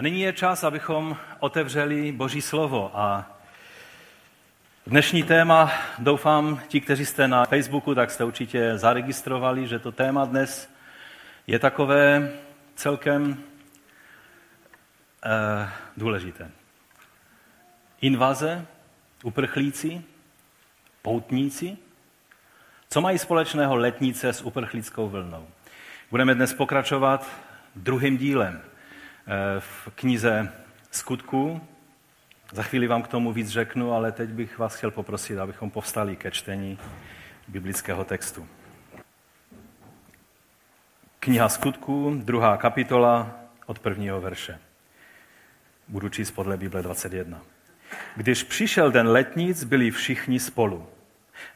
A 0.00 0.02
nyní 0.02 0.20
je 0.20 0.32
čas, 0.32 0.64
abychom 0.64 1.16
otevřeli 1.40 2.12
Boží 2.12 2.42
slovo 2.42 2.90
a 2.94 3.30
dnešní 4.86 5.22
téma, 5.22 5.72
doufám, 5.98 6.60
ti, 6.68 6.80
kteří 6.80 7.06
jste 7.06 7.28
na 7.28 7.44
Facebooku, 7.44 7.94
tak 7.94 8.10
jste 8.10 8.24
určitě 8.24 8.78
zaregistrovali, 8.78 9.68
že 9.68 9.78
to 9.78 9.92
téma 9.92 10.24
dnes 10.24 10.70
je 11.46 11.58
takové 11.58 12.32
celkem 12.74 13.36
eh, 15.24 15.68
důležité. 15.96 16.50
Invaze, 18.00 18.66
uprchlíci, 19.22 20.02
poutníci, 21.02 21.76
co 22.90 23.00
mají 23.00 23.18
společného 23.18 23.76
letnice 23.76 24.32
s 24.32 24.42
uprchlickou 24.42 25.08
vlnou? 25.08 25.48
Budeme 26.10 26.34
dnes 26.34 26.54
pokračovat 26.54 27.26
druhým 27.76 28.18
dílem 28.18 28.69
v 29.58 29.88
knize 29.94 30.52
Skutků. 30.90 31.60
Za 32.52 32.62
chvíli 32.62 32.86
vám 32.86 33.02
k 33.02 33.08
tomu 33.08 33.32
víc 33.32 33.48
řeknu, 33.48 33.92
ale 33.92 34.12
teď 34.12 34.30
bych 34.30 34.58
vás 34.58 34.74
chtěl 34.74 34.90
poprosit, 34.90 35.38
abychom 35.38 35.70
povstali 35.70 36.16
ke 36.16 36.30
čtení 36.30 36.78
biblického 37.48 38.04
textu. 38.04 38.48
Kniha 41.20 41.48
Skutků, 41.48 42.20
druhá 42.24 42.56
kapitola 42.56 43.40
od 43.66 43.78
prvního 43.78 44.20
verše. 44.20 44.58
Budu 45.88 46.08
číst 46.08 46.30
podle 46.30 46.56
Bible 46.56 46.82
21. 46.82 47.40
Když 48.16 48.42
přišel 48.42 48.90
den 48.90 49.08
letnic, 49.08 49.64
byli 49.64 49.90
všichni 49.90 50.40
spolu. 50.40 50.88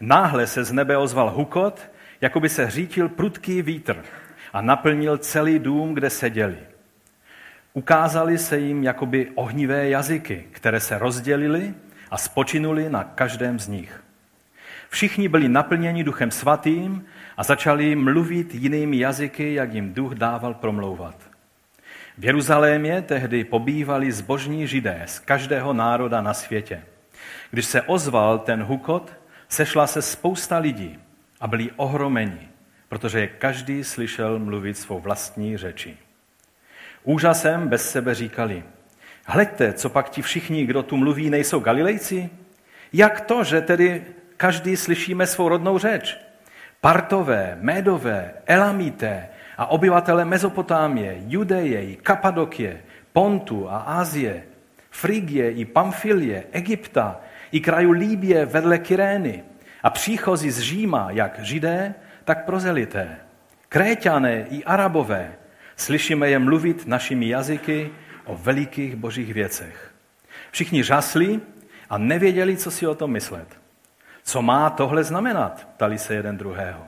Náhle 0.00 0.46
se 0.46 0.64
z 0.64 0.72
nebe 0.72 0.96
ozval 0.96 1.30
hukot, 1.30 1.90
jako 2.20 2.40
by 2.40 2.48
se 2.48 2.64
hřítil 2.64 3.08
prudký 3.08 3.62
vítr 3.62 4.04
a 4.52 4.60
naplnil 4.60 5.18
celý 5.18 5.58
dům, 5.58 5.94
kde 5.94 6.10
seděli. 6.10 6.58
Ukázali 7.76 8.38
se 8.38 8.58
jim 8.58 8.84
jakoby 8.84 9.30
ohnivé 9.34 9.88
jazyky, 9.88 10.44
které 10.50 10.80
se 10.80 10.98
rozdělily 10.98 11.74
a 12.10 12.18
spočinuli 12.18 12.90
na 12.90 13.04
každém 13.04 13.58
z 13.58 13.68
nich. 13.68 14.04
Všichni 14.88 15.28
byli 15.28 15.48
naplněni 15.48 16.04
duchem 16.04 16.30
svatým 16.30 17.04
a 17.36 17.42
začali 17.42 17.96
mluvit 17.96 18.54
jinými 18.54 18.98
jazyky, 18.98 19.54
jak 19.54 19.74
jim 19.74 19.94
duch 19.94 20.14
dával 20.14 20.54
promlouvat. 20.54 21.16
V 22.18 22.24
Jeruzalémě 22.24 23.02
tehdy 23.02 23.44
pobývali 23.44 24.12
zbožní 24.12 24.66
židé 24.66 25.02
z 25.06 25.18
každého 25.18 25.72
národa 25.72 26.20
na 26.20 26.34
světě. 26.34 26.82
Když 27.50 27.66
se 27.66 27.82
ozval 27.82 28.38
ten 28.38 28.62
hukot, 28.62 29.12
sešla 29.48 29.86
se 29.86 30.02
spousta 30.02 30.58
lidí 30.58 30.98
a 31.40 31.46
byli 31.46 31.70
ohromeni, 31.76 32.48
protože 32.88 33.20
je 33.20 33.26
každý 33.26 33.84
slyšel 33.84 34.38
mluvit 34.38 34.78
svou 34.78 35.00
vlastní 35.00 35.56
řeči. 35.56 36.03
Úžasem 37.04 37.68
bez 37.68 37.90
sebe 37.90 38.14
říkali, 38.14 38.64
hleďte, 39.26 39.72
co 39.72 39.90
pak 39.90 40.10
ti 40.10 40.22
všichni, 40.22 40.66
kdo 40.66 40.82
tu 40.82 40.96
mluví, 40.96 41.30
nejsou 41.30 41.60
Galilejci? 41.60 42.30
Jak 42.92 43.20
to, 43.20 43.44
že 43.44 43.60
tedy 43.60 44.04
každý 44.36 44.76
slyšíme 44.76 45.26
svou 45.26 45.48
rodnou 45.48 45.78
řeč? 45.78 46.18
Partové, 46.80 47.58
Médové, 47.60 48.32
Elamité 48.46 49.28
a 49.58 49.66
obyvatele 49.66 50.24
Mezopotámie, 50.24 51.16
Judeje, 51.26 51.96
Kapadokie, 51.96 52.80
Pontu 53.12 53.70
a 53.70 53.78
Ázie, 53.78 54.42
Frigie 54.90 55.50
i 55.50 55.64
Pamfilie, 55.64 56.44
Egypta 56.52 57.20
i 57.52 57.60
kraju 57.60 57.90
Líbie 57.90 58.46
vedle 58.46 58.78
Kyrény 58.78 59.44
a 59.82 59.90
příchozí 59.90 60.50
z 60.50 60.60
Říma, 60.60 61.08
jak 61.10 61.38
židé, 61.38 61.94
tak 62.24 62.44
prozelité. 62.44 63.16
Kréťané 63.68 64.46
i 64.50 64.64
Arabové, 64.64 65.34
slyšíme 65.76 66.30
je 66.30 66.38
mluvit 66.38 66.86
našimi 66.86 67.28
jazyky 67.28 67.90
o 68.24 68.36
velikých 68.36 68.96
božích 68.96 69.34
věcech. 69.34 69.94
Všichni 70.50 70.84
žasli 70.84 71.40
a 71.90 71.98
nevěděli, 71.98 72.56
co 72.56 72.70
si 72.70 72.86
o 72.86 72.94
tom 72.94 73.10
myslet. 73.10 73.60
Co 74.22 74.42
má 74.42 74.70
tohle 74.70 75.04
znamenat, 75.04 75.68
ptali 75.74 75.98
se 75.98 76.14
jeden 76.14 76.38
druhého. 76.38 76.86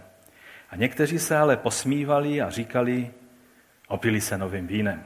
A 0.71 0.77
někteří 0.77 1.19
se 1.19 1.37
ale 1.37 1.57
posmívali 1.57 2.43
a 2.43 2.51
říkali, 2.51 3.11
opili 3.89 4.21
se 4.21 4.39
novým 4.39 4.67
vínem. 4.67 5.05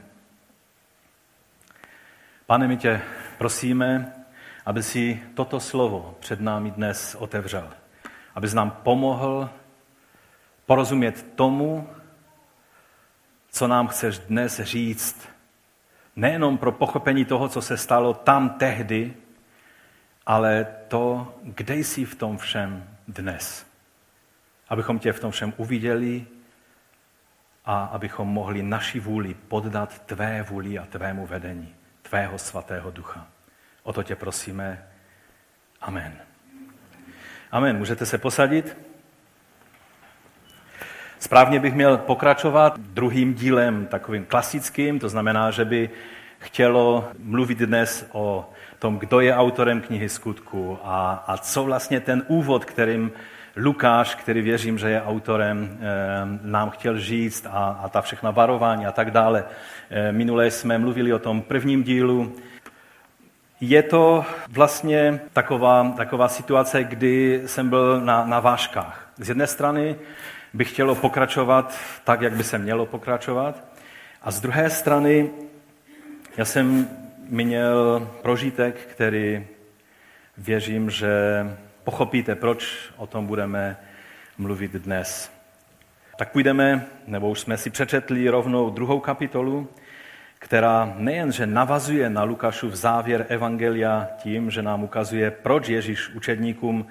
Pane, 2.45 2.67
my 2.67 2.77
tě 2.77 3.01
prosíme, 3.37 4.13
aby 4.65 4.83
si 4.83 5.23
toto 5.33 5.59
slovo 5.59 6.17
před 6.19 6.41
námi 6.41 6.71
dnes 6.71 7.15
otevřel. 7.15 7.69
Aby 8.35 8.47
nám 8.53 8.71
pomohl 8.71 9.49
porozumět 10.65 11.25
tomu, 11.35 11.89
co 13.51 13.67
nám 13.67 13.87
chceš 13.87 14.19
dnes 14.19 14.59
říct. 14.59 15.29
Nejenom 16.15 16.57
pro 16.57 16.71
pochopení 16.71 17.25
toho, 17.25 17.49
co 17.49 17.61
se 17.61 17.77
stalo 17.77 18.13
tam 18.13 18.49
tehdy, 18.49 19.13
ale 20.25 20.67
to, 20.87 21.35
kde 21.43 21.75
jsi 21.75 22.05
v 22.05 22.15
tom 22.15 22.37
všem 22.37 22.97
dnes. 23.07 23.65
Abychom 24.69 24.99
tě 24.99 25.13
v 25.13 25.19
tom 25.19 25.31
všem 25.31 25.53
uviděli 25.57 26.25
a 27.65 27.85
abychom 27.85 28.27
mohli 28.27 28.63
naši 28.63 28.99
vůli 28.99 29.33
poddat 29.33 29.99
tvé 29.99 30.43
vůli 30.43 30.79
a 30.79 30.85
tvému 30.85 31.25
vedení, 31.25 31.75
tvého 32.01 32.37
svatého 32.37 32.91
ducha. 32.91 33.27
O 33.83 33.93
to 33.93 34.03
tě 34.03 34.15
prosíme. 34.15 34.87
Amen. 35.81 36.17
Amen. 37.51 37.77
Můžete 37.77 38.05
se 38.05 38.17
posadit? 38.17 38.90
Správně 41.21 41.59
bych 41.59 41.73
měl 41.73 41.97
pokračovat 41.97 42.79
druhým 42.79 43.33
dílem, 43.33 43.85
takovým 43.85 44.25
klasickým, 44.25 44.99
to 44.99 45.09
znamená, 45.09 45.51
že 45.51 45.65
by 45.65 45.89
chtělo 46.39 47.07
mluvit 47.19 47.57
dnes 47.57 48.05
o 48.11 48.49
tom, 48.79 48.97
kdo 48.97 49.19
je 49.19 49.35
autorem 49.35 49.81
knihy 49.81 50.09
skutku 50.09 50.79
a, 50.83 51.23
a 51.27 51.37
co 51.37 51.63
vlastně 51.63 51.99
ten 51.99 52.23
úvod, 52.27 52.65
kterým 52.65 53.11
Lukáš, 53.55 54.15
který 54.15 54.41
věřím, 54.41 54.77
že 54.77 54.89
je 54.89 55.01
autorem, 55.01 55.77
eh, 55.81 56.39
nám 56.41 56.69
chtěl 56.69 56.99
říct 56.99 57.45
a, 57.45 57.79
a 57.83 57.89
ta 57.89 58.01
všechna 58.01 58.31
varování 58.31 58.85
a 58.85 58.91
tak 58.91 59.11
dále. 59.11 59.43
Eh, 59.89 60.11
minule 60.11 60.51
jsme 60.51 60.77
mluvili 60.77 61.13
o 61.13 61.19
tom 61.19 61.41
prvním 61.41 61.83
dílu, 61.83 62.35
je 63.59 63.83
to 63.83 64.25
vlastně 64.49 65.19
taková, 65.33 65.93
taková 65.97 66.27
situace, 66.27 66.83
kdy 66.83 67.41
jsem 67.45 67.69
byl 67.69 68.01
na, 68.01 68.25
na 68.25 68.39
vážkách. 68.39 69.11
Z 69.17 69.29
jedné 69.29 69.47
strany 69.47 69.95
bych 70.53 70.71
chtělo 70.71 70.95
pokračovat 70.95 71.77
tak, 72.03 72.21
jak 72.21 72.33
by 72.33 72.43
se 72.43 72.57
mělo 72.57 72.85
pokračovat, 72.85 73.63
a 74.21 74.31
z 74.31 74.41
druhé 74.41 74.69
strany 74.69 75.29
já 76.37 76.45
jsem 76.45 76.87
měl 77.29 78.07
prožitek, 78.21 78.75
který 78.75 79.47
věřím, 80.37 80.89
že 80.89 81.11
pochopíte, 81.83 82.35
proč 82.35 82.89
o 82.97 83.07
tom 83.07 83.27
budeme 83.27 83.77
mluvit 84.37 84.71
dnes. 84.71 85.31
Tak 86.17 86.31
půjdeme, 86.31 86.85
nebo 87.07 87.29
už 87.29 87.39
jsme 87.39 87.57
si 87.57 87.69
přečetli 87.69 88.29
rovnou 88.29 88.69
druhou 88.69 88.99
kapitolu, 88.99 89.69
která 90.39 90.93
nejenže 90.97 91.45
navazuje 91.45 92.09
na 92.09 92.23
Lukášův 92.23 92.73
závěr 92.73 93.25
Evangelia 93.29 94.07
tím, 94.17 94.51
že 94.51 94.61
nám 94.61 94.83
ukazuje, 94.83 95.31
proč 95.31 95.69
Ježíš 95.69 96.09
učedníkům 96.09 96.87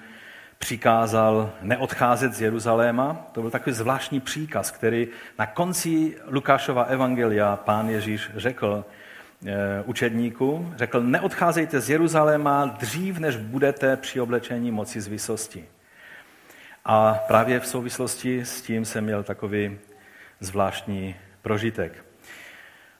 přikázal 0.61 1.51
neodcházet 1.61 2.33
z 2.33 2.41
Jeruzaléma. 2.41 3.27
To 3.31 3.41
byl 3.41 3.49
takový 3.49 3.75
zvláštní 3.75 4.19
příkaz, 4.19 4.71
který 4.71 5.07
na 5.39 5.45
konci 5.45 6.17
Lukášova 6.27 6.83
Evangelia 6.83 7.55
pán 7.55 7.89
Ježíš 7.89 8.29
řekl 8.35 8.85
eh, 8.85 9.51
učedníkům, 9.85 10.73
řekl, 10.77 11.01
neodcházejte 11.01 11.79
z 11.79 11.89
Jeruzaléma 11.89 12.65
dřív, 12.65 13.17
než 13.17 13.35
budete 13.35 13.97
při 13.97 14.21
oblečení 14.21 14.71
moci 14.71 15.01
z 15.01 15.07
vysosti. 15.07 15.65
A 16.85 17.19
právě 17.27 17.59
v 17.59 17.67
souvislosti 17.67 18.45
s 18.45 18.61
tím 18.61 18.85
jsem 18.85 19.03
měl 19.03 19.23
takový 19.23 19.77
zvláštní 20.39 21.15
prožitek. 21.41 22.05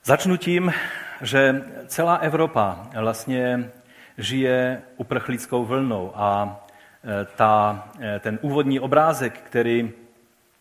Začnu 0.04 0.38
tím, 0.38 0.74
že 1.22 1.64
celá 1.88 2.16
Evropa 2.16 2.90
vlastně 3.00 3.72
žije 4.18 4.82
uprchlickou 4.98 5.66
vlnou 5.66 6.12
a 6.16 6.60
ta, 7.36 7.84
e, 8.00 8.20
ten 8.20 8.40
úvodní 8.42 8.80
obrázek, 8.80 9.40
který, 9.40 9.92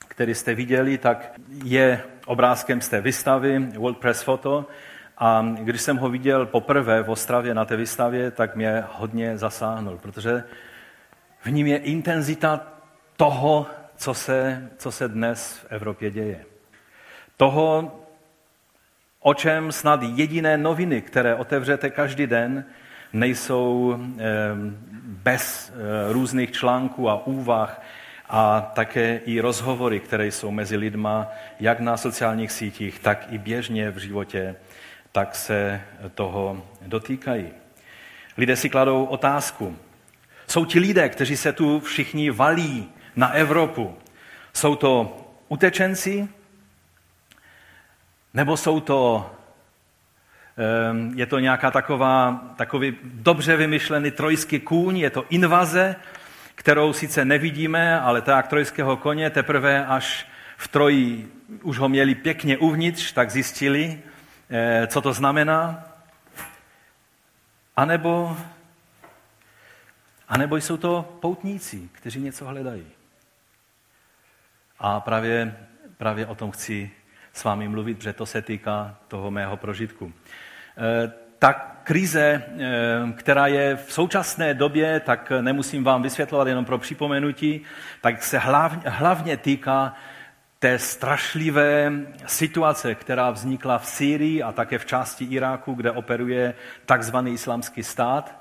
který 0.08 0.34
jste 0.34 0.54
viděli, 0.54 0.98
tak 0.98 1.32
je 1.64 2.02
obrázkem 2.26 2.80
z 2.80 2.88
té 2.88 3.00
výstavy 3.00 3.58
World 3.58 3.98
Press 3.98 4.22
Photo 4.22 4.66
a 5.18 5.46
když 5.58 5.80
jsem 5.80 5.96
ho 5.96 6.08
viděl 6.08 6.46
poprvé 6.46 7.02
v 7.02 7.10
Ostravě 7.10 7.54
na 7.54 7.64
té 7.64 7.76
výstavě, 7.76 8.30
tak 8.30 8.56
mě 8.56 8.84
hodně 8.92 9.38
zasáhnul, 9.38 9.98
protože 9.98 10.44
v 11.40 11.50
ním 11.50 11.66
je 11.66 11.76
intenzita 11.76 12.60
toho, 13.16 13.66
co 13.96 14.14
se, 14.14 14.70
co 14.76 14.92
se 14.92 15.08
dnes 15.08 15.58
v 15.58 15.66
Evropě 15.68 16.10
děje. 16.10 16.44
Toho, 17.36 17.96
o 19.20 19.34
čem 19.34 19.72
snad 19.72 20.00
jediné 20.02 20.56
noviny, 20.58 21.02
které 21.02 21.34
otevřete 21.34 21.90
každý 21.90 22.26
den, 22.26 22.64
nejsou 23.12 23.96
bez 25.04 25.72
eh, 25.72 26.12
různých 26.12 26.52
článků 26.52 27.10
a 27.10 27.26
úvah 27.26 27.82
a 28.28 28.60
také 28.60 29.20
i 29.24 29.40
rozhovory, 29.40 30.00
které 30.00 30.26
jsou 30.26 30.50
mezi 30.50 30.76
lidma, 30.76 31.28
jak 31.60 31.80
na 31.80 31.96
sociálních 31.96 32.52
sítích, 32.52 32.98
tak 32.98 33.26
i 33.30 33.38
běžně 33.38 33.90
v 33.90 33.98
životě 33.98 34.56
tak 35.12 35.34
se 35.34 35.80
toho 36.14 36.62
dotýkají. 36.86 37.48
Lidé 38.36 38.56
si 38.56 38.70
kladou 38.70 39.04
otázku. 39.04 39.76
Jsou 40.46 40.64
ti 40.64 40.78
lidé, 40.78 41.08
kteří 41.08 41.36
se 41.36 41.52
tu 41.52 41.80
všichni 41.80 42.30
valí 42.30 42.88
na 43.16 43.32
Evropu. 43.32 43.96
Jsou 44.52 44.76
to 44.76 45.16
utečenci, 45.48 46.28
nebo 48.34 48.56
jsou 48.56 48.80
to, 48.80 49.30
ehm, 49.30 49.39
je 51.14 51.26
to 51.26 51.38
nějaká 51.38 51.70
taková, 51.70 52.40
takový 52.56 52.96
dobře 53.04 53.56
vymyšlený 53.56 54.10
trojský 54.10 54.60
kůň, 54.60 54.98
je 54.98 55.10
to 55.10 55.24
invaze, 55.30 55.96
kterou 56.54 56.92
sice 56.92 57.24
nevidíme, 57.24 58.00
ale 58.00 58.22
tak 58.22 58.48
trojského 58.48 58.96
koně 58.96 59.30
teprve 59.30 59.86
až 59.86 60.26
v 60.56 60.68
Troji 60.68 61.32
už 61.62 61.78
ho 61.78 61.88
měli 61.88 62.14
pěkně 62.14 62.58
uvnitř, 62.58 63.12
tak 63.12 63.30
zjistili, 63.30 64.00
eh, 64.50 64.86
co 64.86 65.00
to 65.00 65.12
znamená. 65.12 65.84
A 67.76 67.84
nebo, 67.84 68.36
a 70.28 70.38
nebo 70.38 70.56
jsou 70.56 70.76
to 70.76 71.18
poutníci, 71.20 71.88
kteří 71.92 72.20
něco 72.20 72.44
hledají. 72.46 72.86
A 74.78 75.00
právě, 75.00 75.56
právě 75.96 76.26
o 76.26 76.34
tom 76.34 76.50
chci 76.50 76.90
s 77.32 77.44
vámi 77.44 77.68
mluvit, 77.68 77.94
protože 77.94 78.12
to 78.12 78.26
se 78.26 78.42
týká 78.42 78.96
toho 79.08 79.30
mého 79.30 79.56
prožitku. 79.56 80.12
Eh, 80.80 81.12
ta 81.38 81.52
krize, 81.84 82.20
eh, 82.20 83.12
která 83.16 83.46
je 83.46 83.76
v 83.76 83.92
současné 83.92 84.54
době, 84.54 85.00
tak 85.00 85.32
nemusím 85.40 85.84
vám 85.84 86.02
vysvětlovat 86.02 86.48
jenom 86.48 86.64
pro 86.64 86.78
připomenutí, 86.78 87.60
tak 88.00 88.22
se 88.22 88.38
hlavně, 88.38 88.82
hlavně 88.86 89.36
týká 89.36 89.94
té 90.58 90.78
strašlivé 90.78 91.92
situace, 92.26 92.94
která 92.94 93.30
vznikla 93.30 93.78
v 93.78 93.86
Sýrii 93.86 94.42
a 94.42 94.52
také 94.52 94.78
v 94.78 94.86
části 94.86 95.24
Iráku, 95.24 95.74
kde 95.74 95.90
operuje 95.90 96.54
takzvaný 96.86 97.32
islamský 97.32 97.82
stát. 97.82 98.39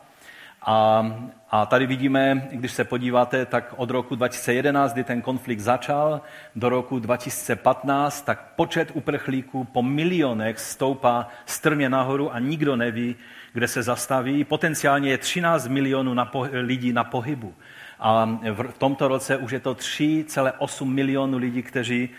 A, 0.61 1.05
a 1.49 1.65
tady 1.65 1.87
vidíme, 1.87 2.47
když 2.51 2.71
se 2.71 2.83
podíváte, 2.83 3.45
tak 3.45 3.73
od 3.77 3.89
roku 3.89 4.15
2011, 4.15 4.93
kdy 4.93 5.03
ten 5.03 5.21
konflikt 5.21 5.59
začal, 5.59 6.21
do 6.55 6.69
roku 6.69 6.99
2015, 6.99 8.21
tak 8.21 8.53
počet 8.55 8.91
uprchlíků 8.93 9.63
po 9.63 9.83
milionech 9.83 10.59
stoupá 10.59 11.27
strmě 11.45 11.89
nahoru 11.89 12.33
a 12.33 12.39
nikdo 12.39 12.75
neví, 12.75 13.15
kde 13.53 13.67
se 13.67 13.83
zastaví. 13.83 14.43
Potenciálně 14.43 15.09
je 15.09 15.17
13 15.17 15.67
milionů 15.67 16.13
na 16.13 16.25
po, 16.25 16.47
lidí 16.51 16.93
na 16.93 17.03
pohybu. 17.03 17.53
A 17.99 18.39
v 18.53 18.77
tomto 18.77 19.07
roce 19.07 19.37
už 19.37 19.51
je 19.51 19.59
to 19.59 19.73
3,8 19.73 20.85
milionů 20.85 21.37
lidí, 21.37 21.63
kteří 21.63 22.09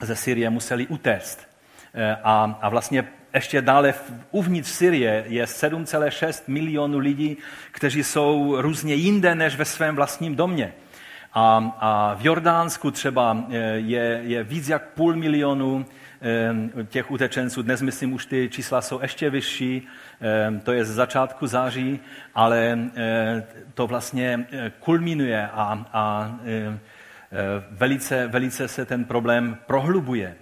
ze 0.00 0.16
Syrie 0.16 0.50
museli 0.50 0.86
utéct. 0.86 1.48
E, 1.94 2.16
a, 2.24 2.58
a 2.62 2.68
vlastně 2.68 3.08
ještě 3.34 3.62
dále 3.62 3.94
uvnitř 4.30 4.68
Syrie 4.68 5.24
je 5.28 5.44
7,6 5.44 6.42
milionů 6.46 6.98
lidí, 6.98 7.36
kteří 7.72 8.04
jsou 8.04 8.56
různě 8.60 8.94
jinde 8.94 9.34
než 9.34 9.56
ve 9.56 9.64
svém 9.64 9.96
vlastním 9.96 10.36
domě. 10.36 10.72
A, 11.32 11.72
a 11.80 12.14
v 12.14 12.24
Jordánsku 12.26 12.90
třeba 12.90 13.44
e, 13.50 13.56
je, 13.76 14.20
je 14.22 14.44
víc 14.44 14.68
jak 14.68 14.88
půl 14.88 15.16
milionu 15.16 15.86
e, 16.22 16.84
těch 16.84 17.10
utečenců. 17.10 17.62
Dnes, 17.62 17.82
myslím, 17.82 18.12
už 18.12 18.26
ty 18.26 18.48
čísla 18.52 18.80
jsou 18.80 19.02
ještě 19.02 19.30
vyšší. 19.30 19.88
E, 20.20 20.60
to 20.60 20.72
je 20.72 20.84
z 20.84 20.94
začátku 20.94 21.46
září, 21.46 22.00
ale 22.34 22.78
to 23.74 23.86
vlastně 23.86 24.46
kulminuje 24.80 25.48
a, 25.48 25.86
a 25.92 26.36
velice, 27.70 28.26
velice 28.26 28.68
se 28.68 28.84
ten 28.84 29.04
problém 29.04 29.58
prohlubuje. 29.66 30.36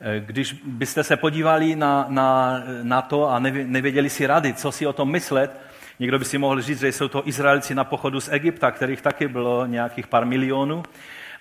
Eh, 0.00 0.20
když 0.20 0.52
byste 0.64 1.04
se 1.04 1.16
podívali 1.16 1.76
na, 1.76 2.06
na, 2.08 2.62
na 2.82 3.02
to 3.02 3.30
a 3.30 3.38
nevěděli 3.38 4.10
si 4.10 4.26
rady, 4.26 4.54
co 4.54 4.72
si 4.72 4.86
o 4.86 4.92
tom 4.92 5.10
myslet, 5.10 5.60
někdo 5.98 6.18
by 6.18 6.24
si 6.24 6.38
mohl 6.38 6.62
říct, 6.62 6.80
že 6.80 6.88
jsou 6.88 7.08
to 7.08 7.28
Izraelci 7.28 7.74
na 7.74 7.84
pochodu 7.84 8.20
z 8.20 8.28
Egypta, 8.32 8.70
kterých 8.70 9.02
taky 9.02 9.28
bylo 9.28 9.66
nějakých 9.66 10.06
pár 10.06 10.26
milionů, 10.26 10.82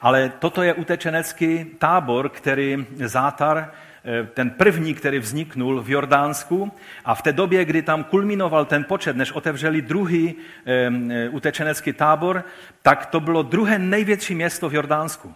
ale 0.02 0.32
toto 0.40 0.64
je 0.64 0.74
utečenecký 0.74 1.66
tábor, 1.66 2.30
který 2.30 2.86
zátar, 3.06 3.72
eh, 4.06 4.28
ten 4.34 4.50
první, 4.50 4.94
který 4.94 5.20
vzniknul 5.20 5.82
v 5.82 5.90
Jordánsku 5.90 6.72
a 7.06 7.16
v 7.16 7.22
té 7.22 7.34
době, 7.34 7.66
kdy 7.66 7.82
tam 7.82 8.04
kulminoval 8.04 8.66
ten 8.66 8.84
počet, 8.84 9.16
než 9.16 9.32
otevřeli 9.32 9.82
druhý 9.82 10.36
e, 10.66 11.30
utečenecký 11.30 11.94
tábor, 11.94 12.44
tak 12.82 13.06
to 13.06 13.20
bylo 13.20 13.44
druhé 13.44 13.80
největší 13.80 14.36
město 14.36 14.70
v 14.70 14.74
Jordánsku. 14.74 15.34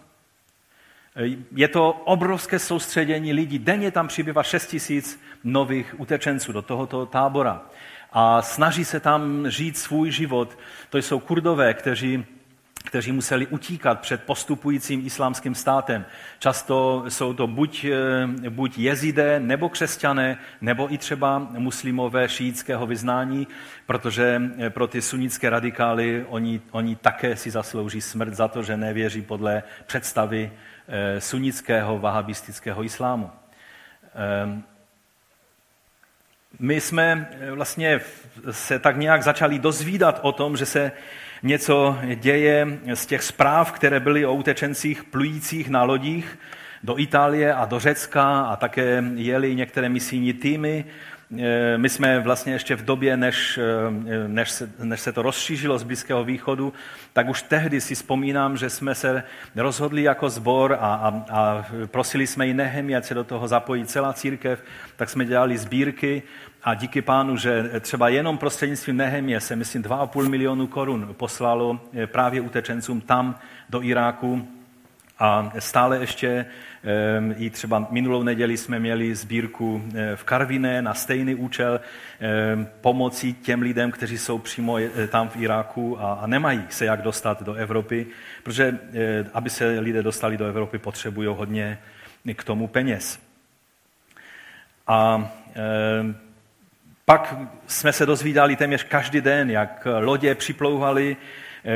Je 1.56 1.68
to 1.68 1.92
obrovské 1.92 2.58
soustředění 2.58 3.32
lidí. 3.32 3.58
Denně 3.58 3.90
tam 3.90 4.08
přibývá 4.08 4.42
6 4.42 4.66
tisíc 4.66 5.20
nových 5.44 6.00
utečenců 6.00 6.52
do 6.52 6.62
tohoto 6.62 7.06
tábora. 7.06 7.62
A 8.12 8.42
snaží 8.42 8.84
se 8.84 9.00
tam 9.00 9.50
žít 9.50 9.78
svůj 9.78 10.10
život. 10.10 10.58
To 10.90 10.98
jsou 10.98 11.20
kurdové, 11.20 11.74
kteří 11.74 12.24
kteří 12.84 13.12
museli 13.12 13.46
utíkat 13.46 14.00
před 14.00 14.22
postupujícím 14.22 15.06
islámským 15.06 15.54
státem. 15.54 16.04
Často 16.38 17.04
jsou 17.08 17.34
to 17.34 17.46
buď, 17.46 17.84
eh, 17.84 18.50
buď 18.50 18.78
jezidé, 18.78 19.40
nebo 19.40 19.68
křesťané, 19.68 20.38
nebo 20.60 20.92
i 20.92 20.98
třeba 20.98 21.38
muslimové 21.38 22.28
šíjického 22.28 22.86
vyznání, 22.86 23.46
protože 23.86 24.42
eh, 24.58 24.70
pro 24.70 24.86
ty 24.86 25.02
sunnické 25.02 25.50
radikály 25.50 26.26
oni, 26.28 26.60
oni 26.70 26.96
také 26.96 27.36
si 27.36 27.50
zaslouží 27.50 28.00
smrt 28.00 28.34
za 28.34 28.48
to, 28.48 28.62
že 28.62 28.76
nevěří 28.76 29.22
podle 29.22 29.62
představy 29.86 30.52
sunnického 31.18 31.98
vahabistického 31.98 32.84
islámu. 32.84 33.30
Ehm, 34.14 34.62
my 36.58 36.80
jsme 36.80 37.30
eh, 37.40 37.50
vlastně 37.50 38.00
se 38.50 38.78
tak 38.78 38.96
nějak 38.96 39.22
začali 39.22 39.58
dozvídat 39.58 40.20
o 40.22 40.32
tom, 40.32 40.56
že 40.56 40.66
se 40.66 40.92
něco 41.42 41.98
děje 42.14 42.78
z 42.94 43.06
těch 43.06 43.22
zpráv, 43.22 43.72
které 43.72 44.00
byly 44.00 44.26
o 44.26 44.34
utečencích 44.34 45.04
plujících 45.04 45.68
na 45.68 45.82
lodích 45.82 46.38
do 46.82 46.98
Itálie 46.98 47.54
a 47.54 47.64
do 47.64 47.80
Řecka 47.80 48.40
a 48.40 48.56
také 48.56 49.04
jeli 49.14 49.54
některé 49.54 49.88
misijní 49.88 50.32
týmy 50.32 50.84
Eh, 50.84 51.11
my 51.76 51.88
jsme 51.88 52.20
vlastně 52.20 52.52
ještě 52.52 52.76
v 52.76 52.84
době, 52.84 53.16
než, 53.16 53.58
eh, 53.58 54.28
než, 54.28 54.50
se, 54.50 54.70
než 54.78 55.00
se 55.00 55.12
to 55.12 55.22
rozšířilo 55.22 55.78
z 55.78 55.82
Blízkého 55.82 56.24
východu, 56.24 56.72
tak 57.12 57.28
už 57.28 57.42
tehdy 57.42 57.80
si 57.80 57.94
vzpomínám, 57.94 58.56
že 58.56 58.70
jsme 58.70 58.94
se 58.94 59.22
rozhodli 59.56 60.02
jako 60.02 60.30
sbor 60.30 60.72
a, 60.72 60.76
a, 60.76 61.24
a 61.30 61.66
prosili 61.86 62.26
jsme 62.26 62.48
i 62.48 62.54
Nehemi, 62.54 62.96
ať 62.96 63.04
se 63.04 63.14
do 63.14 63.24
toho 63.24 63.48
zapojí 63.48 63.84
celá 63.84 64.12
církev, 64.12 64.64
tak 64.96 65.10
jsme 65.10 65.24
dělali 65.24 65.58
sbírky 65.58 66.22
a 66.62 66.74
díky 66.74 67.02
pánu, 67.02 67.36
že 67.36 67.70
třeba 67.80 68.08
jenom 68.08 68.38
prostřednictvím 68.38 68.96
Nehemie 68.96 69.40
se, 69.40 69.56
myslím, 69.56 69.82
2,5 69.82 70.28
milionu 70.28 70.66
korun 70.66 71.14
poslalo 71.16 71.80
eh, 71.94 72.06
právě 72.06 72.40
utečencům 72.40 73.00
tam 73.00 73.38
do 73.70 73.82
Iráku 73.82 74.48
a 75.18 75.52
stále 75.58 75.98
ještě 75.98 76.46
I 77.36 77.50
třeba 77.50 77.86
minulou 77.90 78.22
neděli 78.22 78.56
jsme 78.56 78.78
měli 78.78 79.14
sbírku 79.14 79.82
eh, 79.94 80.16
v 80.16 80.24
Karviné 80.24 80.82
na 80.82 80.94
stejný 80.94 81.34
účel 81.34 81.80
ehm, 82.20 82.68
pomoci 82.80 83.32
těm 83.32 83.62
lidem, 83.62 83.90
kteří 83.90 84.18
jsou 84.18 84.38
přímo 84.38 84.78
eh, 84.78 85.06
tam 85.06 85.28
v 85.28 85.36
Iráku 85.36 86.00
a 86.00 86.22
nemají 86.26 86.64
se 86.68 86.84
jak 86.84 87.02
dostat 87.02 87.42
do 87.42 87.54
Evropy, 87.54 88.06
protože 88.42 88.78
eh, 88.94 89.24
aby 89.34 89.50
se 89.50 89.80
lidé 89.80 90.02
dostali 90.02 90.36
do 90.36 90.46
Evropy, 90.46 90.78
potřebují 90.78 91.28
hodně 91.28 91.78
k 92.34 92.44
tomu 92.44 92.68
peněz. 92.68 93.20
A 94.86 95.32
ehm, 95.54 96.16
pak 97.04 97.34
jsme 97.66 97.92
se 97.92 98.06
dozvídali 98.06 98.56
téměř 98.56 98.84
každý 98.84 99.20
den, 99.20 99.50
jak 99.50 99.86
lodě 100.00 100.34
připlouvaly 100.34 101.16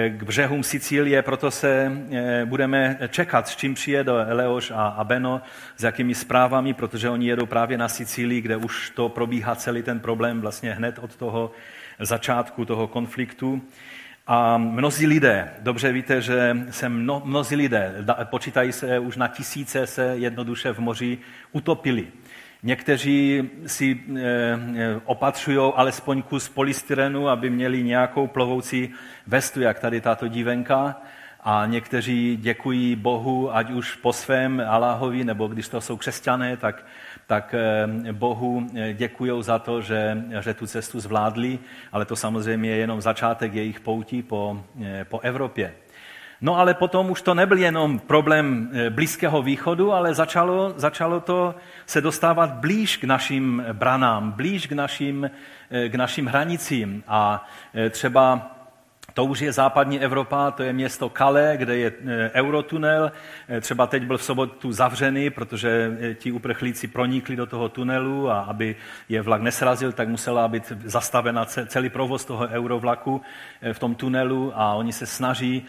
k 0.08 0.22
břehům 0.22 0.62
Sicílie, 0.62 1.22
proto 1.22 1.50
se 1.50 1.92
eh, 2.10 2.44
budeme 2.44 2.98
čekat, 3.08 3.48
s 3.48 3.56
čím 3.56 3.74
přijede 3.74 4.12
Leoš 4.12 4.72
a 4.74 5.04
Beno, 5.04 5.42
s 5.76 5.82
jakými 5.82 6.14
zprávami, 6.14 6.74
protože 6.74 7.10
oni 7.10 7.28
jedou 7.28 7.46
právě 7.46 7.78
na 7.78 7.88
Sicílii, 7.88 8.40
kde 8.40 8.56
už 8.56 8.90
to 8.90 9.08
probíhá 9.08 9.54
celý 9.56 9.82
ten 9.82 10.00
problém 10.00 10.40
vlastně 10.40 10.72
hned 10.72 10.98
od 10.98 11.16
toho 11.16 11.50
začátku 11.98 12.64
toho 12.64 12.86
konfliktu. 12.86 13.62
A 14.26 14.58
mnozí 14.58 15.06
lidé, 15.06 15.50
dobře 15.60 15.92
víte, 15.92 16.20
že 16.20 16.56
se 16.70 16.88
mno, 16.88 17.22
mnozí 17.24 17.56
lidé, 17.56 17.94
počítají 18.24 18.72
se 18.72 18.98
už 18.98 19.16
na 19.16 19.28
tisíce, 19.28 19.86
se 19.86 20.16
jednoduše 20.16 20.72
v 20.72 20.78
moři 20.78 21.18
utopili. 21.52 22.06
Někteří 22.66 23.50
si 23.66 24.00
eh, 24.16 24.20
eh, 24.20 25.00
opatřují 25.04 25.72
alespoň 25.74 26.22
kus 26.22 26.48
polystyrenu, 26.48 27.28
aby 27.28 27.50
měli 27.50 27.82
nějakou 27.82 28.26
plovoucí 28.26 28.90
vestu, 29.26 29.60
jak 29.60 29.78
tady 29.78 30.00
tato 30.00 30.28
dívenka. 30.28 31.00
A 31.40 31.66
někteří 31.66 32.38
děkují 32.40 32.96
Bohu, 32.96 33.56
ať 33.56 33.70
už 33.70 33.94
po 33.94 34.12
svém 34.12 34.62
Aláhovi, 34.68 35.24
nebo 35.24 35.46
když 35.48 35.68
to 35.68 35.80
jsou 35.80 35.96
křesťané, 35.96 36.56
tak, 36.56 36.86
tak 37.26 37.54
eh, 37.54 38.12
Bohu 38.12 38.66
děkují 38.92 39.42
za 39.42 39.58
to, 39.58 39.82
že, 39.82 40.24
že 40.40 40.54
tu 40.54 40.66
cestu 40.66 41.00
zvládli, 41.00 41.58
ale 41.92 42.04
to 42.04 42.16
samozřejmě 42.16 42.70
je 42.70 42.76
jenom 42.76 43.00
začátek 43.00 43.54
jejich 43.54 43.80
poutí 43.80 44.22
po, 44.22 44.64
po 45.08 45.20
Evropě. 45.20 45.74
No 46.40 46.58
ale 46.58 46.74
potom 46.74 47.10
už 47.10 47.22
to 47.22 47.34
nebyl 47.34 47.58
jenom 47.58 47.98
problém 47.98 48.70
eh, 48.72 48.90
Blízkého 48.90 49.42
východu, 49.42 49.92
ale 49.92 50.14
začalo, 50.14 50.74
začalo 50.76 51.20
to 51.20 51.54
se 51.86 52.00
dostávat 52.00 52.50
blíž 52.50 52.96
k 52.96 53.04
našim 53.04 53.64
branám, 53.72 54.32
blíž 54.32 54.66
k 54.66 54.72
našim, 54.72 55.30
eh, 55.70 55.88
k 55.88 55.94
našim 55.94 56.26
hranicím. 56.26 57.02
A 57.08 57.48
eh, 57.74 57.90
třeba 57.90 58.55
to 59.16 59.24
už 59.24 59.40
je 59.40 59.52
západní 59.52 60.00
Evropa, 60.00 60.50
to 60.50 60.62
je 60.62 60.72
město 60.72 61.08
Calais, 61.08 61.58
kde 61.58 61.76
je 61.76 61.92
e, 62.06 62.30
eurotunel. 62.34 63.12
E, 63.48 63.60
třeba 63.60 63.86
teď 63.86 64.02
byl 64.02 64.18
v 64.18 64.22
sobotu 64.22 64.72
zavřený, 64.72 65.30
protože 65.30 65.96
e, 66.00 66.14
ti 66.14 66.32
uprchlíci 66.32 66.86
pronikli 66.86 67.36
do 67.36 67.46
toho 67.46 67.68
tunelu 67.68 68.30
a 68.30 68.40
aby 68.40 68.76
je 69.08 69.22
vlak 69.22 69.42
nesrazil, 69.42 69.92
tak 69.92 70.08
musela 70.08 70.48
být 70.48 70.72
zastavena 70.84 71.44
celý 71.44 71.88
provoz 71.88 72.24
toho 72.24 72.48
eurovlaku 72.48 73.20
v 73.72 73.78
tom 73.78 73.94
tunelu 73.94 74.52
a 74.54 74.74
oni 74.74 74.92
se 74.92 75.06
snaží 75.06 75.64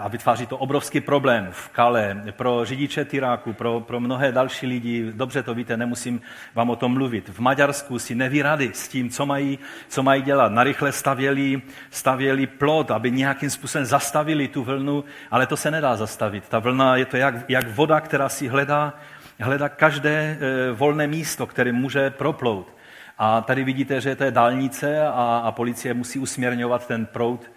a 0.00 0.08
vytváří 0.08 0.46
to 0.46 0.58
obrovský 0.58 1.00
problém 1.00 1.48
v 1.50 1.70
Calais 1.74 2.16
pro 2.30 2.64
řidiče 2.64 3.04
Tyráku, 3.04 3.52
pro, 3.52 3.80
pro 3.80 4.00
mnohé 4.00 4.32
další 4.32 4.66
lidi. 4.66 5.12
Dobře 5.14 5.42
to 5.42 5.54
víte, 5.54 5.76
nemusím 5.76 6.20
vám 6.54 6.70
o 6.70 6.76
tom 6.76 6.92
mluvit. 6.92 7.28
V 7.28 7.38
Maďarsku 7.38 7.98
si 7.98 8.14
neví 8.14 8.42
rady 8.42 8.70
s 8.74 8.88
tím, 8.88 9.10
co 9.10 9.26
mají, 9.26 9.58
co 9.88 10.02
mají 10.02 10.22
dělat. 10.22 10.52
Narychle 10.52 10.92
stavěli, 10.92 11.62
stavěli 11.90 12.46
plot, 12.62 12.90
aby 12.90 13.10
nějakým 13.10 13.50
způsobem 13.50 13.84
zastavili 13.84 14.48
tu 14.48 14.64
vlnu, 14.64 15.04
ale 15.30 15.46
to 15.46 15.56
se 15.56 15.70
nedá 15.70 15.96
zastavit. 15.96 16.48
Ta 16.48 16.58
vlna 16.58 16.96
je 16.96 17.04
to 17.04 17.16
jak, 17.16 17.34
jak 17.48 17.68
voda, 17.68 18.00
která 18.00 18.28
si 18.28 18.48
hledá, 18.48 18.94
hledá 19.40 19.68
každé 19.68 20.10
e, 20.10 20.38
volné 20.72 21.06
místo, 21.06 21.46
které 21.46 21.72
může 21.72 22.10
proplout. 22.10 22.76
A 23.18 23.40
tady 23.40 23.64
vidíte, 23.64 24.00
že 24.00 24.16
to 24.16 24.24
je 24.24 24.30
dálnice 24.30 25.06
a, 25.06 25.42
a 25.44 25.52
policie 25.52 25.94
musí 25.94 26.18
usměrňovat 26.18 26.86
ten 26.86 27.06
proud 27.06 27.50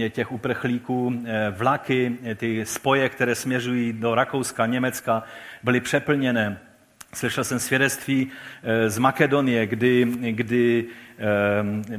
e, 0.00 0.10
těch 0.10 0.32
uprchlíků. 0.32 1.12
E, 1.24 1.50
vlaky, 1.50 2.18
ty 2.36 2.66
spoje, 2.66 3.08
které 3.08 3.34
směřují 3.34 3.92
do 3.92 4.14
Rakouska, 4.14 4.66
Německa, 4.66 5.22
byly 5.62 5.80
přeplněné. 5.80 6.58
Slyšel 7.14 7.44
jsem 7.44 7.58
svědectví 7.58 8.30
z 8.86 8.98
Makedonie, 8.98 9.66
kdy, 9.66 10.04
kdy 10.30 10.86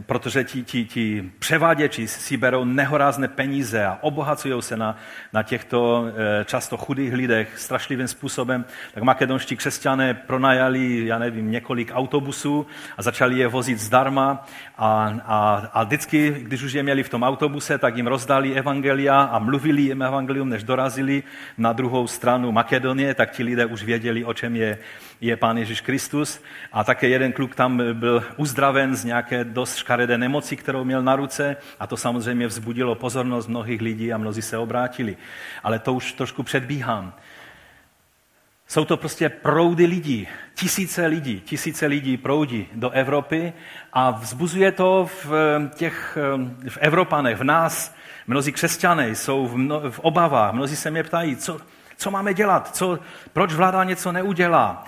protože 0.05 0.43
ti, 0.43 0.63
ti, 0.63 0.85
ti 0.85 1.31
převáděči 1.39 2.07
si 2.07 2.37
berou 2.37 2.65
nehorázné 2.65 3.27
peníze 3.27 3.85
a 3.85 3.97
obohacují 4.01 4.61
se 4.61 4.77
na, 4.77 4.97
na 5.33 5.43
těchto 5.43 6.05
eh, 6.07 6.45
často 6.45 6.77
chudých 6.77 7.13
lidech 7.13 7.59
strašlivým 7.59 8.07
způsobem, 8.07 8.65
tak 8.93 9.03
makedonští 9.03 9.55
křesťané 9.55 10.13
pronajali, 10.13 11.05
já 11.05 11.19
nevím, 11.19 11.51
několik 11.51 11.91
autobusů 11.93 12.67
a 12.97 13.01
začali 13.01 13.37
je 13.37 13.47
vozit 13.47 13.79
zdarma 13.79 14.45
a, 14.77 15.19
a, 15.25 15.69
a 15.73 15.83
vždycky, 15.83 16.35
když 16.39 16.63
už 16.63 16.73
je 16.73 16.83
měli 16.83 17.03
v 17.03 17.09
tom 17.09 17.23
autobuse, 17.23 17.77
tak 17.77 17.97
jim 17.97 18.07
rozdali 18.07 18.53
evangelia 18.53 19.21
a 19.21 19.39
mluvili 19.39 19.81
jim 19.81 20.01
evangelium, 20.01 20.49
než 20.49 20.63
dorazili 20.63 21.23
na 21.57 21.73
druhou 21.73 22.07
stranu 22.07 22.51
Makedonie, 22.51 23.13
tak 23.13 23.31
ti 23.31 23.43
lidé 23.43 23.65
už 23.65 23.83
věděli, 23.83 24.25
o 24.25 24.33
čem 24.33 24.55
je, 24.55 24.77
je 25.21 25.37
Pán 25.37 25.57
Ježíš 25.57 25.81
Kristus. 25.81 26.43
A 26.71 26.83
také 26.83 27.07
jeden 27.07 27.31
kluk 27.33 27.55
tam 27.55 27.81
byl 27.93 28.23
uzdraven 28.37 28.95
z 28.95 29.10
nějaké 29.11 29.43
dost 29.43 29.75
škaredé 29.75 30.17
nemoci, 30.17 30.55
kterou 30.55 30.83
měl 30.83 31.03
na 31.03 31.15
ruce 31.15 31.55
a 31.79 31.87
to 31.87 31.97
samozřejmě 31.97 32.47
vzbudilo 32.47 32.95
pozornost 32.95 33.47
mnohých 33.47 33.81
lidí 33.81 34.13
a 34.13 34.17
mnozí 34.17 34.41
se 34.41 34.57
obrátili. 34.57 35.17
Ale 35.63 35.79
to 35.79 35.93
už 35.93 36.13
trošku 36.13 36.43
předbíhám. 36.43 37.13
Jsou 38.67 38.85
to 38.85 38.97
prostě 38.97 39.29
proudy 39.29 39.85
lidí, 39.85 40.27
tisíce 40.55 41.05
lidí, 41.05 41.41
tisíce 41.45 41.85
lidí 41.85 42.17
proudí 42.17 42.67
do 42.73 42.89
Evropy 42.89 43.53
a 43.93 44.11
vzbuzuje 44.11 44.71
to 44.71 45.09
v 45.23 45.29
těch 45.75 46.17
v 46.69 46.77
Evropanech, 46.79 47.37
v 47.37 47.43
nás. 47.43 47.95
Mnozí 48.27 48.51
křesťané 48.51 49.09
jsou 49.09 49.47
v, 49.47 49.57
mno, 49.57 49.91
v 49.91 49.99
obavách, 49.99 50.53
mnozí 50.53 50.75
se 50.75 50.91
mě 50.91 51.03
ptají, 51.03 51.35
co, 51.35 51.59
co 51.97 52.11
máme 52.11 52.33
dělat, 52.33 52.75
co, 52.75 52.99
proč 53.33 53.53
vláda 53.53 53.83
něco 53.83 54.11
neudělá. 54.11 54.85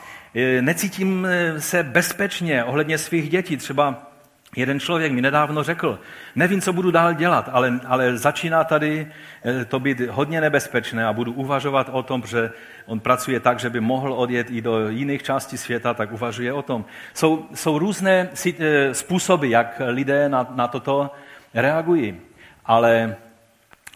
Necítím 0.62 1.27
se 1.60 1.84
bezpečně 1.84 2.63
ohledně 2.63 2.98
svých 2.98 3.30
dětí. 3.30 3.58
Třeba 3.58 4.12
Jeden 4.55 4.79
člověk 4.79 5.12
mi 5.12 5.22
nedávno 5.22 5.63
řekl, 5.63 6.00
nevím, 6.36 6.62
co 6.62 6.74
budu 6.74 6.91
dál 6.91 7.13
dělat, 7.13 7.50
ale, 7.51 7.79
ale 7.86 8.17
začíná 8.17 8.63
tady 8.63 9.07
eh, 9.45 9.65
to 9.65 9.79
být 9.79 10.00
hodně 10.00 10.41
nebezpečné 10.41 11.05
a 11.05 11.13
budu 11.13 11.33
uvažovat 11.33 11.89
o 11.91 12.03
tom, 12.03 12.24
že 12.25 12.51
on 12.86 13.00
pracuje 13.00 13.39
tak, 13.39 13.60
že 13.60 13.69
by 13.69 13.79
mohl 13.79 14.13
odjet 14.13 14.48
i 14.50 14.62
do 14.62 14.89
jiných 14.89 15.24
částí 15.24 15.57
světa, 15.57 15.93
tak 15.93 16.12
uvažuje 16.12 16.53
o 16.53 16.62
tom. 16.62 16.86
Jsou, 17.13 17.48
jsou 17.53 17.79
různé 17.79 18.29
eh, 18.60 18.93
způsoby, 18.93 19.50
jak 19.50 19.81
lidé 19.88 20.29
na, 20.29 20.48
na 20.55 20.67
toto 20.67 21.12
reagují, 21.53 22.22
ale 22.65 23.15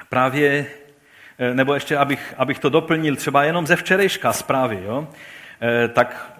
právě, 0.10 0.66
eh, 1.40 1.54
nebo 1.54 1.74
ještě 1.74 1.98
abych, 1.98 2.34
abych 2.38 2.60
to 2.60 2.70
doplnil, 2.70 3.16
třeba 3.16 3.44
jenom 3.44 3.68
ze 3.68 3.76
včerejška 3.76 4.34
zprávy, 4.34 4.80
jo? 4.86 5.08
tak 5.94 6.32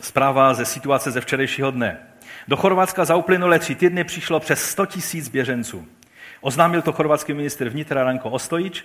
zpráva 0.00 0.54
ze 0.54 0.64
situace 0.64 1.10
ze 1.10 1.20
včerejšího 1.20 1.70
dne. 1.70 2.09
Do 2.50 2.56
Chorvatska 2.56 3.04
za 3.04 3.16
uplynulé 3.16 3.58
tři 3.58 3.74
týdny 3.74 4.04
přišlo 4.04 4.40
přes 4.40 4.62
100 4.62 4.86
tisíc 4.86 5.28
běženců. 5.28 5.86
Oznámil 6.40 6.82
to 6.82 6.92
chorvatský 6.92 7.32
ministr 7.32 7.68
vnitra 7.68 8.04
Ranko 8.04 8.30
Ostojič, 8.30 8.84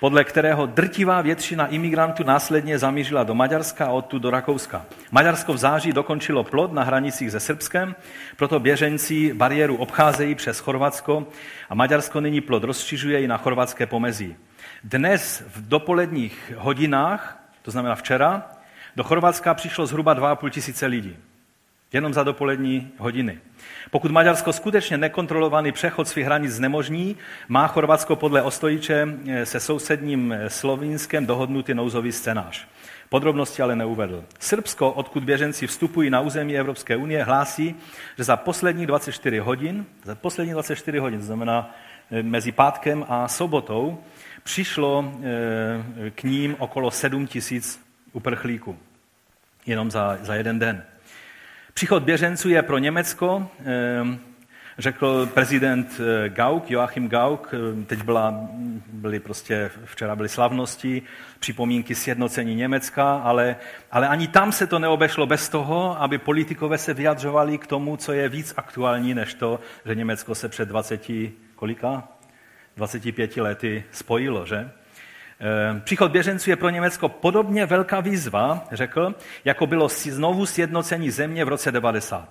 podle 0.00 0.24
kterého 0.24 0.66
drtivá 0.66 1.22
většina 1.22 1.66
imigrantů 1.66 2.24
následně 2.24 2.78
zamířila 2.78 3.24
do 3.24 3.34
Maďarska 3.34 3.86
a 3.86 3.90
odtud 3.90 4.22
do 4.22 4.30
Rakouska. 4.30 4.86
Maďarsko 5.10 5.52
v 5.52 5.58
září 5.58 5.92
dokončilo 5.92 6.44
plot 6.44 6.72
na 6.72 6.82
hranicích 6.82 7.30
se 7.30 7.40
Srbskem, 7.40 7.94
proto 8.36 8.60
běženci 8.60 9.34
bariéru 9.34 9.76
obcházejí 9.76 10.34
přes 10.34 10.58
Chorvatsko 10.58 11.26
a 11.68 11.74
Maďarsko 11.74 12.20
nyní 12.20 12.40
plot 12.40 12.64
rozšiřuje 12.64 13.20
i 13.22 13.26
na 13.26 13.36
chorvatské 13.36 13.86
pomezí. 13.86 14.36
Dnes 14.84 15.44
v 15.54 15.68
dopoledních 15.68 16.52
hodinách, 16.56 17.48
to 17.62 17.70
znamená 17.70 17.94
včera, 17.94 18.50
do 18.96 19.04
Chorvatska 19.04 19.54
přišlo 19.54 19.86
zhruba 19.86 20.14
2,5 20.14 20.50
tisíce 20.50 20.86
lidí. 20.86 21.16
Jenom 21.92 22.14
za 22.14 22.22
dopolední 22.22 22.92
hodiny. 22.98 23.38
Pokud 23.90 24.10
Maďarsko 24.10 24.52
skutečně 24.52 24.98
nekontrolovaný 24.98 25.72
přechod 25.72 26.08
svých 26.08 26.26
hranic 26.26 26.52
znemožní, 26.52 27.16
má 27.48 27.66
Chorvatsko 27.66 28.16
podle 28.16 28.42
Ostojiče 28.42 29.08
eh, 29.28 29.46
se 29.46 29.60
sousedním 29.60 30.32
eh, 30.32 30.50
Slovinskem 30.50 31.26
dohodnutý 31.26 31.74
nouzový 31.74 32.12
scénář. 32.12 32.66
Podrobnosti 33.08 33.62
ale 33.62 33.76
neuvedl. 33.76 34.24
Srbsko, 34.38 34.92
odkud 34.92 35.24
běženci 35.24 35.66
vstupují 35.66 36.10
na 36.10 36.20
území 36.20 36.58
Evropské 36.58 36.96
unie, 36.96 37.24
hlásí, 37.24 37.74
že 38.16 38.24
za 38.24 38.36
poslední 38.36 38.86
24 38.86 39.38
hodin, 39.38 39.86
za 40.04 40.14
poslední 40.14 40.52
24 40.52 40.98
hodin, 40.98 41.22
znamená 41.22 41.74
eh, 42.10 42.22
mezi 42.22 42.52
pátkem 42.52 43.06
a 43.08 43.28
sobotou, 43.28 43.98
přišlo 44.42 45.12
k 46.14 46.22
ním 46.22 46.56
okolo 46.58 46.90
7 46.90 47.26
tisíc 47.26 47.80
uprchlíků. 48.12 48.78
Jenom 49.66 49.90
za, 49.90 50.18
za 50.22 50.34
jeden 50.34 50.58
den. 50.58 50.82
Příchod 51.76 52.02
běženců 52.02 52.48
je 52.48 52.62
pro 52.62 52.78
Německo, 52.78 53.48
ehm, 53.64 54.18
řekl 54.78 55.26
prezident 55.26 56.00
eh, 56.00 56.28
Gauck, 56.28 56.70
Joachim 56.70 57.08
Gauck, 57.08 57.54
ehm, 57.54 57.84
teď 57.84 58.02
byla, 58.02 58.48
byly 58.92 59.20
prostě, 59.20 59.70
včera 59.84 60.16
byly 60.16 60.28
slavnosti, 60.28 61.02
připomínky 61.38 61.94
sjednocení 61.94 62.54
Německa, 62.54 63.16
ale, 63.16 63.56
ale 63.90 64.08
ani 64.08 64.28
tam 64.28 64.52
se 64.52 64.66
to 64.66 64.78
neobešlo 64.78 65.26
bez 65.26 65.48
toho, 65.48 66.02
aby 66.02 66.18
politikové 66.18 66.78
se 66.78 66.94
vyjadřovali 66.94 67.58
k 67.58 67.66
tomu, 67.66 67.96
co 67.96 68.12
je 68.12 68.28
víc 68.28 68.54
aktuální, 68.56 69.14
než 69.14 69.34
to, 69.34 69.60
že 69.86 69.94
Německo 69.94 70.34
se 70.34 70.48
před 70.48 70.68
20, 70.68 71.10
kolika? 71.54 72.08
25 72.76 73.36
lety 73.36 73.84
spojilo, 73.92 74.46
že? 74.46 74.70
Eh, 75.40 75.80
příchod 75.80 76.12
běženců 76.12 76.50
je 76.50 76.56
pro 76.56 76.68
Německo 76.68 77.08
podobně 77.08 77.66
velká 77.66 78.00
výzva, 78.00 78.64
řekl, 78.72 79.14
jako 79.44 79.66
bylo 79.66 79.88
znovu 79.88 80.46
sjednocení 80.46 81.10
země 81.10 81.44
v 81.44 81.48
roce 81.48 81.72
90. 81.72 82.28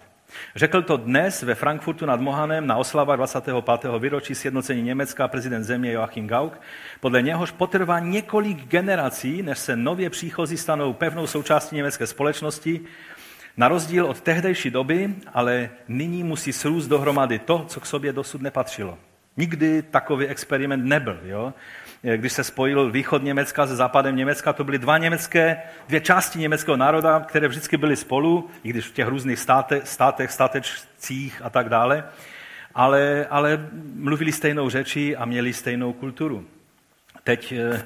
Řekl 0.56 0.82
to 0.82 0.98
dnes 0.98 1.42
ve 1.42 1.56
Frankfurtu 1.56 2.06
nad 2.06 2.22
Mohanem 2.22 2.68
na 2.68 2.78
oslava 2.78 3.16
25. 3.16 3.56
výročí 4.00 4.36
sjednocení 4.36 4.82
Německa 4.82 5.28
prezident 5.28 5.64
země 5.64 5.92
Joachim 5.92 6.28
Gauck. 6.28 6.62
Podle 7.00 7.22
něhož 7.22 7.52
potrvá 7.52 8.00
několik 8.00 8.68
generací, 8.68 9.42
než 9.42 9.60
se 9.60 9.76
nově 9.76 10.10
příchozí 10.10 10.58
stanou 10.58 10.94
pevnou 10.94 11.28
součástí 11.28 11.76
německé 11.76 12.08
společnosti, 12.08 12.82
na 13.58 13.68
rozdíl 13.68 14.06
od 14.06 14.22
tehdejší 14.22 14.70
doby, 14.70 15.16
ale 15.34 15.70
nyní 15.88 16.24
musí 16.24 16.54
srůst 16.54 16.90
dohromady 16.90 17.40
to, 17.40 17.66
co 17.68 17.80
k 17.80 17.86
sobě 17.86 18.14
dosud 18.14 18.42
nepatřilo. 18.42 18.98
Nikdy 19.38 19.82
takový 19.82 20.28
experiment 20.28 20.86
nebyl. 20.86 21.20
Jo? 21.24 21.54
Když 22.16 22.34
se 22.34 22.44
spojil 22.44 22.92
východ 22.92 23.24
Německa 23.24 23.68
se 23.68 23.76
západem 23.76 24.16
Německa, 24.16 24.54
to 24.54 24.64
byly 24.64 24.80
dva 24.80 24.98
německé, 24.98 25.62
dvě 25.88 26.02
části 26.02 26.40
německého 26.40 26.78
národa, 26.78 27.20
které 27.20 27.48
vždycky 27.48 27.78
byly 27.78 27.96
spolu, 27.96 28.50
i 28.64 28.70
když 28.70 28.88
v 28.88 28.94
těch 28.94 29.08
různých 29.08 29.40
státech, 29.40 29.88
státech 29.88 30.32
statečcích 30.32 31.42
a 31.44 31.50
tak 31.50 31.70
dále, 31.70 32.04
ale, 32.76 33.26
ale 33.30 33.70
mluvili 33.96 34.32
stejnou 34.32 34.70
řeči 34.70 35.16
a 35.16 35.26
měli 35.26 35.54
stejnou 35.54 35.94
kulturu. 35.94 36.46
Teď, 37.24 37.52
eh, 37.52 37.86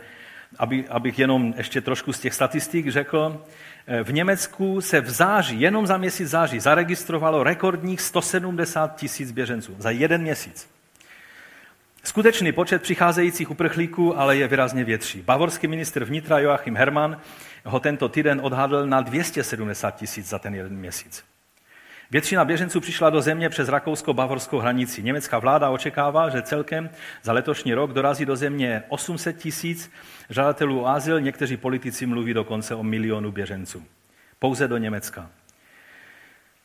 aby, 0.58 0.88
abych 0.90 1.20
jenom 1.20 1.54
ještě 1.58 1.82
trošku 1.82 2.14
z 2.14 2.20
těch 2.20 2.34
statistik 2.34 2.90
řekl, 2.90 3.44
eh, 3.88 4.04
v 4.04 4.14
Německu 4.14 4.82
se 4.82 5.02
v 5.02 5.10
září, 5.10 5.62
jenom 5.62 5.88
za 5.88 5.98
měsíc 5.98 6.30
září, 6.30 6.60
zaregistrovalo 6.60 7.44
rekordních 7.44 8.02
170 8.02 8.96
tisíc 8.96 9.32
běženců. 9.32 9.76
Za 9.78 9.90
jeden 9.90 10.22
měsíc. 10.22 10.79
Skutečný 12.04 12.52
počet 12.52 12.82
přicházejících 12.82 13.52
uprchlíků 13.52 14.20
ale 14.20 14.38
je 14.38 14.48
výrazně 14.48 14.84
větší. 14.84 15.22
Bavorský 15.22 15.68
ministr 15.68 16.06
vnitra 16.06 16.40
Joachim 16.40 16.76
Hermann 16.76 17.18
ho 17.66 17.80
tento 17.80 18.10
týden 18.10 18.40
odhadl 18.44 18.86
na 18.86 19.02
270 19.02 19.92
tisíc 19.92 20.30
za 20.30 20.40
ten 20.40 20.56
jeden 20.56 20.78
měsíc. 20.78 21.24
Většina 22.12 22.46
běženců 22.46 22.80
přišla 22.80 23.10
do 23.10 23.22
země 23.22 23.50
přes 23.50 23.70
rakousko-bavorskou 23.70 24.60
hranici. 24.60 25.04
Německá 25.04 25.40
vláda 25.40 25.70
očekává, 25.70 26.30
že 26.30 26.42
celkem 26.42 26.90
za 27.24 27.34
letošní 27.34 27.74
rok 27.74 27.94
dorazí 27.94 28.26
do 28.26 28.36
země 28.36 28.84
800 28.90 29.38
tisíc 29.38 29.92
žadatelů 30.30 30.82
o 30.82 30.88
azyl, 30.88 31.22
někteří 31.22 31.58
politici 31.58 32.06
mluví 32.06 32.34
dokonce 32.34 32.76
o 32.76 32.84
milionu 32.84 33.32
běženců. 33.32 33.84
Pouze 34.40 34.68
do 34.68 34.78
Německa. 34.78 35.30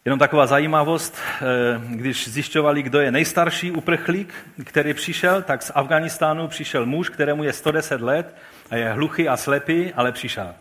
Jenom 0.07 0.19
taková 0.19 0.47
zajímavost, 0.47 1.19
eh, 1.19 1.81
když 1.89 2.29
zjišťovali, 2.29 2.83
kdo 2.83 3.01
je 3.01 3.11
nejstarší 3.11 3.71
uprchlík, 3.71 4.35
který 4.65 4.95
přišel, 4.95 5.43
tak 5.43 5.63
z 5.63 5.73
Afganistánu 5.75 6.49
přišel 6.49 6.87
muž, 6.87 7.09
kterému 7.09 7.45
je 7.45 7.53
110 7.53 8.01
let 8.01 8.37
a 8.71 8.77
je 8.77 8.93
hluchý 8.93 9.29
a 9.29 9.37
slepý, 9.37 9.93
ale 9.93 10.13
přišel. 10.13 10.55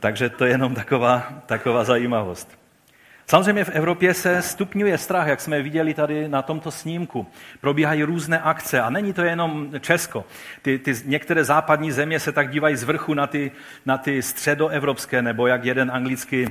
Takže 0.00 0.28
to 0.28 0.44
je 0.44 0.50
jenom 0.50 0.74
taková, 0.74 1.28
taková 1.46 1.84
zajímavost. 1.84 2.58
Samozřejmě 3.26 3.64
v 3.64 3.68
Evropě 3.68 4.14
se 4.14 4.42
stupňuje 4.42 4.98
strach, 4.98 5.26
jak 5.26 5.40
jsme 5.40 5.62
viděli 5.62 5.94
tady 5.94 6.28
na 6.28 6.42
tomto 6.42 6.70
snímku. 6.70 7.26
Probíhají 7.60 8.02
různé 8.02 8.40
akce 8.40 8.80
a 8.80 8.90
není 8.90 9.12
to 9.12 9.22
jenom 9.22 9.70
Česko. 9.80 10.24
Ty, 10.62 10.78
ty 10.78 10.94
některé 11.04 11.44
západní 11.44 11.92
země 11.92 12.20
se 12.20 12.32
tak 12.32 12.50
dívají 12.50 12.76
z 12.76 12.84
vrchu 12.84 13.14
na 13.14 13.26
ty, 13.26 13.50
na 13.86 13.98
ty 13.98 14.22
středoevropské, 14.22 15.22
nebo 15.22 15.46
jak 15.46 15.64
jeden 15.64 15.90
anglický 15.90 16.46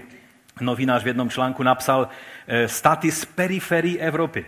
novinář 0.62 1.04
v 1.04 1.08
jednom 1.08 1.30
článku 1.30 1.64
napsal, 1.64 2.08
eh, 2.48 2.68
státy 2.68 3.12
z 3.12 3.26
periferii 3.26 3.98
Evropy. 3.98 4.46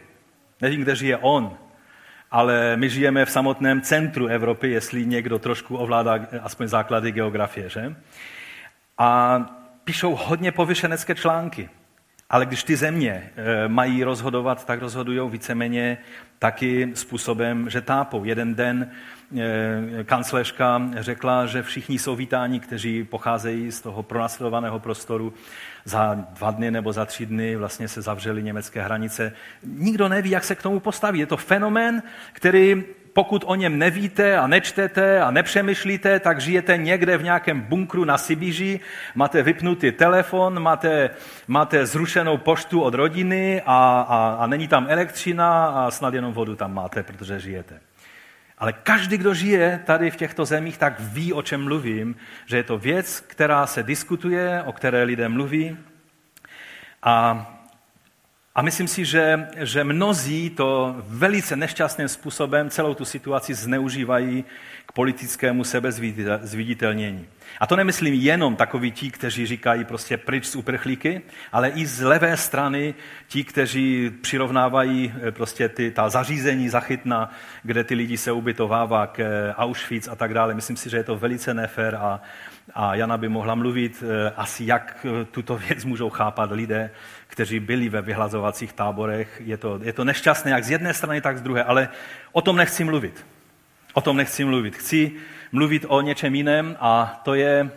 Nevím, 0.62 0.82
kde 0.82 0.96
žije 0.96 1.18
on, 1.18 1.58
ale 2.32 2.78
my 2.78 2.90
žijeme 2.90 3.26
v 3.26 3.32
samotném 3.32 3.82
centru 3.82 4.28
Evropy, 4.28 4.70
jestli 4.70 5.06
někdo 5.06 5.40
trošku 5.40 5.78
ovládá 5.78 6.20
aspoň 6.42 6.68
základy 6.68 7.12
geografie. 7.12 7.70
Že? 7.70 7.96
A 8.98 9.40
píšou 9.84 10.16
hodně 10.16 10.52
povyšenecké 10.52 11.16
články. 11.16 11.70
Ale 12.30 12.46
když 12.46 12.64
ty 12.64 12.76
země 12.76 13.32
eh, 13.36 13.68
mají 13.68 14.04
rozhodovat, 14.04 14.66
tak 14.66 14.80
rozhodují 14.80 15.30
víceméně 15.30 15.98
taky 16.40 16.92
způsobem, 16.94 17.70
že 17.70 17.82
tápou. 17.82 18.24
Jeden 18.26 18.56
den 18.56 18.92
eh, 19.38 20.04
kancléřka 20.04 20.82
řekla, 20.98 21.46
že 21.46 21.64
všichni 21.64 22.00
jsou 22.00 22.16
vítáni, 22.16 22.60
kteří 22.60 23.04
pocházejí 23.04 23.72
z 23.72 23.82
toho 23.82 24.04
pronásledovaného 24.04 24.80
prostoru. 24.80 25.34
Za 25.86 26.16
dva 26.16 26.52
dny 26.52 26.72
nebo 26.72 26.94
za 26.94 27.06
tři 27.06 27.26
dny 27.26 27.56
vlastně 27.56 27.88
se 27.88 28.02
zavřely 28.02 28.44
německé 28.44 28.82
hranice. 28.82 29.34
Nikdo 29.64 30.10
neví, 30.10 30.30
jak 30.30 30.44
se 30.44 30.56
k 30.56 30.62
tomu 30.62 30.80
postaví. 30.80 31.20
Je 31.20 31.26
to 31.26 31.38
fenomén, 31.38 32.04
který 32.34 32.84
pokud 33.14 33.44
o 33.48 33.56
něm 33.56 33.78
nevíte 33.78 34.38
a 34.38 34.48
nečtete 34.48 35.22
a 35.22 35.32
nepřemýšlíte, 35.32 36.20
tak 36.20 36.42
žijete 36.42 36.78
někde 36.78 37.18
v 37.18 37.24
nějakém 37.24 37.62
bunkru 37.62 38.06
na 38.06 38.18
Sibiři, 38.18 38.80
máte 39.16 39.44
vypnutý 39.44 39.92
telefon, 39.92 40.60
máte, 40.60 41.10
máte 41.48 41.86
zrušenou 41.86 42.38
poštu 42.38 42.82
od 42.82 42.94
rodiny 42.94 43.62
a, 43.66 44.06
a, 44.10 44.38
a 44.40 44.48
není 44.48 44.68
tam 44.68 44.86
elektřina 44.90 45.66
a 45.66 45.92
snad 45.92 46.14
jenom 46.14 46.34
vodu 46.34 46.56
tam 46.56 46.74
máte, 46.74 47.04
protože 47.04 47.40
žijete. 47.40 47.89
Ale 48.60 48.74
každý, 48.74 49.18
kdo 49.18 49.34
žije 49.34 49.82
tady 49.86 50.12
v 50.12 50.16
těchto 50.16 50.46
zemích, 50.46 50.78
tak 50.78 51.00
ví, 51.00 51.34
o 51.34 51.42
čem 51.42 51.64
mluvím, 51.64 52.16
že 52.46 52.58
je 52.58 52.64
to 52.64 52.78
věc, 52.78 53.20
která 53.20 53.68
se 53.68 53.84
diskutuje, 53.84 54.64
o 54.64 54.74
které 54.74 55.04
lidé 55.04 55.30
mluví. 55.30 55.78
A 57.04 57.59
a 58.56 58.62
myslím 58.62 58.88
si, 58.88 59.06
že, 59.06 59.48
že 59.58 59.84
mnozí 59.84 60.50
to 60.50 60.96
velice 61.08 61.56
nešťastným 61.56 62.08
způsobem 62.08 62.70
celou 62.70 62.94
tu 62.94 63.06
situaci 63.06 63.54
zneužívají 63.54 64.46
k 64.86 64.92
politickému 64.92 65.64
sebezviditelnění. 65.64 67.28
A 67.60 67.68
to 67.68 67.76
nemyslím 67.76 68.14
jenom 68.14 68.56
takoví 68.56 68.92
ti, 68.92 69.12
kteří 69.12 69.46
říkají 69.46 69.86
prostě 69.86 70.18
pryč 70.18 70.46
z 70.46 70.56
uprchlíky, 70.56 71.22
ale 71.52 71.70
i 71.70 71.86
z 71.86 72.02
levé 72.02 72.38
strany 72.38 72.94
ti, 73.28 73.44
kteří 73.44 74.12
přirovnávají 74.22 75.14
eh, 75.28 75.32
prostě 75.32 75.70
ty, 75.70 75.92
ta 75.92 76.10
zařízení 76.10 76.70
zachytna, 76.70 77.32
kde 77.64 77.84
ty 77.84 77.96
lidi 77.96 78.18
se 78.18 78.32
ubytovává 78.32 79.08
k 79.08 79.54
Auschwitz 79.58 80.08
a 80.08 80.16
tak 80.16 80.34
dále. 80.34 80.54
Myslím 80.54 80.78
si, 80.78 80.90
že 80.90 80.98
je 80.98 81.04
to 81.04 81.16
velice 81.16 81.54
nefér 81.54 81.96
a, 81.96 82.22
a 82.74 82.96
Jana 82.96 83.18
by 83.18 83.30
mohla 83.30 83.56
mluvit 83.56 84.04
eh, 84.04 84.34
asi, 84.38 84.66
jak 84.66 85.06
tuto 85.32 85.58
věc 85.58 85.86
můžou 85.86 86.10
chápat 86.10 86.52
lidé, 86.52 86.92
kteří 87.28 87.60
byli 87.60 87.90
ve 87.90 88.02
vyhlazovacích 88.02 88.74
táborech. 88.74 89.42
Je 89.46 89.58
to, 89.58 89.80
je 89.84 89.94
to 89.94 90.04
nešťastné 90.04 90.52
jak 90.52 90.64
z 90.64 90.70
jedné 90.70 90.94
strany, 90.94 91.22
tak 91.22 91.38
z 91.38 91.42
druhé, 91.42 91.64
ale 91.64 91.90
o 92.32 92.42
tom 92.42 92.56
nechci 92.56 92.84
mluvit. 92.84 93.26
O 93.94 94.02
tom 94.02 94.18
nechci 94.18 94.46
mluvit. 94.46 94.76
Chci 94.76 95.12
mluvit 95.52 95.86
o 95.88 96.02
něčem 96.02 96.36
jiném 96.36 96.78
a 96.80 97.22
to 97.24 97.34
je, 97.34 97.70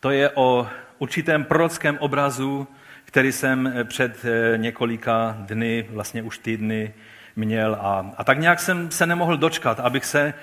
to 0.00 0.10
je 0.10 0.30
o 0.34 0.68
určitém 0.98 1.44
prorockém 1.44 1.98
obrazu, 1.98 2.68
který 3.04 3.32
jsem 3.32 3.72
před 3.84 4.24
eh, 4.24 4.58
několika 4.58 5.36
dny, 5.38 5.86
vlastně 5.90 6.22
už 6.22 6.38
týdny, 6.38 6.94
měl. 7.36 7.74
A, 7.80 8.12
a 8.16 8.24
tak 8.24 8.38
nějak 8.38 8.60
jsem 8.60 8.90
se 8.90 9.06
nemohl 9.06 9.36
dočkat, 9.36 9.80
abych 9.80 10.04
se 10.04 10.34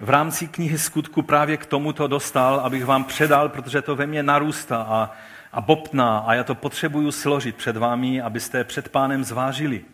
v 0.00 0.10
rámci 0.10 0.48
knihy 0.48 0.78
skutku 0.78 1.22
právě 1.22 1.56
k 1.56 1.66
tomuto 1.66 2.06
dostal, 2.06 2.60
abych 2.60 2.84
vám 2.84 3.04
předal, 3.04 3.48
protože 3.48 3.82
to 3.82 3.96
ve 3.96 4.06
mně 4.06 4.22
narůstá 4.22 4.76
a, 4.76 5.10
a 5.52 5.60
bobtná 5.60 6.18
a 6.18 6.34
já 6.34 6.44
to 6.44 6.54
potřebuju 6.54 7.12
složit 7.12 7.56
před 7.56 7.76
vámi, 7.76 8.22
abyste 8.22 8.64
před 8.64 8.88
pánem 8.88 9.24
zvážili. 9.24 9.84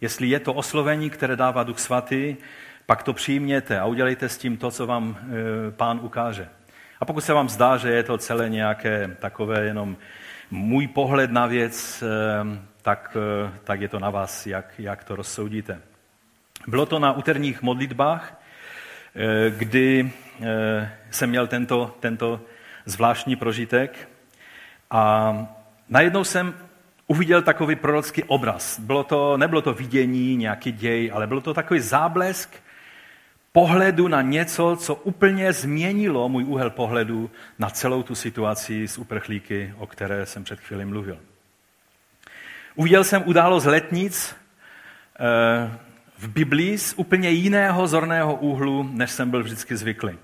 Jestli 0.00 0.28
je 0.28 0.40
to 0.40 0.54
oslovení, 0.54 1.10
které 1.10 1.36
dává 1.36 1.62
Duch 1.62 1.78
Svatý, 1.78 2.36
pak 2.86 3.02
to 3.02 3.12
přijměte 3.12 3.80
a 3.80 3.86
udělejte 3.86 4.28
s 4.28 4.38
tím 4.38 4.56
to, 4.56 4.70
co 4.70 4.86
vám 4.86 5.16
e, 5.18 5.70
pán 5.70 6.00
ukáže. 6.02 6.48
A 7.00 7.04
pokud 7.04 7.20
se 7.20 7.32
vám 7.32 7.48
zdá, 7.48 7.76
že 7.76 7.88
je 7.88 8.02
to 8.02 8.18
celé 8.18 8.48
nějaké 8.48 9.16
takové 9.20 9.64
jenom 9.64 9.96
můj 10.50 10.86
pohled 10.86 11.30
na 11.30 11.46
věc, 11.46 12.02
e, 12.02 12.06
tak, 12.82 13.16
e, 13.16 13.50
tak 13.64 13.80
je 13.80 13.88
to 13.88 13.98
na 13.98 14.10
vás, 14.10 14.46
jak, 14.46 14.74
jak 14.78 15.04
to 15.04 15.16
rozsoudíte. 15.16 15.80
Bylo 16.66 16.86
to 16.86 16.98
na 16.98 17.12
úterních 17.12 17.62
modlitbách, 17.62 18.40
kdy 19.48 20.12
jsem 21.10 21.30
měl 21.30 21.46
tento, 21.46 21.96
tento 22.00 22.40
zvláštní 22.84 23.36
prožitek 23.36 24.08
a 24.90 25.34
najednou 25.88 26.24
jsem 26.24 26.54
uviděl 27.06 27.42
takový 27.42 27.76
prorocký 27.76 28.24
obraz. 28.24 28.80
Bylo 28.80 29.04
to, 29.04 29.36
nebylo 29.36 29.62
to 29.62 29.74
vidění, 29.74 30.36
nějaký 30.36 30.72
děj, 30.72 31.10
ale 31.14 31.26
bylo 31.26 31.40
to 31.40 31.54
takový 31.54 31.80
záblesk 31.80 32.50
pohledu 33.52 34.08
na 34.08 34.22
něco, 34.22 34.76
co 34.80 34.94
úplně 34.94 35.52
změnilo 35.52 36.28
můj 36.28 36.44
úhel 36.44 36.70
pohledu 36.70 37.30
na 37.58 37.70
celou 37.70 38.02
tu 38.02 38.14
situaci 38.14 38.88
s 38.88 38.98
uprchlíky, 38.98 39.74
o 39.78 39.86
které 39.86 40.26
jsem 40.26 40.44
před 40.44 40.60
chvíli 40.60 40.84
mluvil. 40.84 41.18
Uviděl 42.74 43.04
jsem 43.04 43.22
událost 43.26 43.64
letnic 43.64 44.36
eh, 45.20 45.85
v 46.18 46.28
Biblii 46.28 46.78
z 46.78 46.94
úplně 46.96 47.30
jiného 47.30 47.86
zorného 47.86 48.34
úhlu, 48.34 48.88
než 48.92 49.10
jsem 49.10 49.30
byl 49.30 49.42
vždycky 49.42 49.76
zvyklý. 49.76 50.18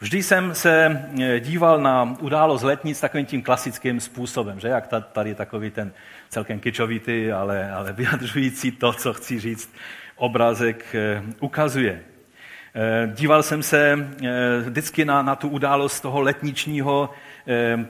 Vždy 0.00 0.22
jsem 0.22 0.54
se 0.54 1.02
eh, 1.22 1.40
díval 1.40 1.80
na 1.80 2.16
událost 2.20 2.62
letnic 2.62 3.00
takovým 3.00 3.26
tím 3.26 3.42
klasickým 3.42 4.00
způsobem, 4.00 4.60
že 4.60 4.68
jak 4.68 4.88
tady 5.12 5.34
takový 5.34 5.70
ten 5.70 5.92
celkem 6.28 6.60
kičovitý, 6.60 7.32
ale, 7.32 7.72
ale 7.72 7.92
vyjadřující 7.96 8.70
to, 8.70 8.92
co 8.92 9.12
chci 9.12 9.40
říct, 9.40 9.74
obrázek 10.16 10.94
eh, 10.94 11.22
ukazuje. 11.40 12.00
Eh, 12.74 13.12
díval 13.14 13.42
jsem 13.42 13.62
se 13.62 14.08
vždycky 14.64 15.04
na, 15.04 15.22
na 15.22 15.36
tu 15.36 15.48
událost 15.48 16.00
toho 16.00 16.20
letničního, 16.20 17.10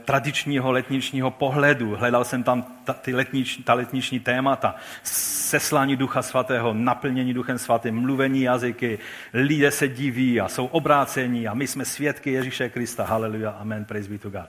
tradičního 0.04 0.72
letničního 0.72 1.30
pohledu. 1.30 1.96
Hledal 1.96 2.24
jsem 2.24 2.42
tam 2.42 2.62
ta, 2.84 2.92
ty 2.92 3.14
letnič, 3.14 3.56
ta 3.64 3.74
letniční 3.74 4.20
témata 4.20 4.74
seslání 5.02 5.96
Ducha 5.96 6.22
Svatého, 6.22 6.74
naplnění 6.74 7.34
Duchem 7.34 7.58
Svatým, 7.58 8.00
mluvení 8.00 8.42
jazyky, 8.42 8.98
lidé 9.32 9.70
se 9.70 9.88
diví 9.88 10.40
a 10.40 10.48
jsou 10.48 10.66
obrácení 10.66 11.48
a 11.48 11.54
my 11.54 11.66
jsme 11.66 11.84
svědky 11.84 12.32
Ježíše 12.32 12.68
Krista. 12.68 13.04
Haleluja, 13.04 13.50
amen, 13.50 13.84
praise 13.84 14.08
be 14.08 14.18
to 14.18 14.30
God. 14.30 14.48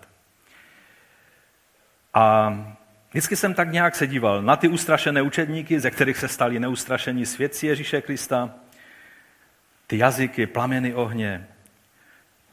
A 2.14 2.56
vždycky 3.10 3.36
jsem 3.36 3.54
tak 3.54 3.72
nějak 3.72 3.96
se 3.96 4.08
díval 4.08 4.42
na 4.42 4.56
ty 4.56 4.68
ustrašené 4.68 5.22
učedníky, 5.22 5.80
ze 5.80 5.92
kterých 5.92 6.18
se 6.18 6.28
stali 6.28 6.60
neustrašení 6.60 7.26
svědci 7.26 7.68
Ježíše 7.68 8.02
Krista, 8.02 8.50
ty 9.88 9.98
jazyky, 9.98 10.48
plameny 10.48 10.94
ohně, 10.94 11.48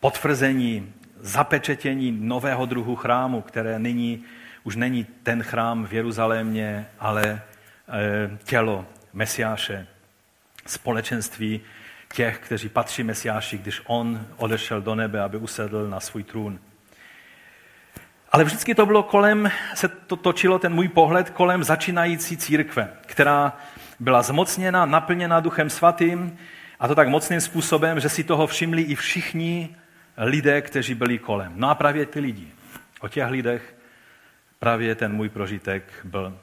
potvrzení, 0.00 0.92
zapečetění 1.22 2.12
nového 2.20 2.66
druhu 2.66 2.96
chrámu, 2.96 3.40
které 3.40 3.78
nyní 3.78 4.24
už 4.64 4.76
není 4.76 5.06
ten 5.22 5.42
chrám 5.42 5.86
v 5.86 5.92
Jeruzalémě, 5.92 6.86
ale 6.98 7.42
Eh, 7.88 8.38
tělo 8.44 8.86
Mesiáše, 9.12 9.86
společenství 10.66 11.60
těch, 12.14 12.38
kteří 12.38 12.68
patří 12.68 13.02
Mesiáši, 13.02 13.58
když 13.58 13.82
on 13.86 14.26
odešel 14.36 14.80
do 14.80 14.94
nebe, 14.94 15.20
aby 15.20 15.36
usedl 15.36 15.88
na 15.88 16.00
svůj 16.00 16.22
trůn. 16.22 16.58
Ale 18.32 18.44
vždycky 18.44 18.74
to 18.74 18.86
bylo 18.86 19.02
kolem, 19.02 19.50
se 19.74 19.88
to 19.88 20.16
točilo 20.16 20.58
ten 20.58 20.74
můj 20.74 20.88
pohled 20.88 21.30
kolem 21.30 21.64
začínající 21.64 22.36
církve, 22.36 22.88
která 23.06 23.56
byla 24.00 24.22
zmocněna, 24.22 24.86
naplněna 24.86 25.40
Duchem 25.40 25.70
Svatým, 25.70 26.38
a 26.80 26.88
to 26.88 26.94
tak 26.94 27.08
mocným 27.08 27.40
způsobem, 27.40 28.00
že 28.00 28.08
si 28.08 28.24
toho 28.24 28.46
všimli 28.46 28.82
i 28.82 28.94
všichni 28.94 29.76
lidé, 30.16 30.62
kteří 30.62 30.94
byli 30.94 31.18
kolem. 31.18 31.52
No 31.56 31.70
a 31.70 31.74
právě 31.74 32.06
ty 32.06 32.20
lidi. 32.20 32.48
O 33.00 33.08
těch 33.08 33.30
lidech 33.30 33.76
právě 34.58 34.94
ten 34.94 35.12
můj 35.12 35.28
prožitek 35.28 35.84
byl. 36.04 36.38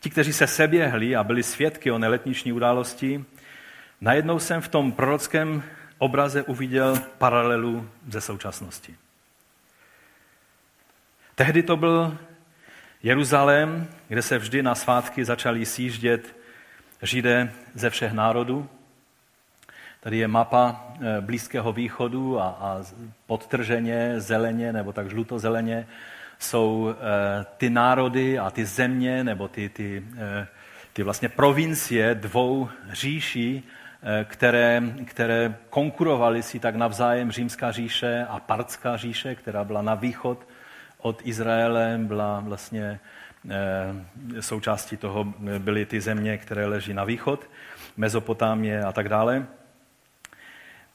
Ti, 0.00 0.10
kteří 0.10 0.32
se 0.32 0.46
seběhli 0.46 1.16
a 1.16 1.24
byli 1.24 1.42
svědky 1.42 1.90
o 1.90 1.98
neletniční 1.98 2.52
události, 2.52 3.24
najednou 4.00 4.38
jsem 4.38 4.60
v 4.60 4.68
tom 4.68 4.92
prorockém 4.92 5.62
obraze 5.98 6.42
uviděl 6.42 6.98
paralelu 7.18 7.88
ze 8.08 8.20
současnosti. 8.20 8.96
Tehdy 11.34 11.62
to 11.62 11.76
byl 11.76 12.18
Jeruzalém, 13.02 13.88
kde 14.08 14.22
se 14.22 14.38
vždy 14.38 14.62
na 14.62 14.74
svátky 14.74 15.24
začali 15.24 15.66
sjíždět 15.66 16.36
Židé 17.02 17.52
ze 17.74 17.90
všech 17.90 18.12
národů. 18.12 18.68
Tady 20.02 20.18
je 20.18 20.28
mapa 20.28 20.84
eh, 21.00 21.20
Blízkého 21.20 21.72
východu 21.72 22.40
a, 22.40 22.44
a 22.44 22.82
podtrženě 23.26 24.20
zeleně 24.20 24.72
nebo 24.72 24.92
tak 24.92 25.10
žlutozeleně 25.10 25.86
jsou 26.38 26.90
eh, 26.90 27.46
ty 27.56 27.70
národy 27.70 28.38
a 28.38 28.50
ty 28.50 28.64
země 28.64 29.24
nebo 29.24 29.48
ty, 29.48 29.68
ty, 29.68 30.04
eh, 30.18 30.46
ty 30.92 31.02
vlastně 31.02 31.28
provincie 31.28 32.14
dvou 32.14 32.68
říší, 32.92 33.62
které, 34.24 34.82
které 35.04 35.54
konkurovaly 35.70 36.42
si 36.42 36.58
tak 36.58 36.74
navzájem 36.74 37.30
římská 37.30 37.72
říše 37.72 38.26
a 38.28 38.40
partská 38.40 38.96
říše, 38.96 39.34
která 39.34 39.64
byla 39.64 39.82
na 39.82 39.94
východ 39.94 40.48
od 40.98 41.20
Izraele, 41.24 41.98
byla 42.02 42.40
vlastně 42.40 43.00
součástí 44.40 44.96
toho 44.96 45.24
byly 45.58 45.86
ty 45.86 46.00
země, 46.00 46.38
které 46.38 46.66
leží 46.66 46.94
na 46.94 47.04
východ, 47.04 47.50
Mezopotámie 47.96 48.84
a 48.84 48.92
tak 48.92 49.08
dále. 49.08 49.46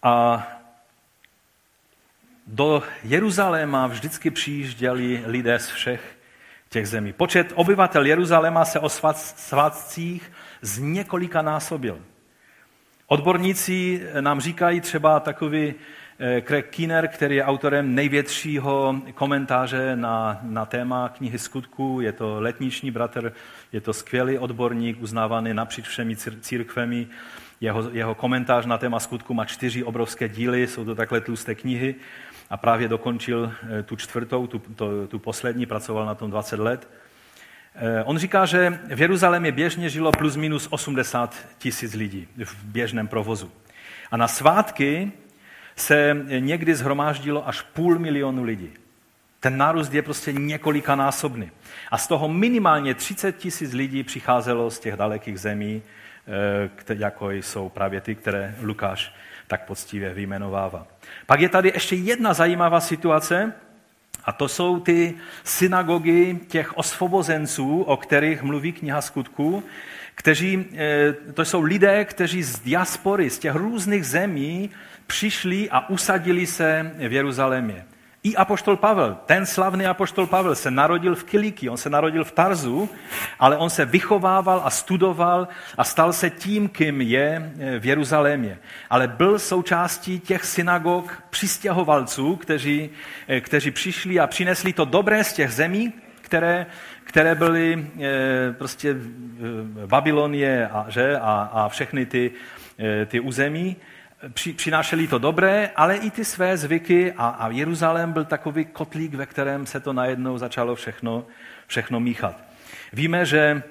A 0.04 0.48
do 2.48 2.84
Jeruzaléma 3.04 3.88
vždycky 3.88 4.32
přijížděli 4.32 5.24
lidé 5.26 5.60
z 5.60 5.68
všech 5.70 6.18
těch 6.70 6.88
zemí. 6.88 7.14
Počet 7.14 7.52
obyvatel 7.56 8.06
Jeruzaléma 8.06 8.66
se 8.66 8.80
o 8.80 8.90
svátcích 8.90 10.32
z 10.62 10.80
několika 10.80 11.42
násobil. 11.42 12.02
Odborníci 13.08 14.08
nám 14.22 14.40
říkají 14.40 14.82
třeba 14.82 15.20
takový 15.20 15.74
eh, 16.20 16.42
Craig 16.42 16.66
Keener, 16.70 17.08
který 17.08 17.36
je 17.36 17.44
autorem 17.44 17.96
největšího 17.96 19.02
komentáře 19.14 19.96
na, 19.96 20.40
na 20.42 20.66
téma 20.66 21.10
knihy 21.10 21.40
skutků. 21.40 22.02
Je 22.02 22.12
to 22.12 22.42
letniční 22.42 22.92
bratr, 22.92 23.34
je 23.72 23.82
to 23.82 23.94
skvělý 23.94 24.38
odborník, 24.38 25.02
uznávaný 25.02 25.54
napříč 25.54 25.88
všemi 25.88 26.16
církvemi. 26.42 27.08
Jeho, 27.62 27.90
jeho 27.92 28.16
komentář 28.16 28.66
na 28.66 28.78
téma 28.78 29.00
skutku 29.00 29.34
má 29.34 29.46
čtyři 29.46 29.84
obrovské 29.84 30.30
díly, 30.30 30.68
jsou 30.68 30.86
to 30.86 30.96
takhle 30.96 31.22
tlusté 31.22 31.56
knihy 31.56 31.96
a 32.50 32.58
právě 32.58 32.88
dokončil 32.88 33.54
eh, 33.80 33.84
tu 33.84 33.96
čtvrtou, 33.96 34.48
tu, 34.48 34.60
to, 34.60 35.08
tu 35.08 35.20
poslední, 35.20 35.66
pracoval 35.66 36.06
na 36.06 36.16
tom 36.16 36.32
20 36.32 36.60
let. 36.60 36.90
Eh, 37.76 38.04
on 38.04 38.18
říká, 38.18 38.46
že 38.46 38.80
v 38.96 39.02
Jeruzalémě 39.02 39.52
běžně 39.52 39.90
žilo 39.90 40.12
plus 40.12 40.36
minus 40.36 40.68
80 40.72 41.36
tisíc 41.58 41.94
lidí 41.94 42.28
v 42.44 42.64
běžném 42.64 43.08
provozu. 43.08 43.52
A 44.12 44.18
na 44.18 44.28
svátky 44.28 45.12
se 45.76 46.26
někdy 46.40 46.76
zhromáždilo 46.76 47.48
až 47.48 47.62
půl 47.62 48.00
milionu 48.00 48.44
lidí. 48.44 48.70
Ten 49.40 49.58
nárůst 49.58 49.94
je 49.94 50.02
prostě 50.02 50.34
několikanásobný. 50.34 51.52
A 51.92 51.98
z 51.98 52.08
toho 52.08 52.28
minimálně 52.28 52.94
30 52.94 53.38
tisíc 53.38 53.74
lidí 53.74 54.04
přicházelo 54.04 54.72
z 54.72 54.80
těch 54.80 54.96
dalekých 54.96 55.40
zemí, 55.40 55.82
jako 56.90 57.32
jsou 57.32 57.70
právě 57.70 58.02
ty, 58.02 58.16
které 58.16 58.56
Lukáš 58.62 59.14
tak 59.48 59.66
poctivě 59.66 60.14
vyjmenovává. 60.14 60.88
Pak 61.26 61.40
je 61.40 61.50
tady 61.50 61.72
ještě 61.76 61.96
jedna 61.96 62.34
zajímavá 62.34 62.80
situace, 62.80 63.54
a 64.24 64.32
to 64.32 64.48
jsou 64.48 64.80
ty 64.80 65.14
synagogy 65.44 66.40
těch 66.48 66.78
osvobozenců, 66.78 67.82
o 67.82 67.98
kterých 67.98 68.44
mluví 68.44 68.72
kniha 68.72 69.02
skutků, 69.02 69.64
kteří, 70.16 70.66
eh, 70.76 71.14
to 71.34 71.46
jsou 71.46 71.62
lidé, 71.62 72.06
kteří 72.06 72.44
z 72.44 72.60
diaspory, 72.60 73.30
z 73.30 73.40
těch 73.40 73.56
různých 73.56 74.06
zemí 74.06 74.70
přišli 75.08 75.70
a 75.70 75.90
usadili 75.90 76.46
se 76.46 76.92
v 76.98 77.14
Jeruzalémě. 77.14 77.86
I 78.28 78.36
apoštol 78.36 78.76
Pavel, 78.76 79.18
ten 79.26 79.46
slavný 79.46 79.86
apoštol 79.86 80.28
Pavel 80.28 80.56
se 80.56 80.72
narodil 80.72 81.16
v 81.16 81.24
Kiliki, 81.24 81.70
on 81.70 81.78
se 81.78 81.90
narodil 81.90 82.24
v 82.24 82.32
Tarzu, 82.32 82.90
ale 83.40 83.58
on 83.58 83.70
se 83.70 83.86
vychovával 83.86 84.62
a 84.64 84.70
studoval 84.70 85.48
a 85.78 85.84
stal 85.84 86.14
se 86.14 86.30
tím, 86.30 86.70
kým 86.70 87.02
je 87.02 87.52
eh, 87.60 87.80
v 87.80 87.86
Jeruzalémě. 87.86 88.60
Ale 88.90 89.08
byl 89.08 89.40
součástí 89.40 90.20
těch 90.20 90.46
synagog 90.46 91.24
přistěhovalců, 91.30 92.36
kteří, 92.36 92.90
eh, 93.28 93.42
kteří 93.42 93.72
přišli 93.72 94.20
a 94.20 94.28
přinesli 94.28 94.74
to 94.74 94.86
dobré 94.86 95.24
z 95.24 95.34
těch 95.34 95.52
zemí, 95.52 95.94
které, 96.22 96.66
které 97.04 97.36
byly 97.36 97.80
eh, 97.80 98.54
prostě 98.58 98.96
Babylonie 99.86 100.68
a, 100.68 100.86
že, 100.90 101.18
a, 101.18 101.50
a 101.54 101.70
všechny 101.70 102.06
ty, 102.06 102.32
ty 103.08 103.20
území 103.20 103.76
při, 104.34 104.54
přinášeli 104.54 105.08
to 105.08 105.18
dobré, 105.18 105.70
ale 105.76 105.96
i 105.96 106.12
ty 106.12 106.26
své 106.26 106.58
zvyky 106.58 107.14
a, 107.18 107.28
a 107.28 107.50
Jeruzalém 107.50 108.14
byl 108.14 108.26
takový 108.26 108.66
kotlík, 108.66 109.14
ve 109.14 109.26
kterém 109.26 109.66
se 109.66 109.80
to 109.80 109.94
najednou 109.94 110.38
začalo 110.38 110.76
všechno, 110.76 111.26
všechno 111.68 112.00
míchat. 112.00 112.36
Víme, 112.94 113.26
že 113.26 113.64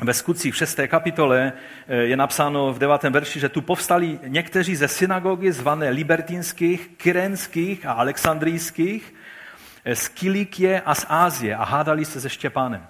ve 0.00 0.14
skutcích 0.14 0.54
v 0.54 0.56
6. 0.56 0.80
kapitole 0.86 1.52
eh, 1.88 1.96
je 1.96 2.16
napsáno 2.16 2.72
v 2.72 2.78
9. 2.78 3.02
verši, 3.02 3.40
že 3.40 3.48
tu 3.48 3.60
povstali 3.60 4.18
někteří 4.26 4.76
ze 4.76 4.88
synagogy 4.88 5.52
zvané 5.52 5.90
libertinských, 5.90 6.88
kyrenských 6.96 7.86
a 7.86 7.92
alexandrijských, 7.92 9.14
eh, 9.84 9.96
z 9.96 10.08
Kilikie 10.08 10.80
a 10.80 10.94
z 10.94 11.06
Ázie 11.08 11.56
a 11.56 11.64
hádali 11.64 12.04
se 12.04 12.20
se 12.20 12.30
Štěpánem. 12.30 12.86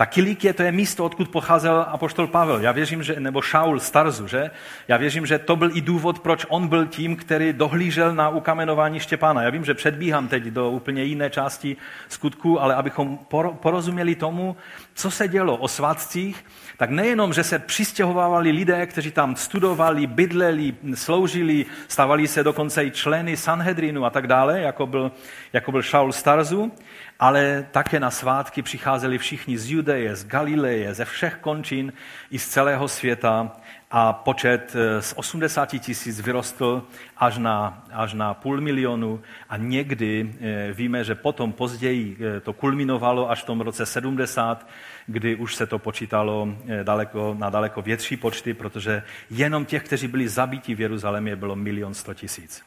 Ta 0.00 0.06
Kilikie 0.06 0.52
to 0.52 0.62
je 0.62 0.72
místo, 0.72 1.04
odkud 1.04 1.28
pocházel 1.28 1.86
apoštol 1.88 2.26
Pavel. 2.26 2.60
Já 2.60 2.72
věřím, 2.72 3.02
že, 3.02 3.20
nebo 3.20 3.42
Šaul 3.42 3.80
z 3.80 3.90
Tarzu, 3.90 4.26
že? 4.26 4.50
Já 4.88 4.96
věřím, 4.96 5.26
že 5.26 5.38
to 5.38 5.56
byl 5.56 5.76
i 5.76 5.80
důvod, 5.80 6.18
proč 6.18 6.46
on 6.48 6.68
byl 6.68 6.86
tím, 6.86 7.16
který 7.16 7.52
dohlížel 7.52 8.14
na 8.14 8.28
ukamenování 8.28 9.00
Štěpána. 9.00 9.42
Já 9.42 9.50
vím, 9.50 9.64
že 9.64 9.74
předbíhám 9.74 10.28
teď 10.28 10.42
do 10.42 10.70
úplně 10.70 11.04
jiné 11.04 11.30
části 11.30 11.76
skutku, 12.08 12.60
ale 12.60 12.74
abychom 12.74 13.18
porozuměli 13.60 14.14
tomu, 14.14 14.56
co 14.94 15.10
se 15.10 15.28
dělo 15.28 15.56
o 15.56 15.68
svátcích, 15.68 16.44
tak 16.76 16.90
nejenom, 16.90 17.32
že 17.32 17.44
se 17.44 17.58
přistěhovávali 17.58 18.50
lidé, 18.50 18.86
kteří 18.86 19.10
tam 19.10 19.36
studovali, 19.36 20.06
bydleli, 20.06 20.74
sloužili, 20.94 21.66
stavali 21.88 22.28
se 22.28 22.44
dokonce 22.44 22.84
i 22.84 22.90
členy 22.90 23.36
Sanhedrinu 23.36 24.04
a 24.04 24.10
tak 24.10 24.26
dále, 24.26 24.60
jako 24.60 24.86
byl, 24.86 25.12
jako 25.52 25.72
byl 25.72 25.82
Šaul 25.82 26.12
z 26.12 26.22
Tarzu, 26.22 26.72
ale 27.20 27.66
také 27.70 28.00
na 28.00 28.10
svátky 28.10 28.62
přicházeli 28.62 29.18
všichni 29.18 29.58
z 29.58 29.70
Judeje, 29.70 30.16
z 30.16 30.24
Galileje, 30.26 30.94
ze 30.94 31.04
všech 31.04 31.36
končin 31.36 31.92
i 32.30 32.38
z 32.38 32.48
celého 32.48 32.88
světa 32.88 33.52
a 33.90 34.12
počet 34.12 34.76
eh, 34.76 35.02
z 35.02 35.12
80 35.16 35.66
tisíc 35.66 36.20
vyrostl 36.20 36.82
až 37.16 37.38
na, 37.38 37.84
až 37.92 38.14
na 38.14 38.34
půl 38.34 38.60
milionu 38.60 39.20
a 39.48 39.56
někdy 39.56 40.34
eh, 40.40 40.72
víme, 40.72 41.04
že 41.04 41.14
potom 41.14 41.52
později 41.52 42.16
eh, 42.20 42.40
to 42.40 42.52
kulminovalo 42.52 43.30
až 43.30 43.42
v 43.42 43.46
tom 43.46 43.60
roce 43.60 43.86
70, 43.86 44.66
kdy 45.06 45.36
už 45.36 45.54
se 45.54 45.66
to 45.66 45.78
počítalo 45.78 46.48
daleko, 46.82 47.36
na 47.38 47.50
daleko 47.50 47.82
větší 47.82 48.16
počty, 48.16 48.54
protože 48.54 49.02
jenom 49.30 49.64
těch, 49.64 49.82
kteří 49.82 50.08
byli 50.08 50.28
zabiti 50.28 50.74
v 50.74 50.80
Jeruzalémě, 50.80 51.36
bylo 51.36 51.56
milion 51.56 51.94
sto 51.94 52.14
tisíc. 52.14 52.62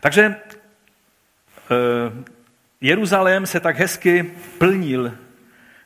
Takže 0.00 0.34
Jeruzalém 2.80 3.46
se 3.46 3.60
tak 3.60 3.76
hezky 3.76 4.32
plnil 4.58 5.12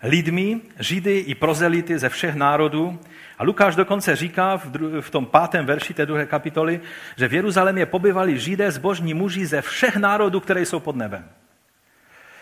lidmi, 0.02 0.60
židy 0.78 1.18
i 1.18 1.34
prozelity 1.34 1.98
ze 1.98 2.08
všech 2.08 2.34
národů. 2.34 3.00
A 3.38 3.44
Lukáš 3.44 3.76
dokonce 3.76 4.16
říká 4.16 4.60
v, 5.00 5.10
tom 5.10 5.26
pátém 5.26 5.66
verši 5.66 5.94
té 5.94 6.06
druhé 6.06 6.26
kapitoly, 6.26 6.80
že 7.16 7.28
v 7.28 7.34
Jeruzalémě 7.34 7.86
pobyvali 7.86 8.38
židé 8.38 8.70
zbožní 8.70 9.14
muži 9.14 9.46
ze 9.46 9.62
všech 9.62 9.96
národů, 9.96 10.40
které 10.40 10.66
jsou 10.66 10.80
pod 10.80 10.96
nebem. 10.96 11.24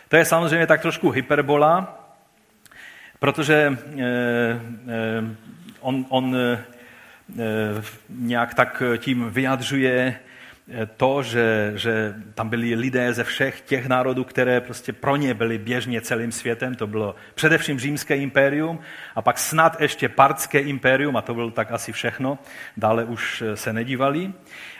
To 0.08 0.16
je 0.16 0.24
samozřejmě 0.24 0.66
tak 0.66 0.80
trošku 0.80 1.10
hyperbola, 1.10 2.04
protože 3.18 3.54
e, 3.54 4.02
e, 4.02 4.58
on, 5.80 6.06
on 6.08 6.36
e, 6.36 6.64
nějak 8.08 8.54
tak 8.54 8.82
tím 8.98 9.30
vyjadřuje 9.30 10.20
to, 10.96 11.22
že, 11.22 11.72
že 11.74 12.14
tam 12.34 12.48
byli 12.48 12.74
lidé 12.74 13.12
ze 13.12 13.24
všech 13.24 13.60
těch 13.60 13.86
národů, 13.86 14.24
které 14.24 14.60
prostě 14.60 14.92
pro 14.92 15.16
ně 15.16 15.34
byly 15.34 15.58
běžně 15.58 16.00
celým 16.00 16.32
světem. 16.32 16.74
To 16.74 16.86
bylo 16.86 17.14
především 17.34 17.78
římské 17.78 18.16
impérium 18.16 18.80
a 19.14 19.22
pak 19.22 19.38
snad 19.38 19.80
ještě 19.80 20.08
partské 20.08 20.58
impérium 20.58 21.16
a 21.16 21.22
to 21.22 21.34
bylo 21.34 21.50
tak 21.50 21.72
asi 21.72 21.92
všechno. 21.92 22.38
Dále 22.76 23.04
už 23.04 23.44
se 23.54 23.72
nedívali. 23.72 24.32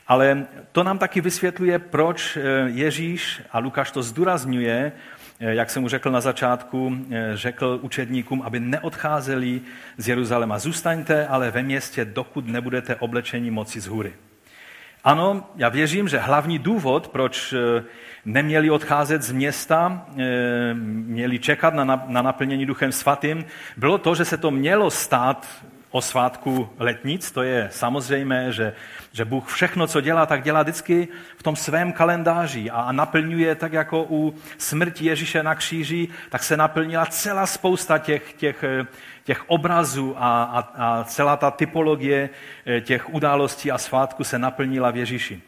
Ale 0.07 0.46
to 0.72 0.85
nám 0.85 0.98
taky 0.98 1.20
vysvětluje, 1.20 1.79
proč 1.79 2.38
Ježíš, 2.66 3.42
a 3.51 3.59
Lukáš 3.59 3.90
to 3.90 4.03
zdůrazňuje, 4.03 4.92
jak 5.40 5.70
jsem 5.70 5.83
mu 5.83 5.88
řekl 5.88 6.11
na 6.11 6.20
začátku, 6.20 6.96
řekl 7.35 7.79
učedníkům, 7.83 8.42
aby 8.42 8.61
neodcházeli 8.61 9.61
z 9.96 10.09
Jeruzaléma. 10.09 10.59
Zůstaňte 10.59 11.27
ale 11.27 11.51
ve 11.51 11.62
městě, 11.62 12.05
dokud 12.05 12.46
nebudete 12.46 12.96
oblečeni 12.96 13.51
moci 13.51 13.81
z 13.81 13.87
hůry. 13.87 14.12
Ano, 15.04 15.50
já 15.56 15.68
věřím, 15.68 16.08
že 16.08 16.18
hlavní 16.18 16.58
důvod, 16.58 17.08
proč 17.08 17.54
neměli 18.24 18.70
odcházet 18.70 19.22
z 19.22 19.32
města, 19.32 20.06
měli 20.84 21.38
čekat 21.38 21.74
na, 21.74 21.84
na 21.84 22.22
naplnění 22.22 22.66
Duchem 22.66 22.92
Svatým, 22.92 23.44
bylo 23.76 23.98
to, 23.98 24.14
že 24.14 24.24
se 24.24 24.37
to 24.37 24.50
mělo 24.50 24.90
stát 24.90 25.46
o 25.90 26.03
svátku 26.03 26.68
letnic, 26.79 27.31
to 27.31 27.42
je 27.42 27.68
samozřejmé, 27.72 28.53
že, 28.53 28.72
že 29.12 29.24
Bůh 29.24 29.53
všechno, 29.53 29.87
co 29.87 30.01
dělá, 30.01 30.27
tak 30.27 30.42
dělá 30.42 30.62
vždycky 30.62 31.09
v 31.37 31.42
tom 31.42 31.57
svém 31.57 31.92
kalendáři 31.92 32.70
a 32.70 32.92
naplňuje 32.92 33.55
tak 33.55 33.72
jako 33.72 34.07
u 34.11 34.35
smrti 34.59 35.05
Ježíše 35.05 35.42
na 35.42 35.55
kříži, 35.55 36.09
tak 36.31 36.42
se 36.42 36.57
naplnila 36.57 37.07
celá 37.07 37.46
spousta 37.46 37.98
těch, 37.98 38.33
těch, 38.33 38.64
těch 39.24 39.51
obrazů 39.51 40.14
a, 40.18 40.42
a, 40.42 40.59
a 40.59 41.05
celá 41.05 41.37
ta 41.37 41.51
typologie 41.51 42.31
eh, 42.66 42.81
těch 42.81 43.14
událostí 43.14 43.70
a 43.70 43.79
svátků 43.79 44.24
se 44.24 44.38
naplnila 44.38 44.90
v 44.90 44.96
Ježíši. 44.96 45.42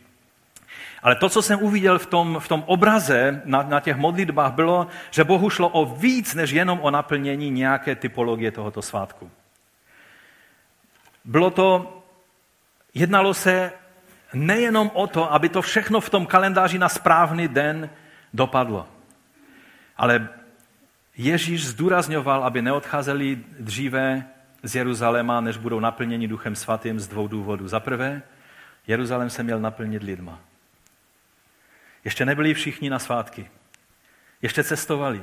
Ale 1.02 1.14
to, 1.14 1.28
co 1.28 1.42
jsem 1.42 1.62
uviděl 1.62 1.98
v 1.98 2.06
tom, 2.06 2.36
v 2.40 2.48
tom 2.48 2.64
obraze 2.66 3.42
na, 3.44 3.62
na 3.62 3.80
těch 3.80 3.96
modlitbách, 3.96 4.52
bylo, 4.52 4.86
že 5.10 5.24
Bohu 5.24 5.50
šlo 5.50 5.68
o 5.68 5.84
víc 5.84 6.34
než 6.34 6.50
jenom 6.50 6.80
o 6.82 6.90
naplnění 6.90 7.50
nějaké 7.50 7.94
typologie 7.94 8.50
tohoto 8.52 8.82
svátku. 8.82 9.30
Bylo 11.30 11.50
to, 11.50 12.02
jednalo 12.94 13.34
se 13.34 13.72
nejenom 14.34 14.90
o 14.94 15.06
to, 15.06 15.32
aby 15.32 15.48
to 15.48 15.62
všechno 15.62 16.00
v 16.00 16.10
tom 16.10 16.26
kalendáři 16.26 16.78
na 16.78 16.88
správný 16.88 17.48
den 17.48 17.90
dopadlo. 18.34 18.88
Ale 19.96 20.28
Ježíš 21.16 21.66
zdůrazňoval, 21.66 22.44
aby 22.44 22.62
neodcházeli 22.62 23.38
dříve 23.58 24.24
z 24.62 24.74
Jeruzaléma, 24.74 25.40
než 25.40 25.56
budou 25.56 25.80
naplněni 25.80 26.28
Duchem 26.28 26.56
Svatým 26.56 27.00
z 27.00 27.08
dvou 27.08 27.28
důvodů. 27.28 27.68
Za 27.68 27.80
prvé, 27.80 28.22
Jeruzalém 28.86 29.30
se 29.30 29.42
měl 29.42 29.60
naplnit 29.60 30.02
lidma. 30.02 30.40
Ještě 32.04 32.24
nebyli 32.24 32.54
všichni 32.54 32.90
na 32.90 32.98
svátky. 32.98 33.50
Ještě 34.42 34.64
cestovali. 34.64 35.22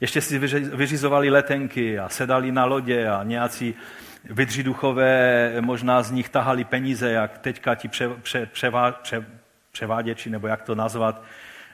Ještě 0.00 0.20
si 0.20 0.38
vyřizovali 0.38 1.30
letenky 1.30 1.98
a 1.98 2.08
sedali 2.08 2.52
na 2.52 2.64
lodě 2.64 3.08
a 3.08 3.22
nějací 3.22 3.74
vydři 4.24 4.62
duchové 4.62 5.52
možná 5.60 6.02
z 6.02 6.10
nich 6.10 6.28
tahali 6.28 6.64
peníze, 6.64 7.10
jak 7.10 7.38
teďka 7.38 7.74
ti 7.74 7.88
pře, 7.88 8.08
pře, 8.08 8.46
převá, 8.46 8.92
pře, 8.92 9.26
převáděči, 9.72 10.30
nebo 10.30 10.46
jak 10.46 10.62
to 10.62 10.74
nazvat, 10.74 11.22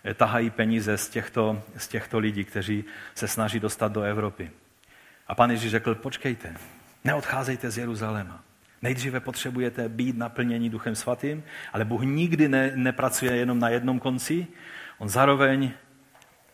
eh, 0.04 0.14
tahají 0.14 0.50
peníze 0.50 0.98
z 0.98 1.08
těchto, 1.08 1.62
z 1.76 1.88
těchto 1.88 2.18
lidí, 2.18 2.44
kteří 2.44 2.84
se 3.14 3.28
snaží 3.28 3.60
dostat 3.60 3.92
do 3.92 4.02
Evropy. 4.02 4.50
A 5.26 5.34
pan 5.34 5.50
Ježíš 5.50 5.70
řekl, 5.70 5.94
počkejte, 5.94 6.54
neodcházejte 7.04 7.70
z 7.70 7.78
Jeruzaléma. 7.78 8.40
Nejdříve 8.82 9.20
potřebujete 9.20 9.88
být 9.88 10.16
naplnění 10.16 10.70
Duchem 10.70 10.94
Svatým, 10.94 11.44
ale 11.72 11.84
Bůh 11.84 12.02
nikdy 12.02 12.48
ne, 12.48 12.72
nepracuje 12.74 13.36
jenom 13.36 13.58
na 13.58 13.68
jednom 13.68 14.00
konci. 14.00 14.46
On 14.98 15.08
zároveň 15.08 15.70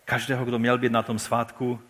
každého, 0.04 0.44
kdo 0.44 0.58
měl 0.58 0.78
být 0.78 0.92
na 0.92 1.02
tom 1.02 1.18
svátku, 1.18 1.80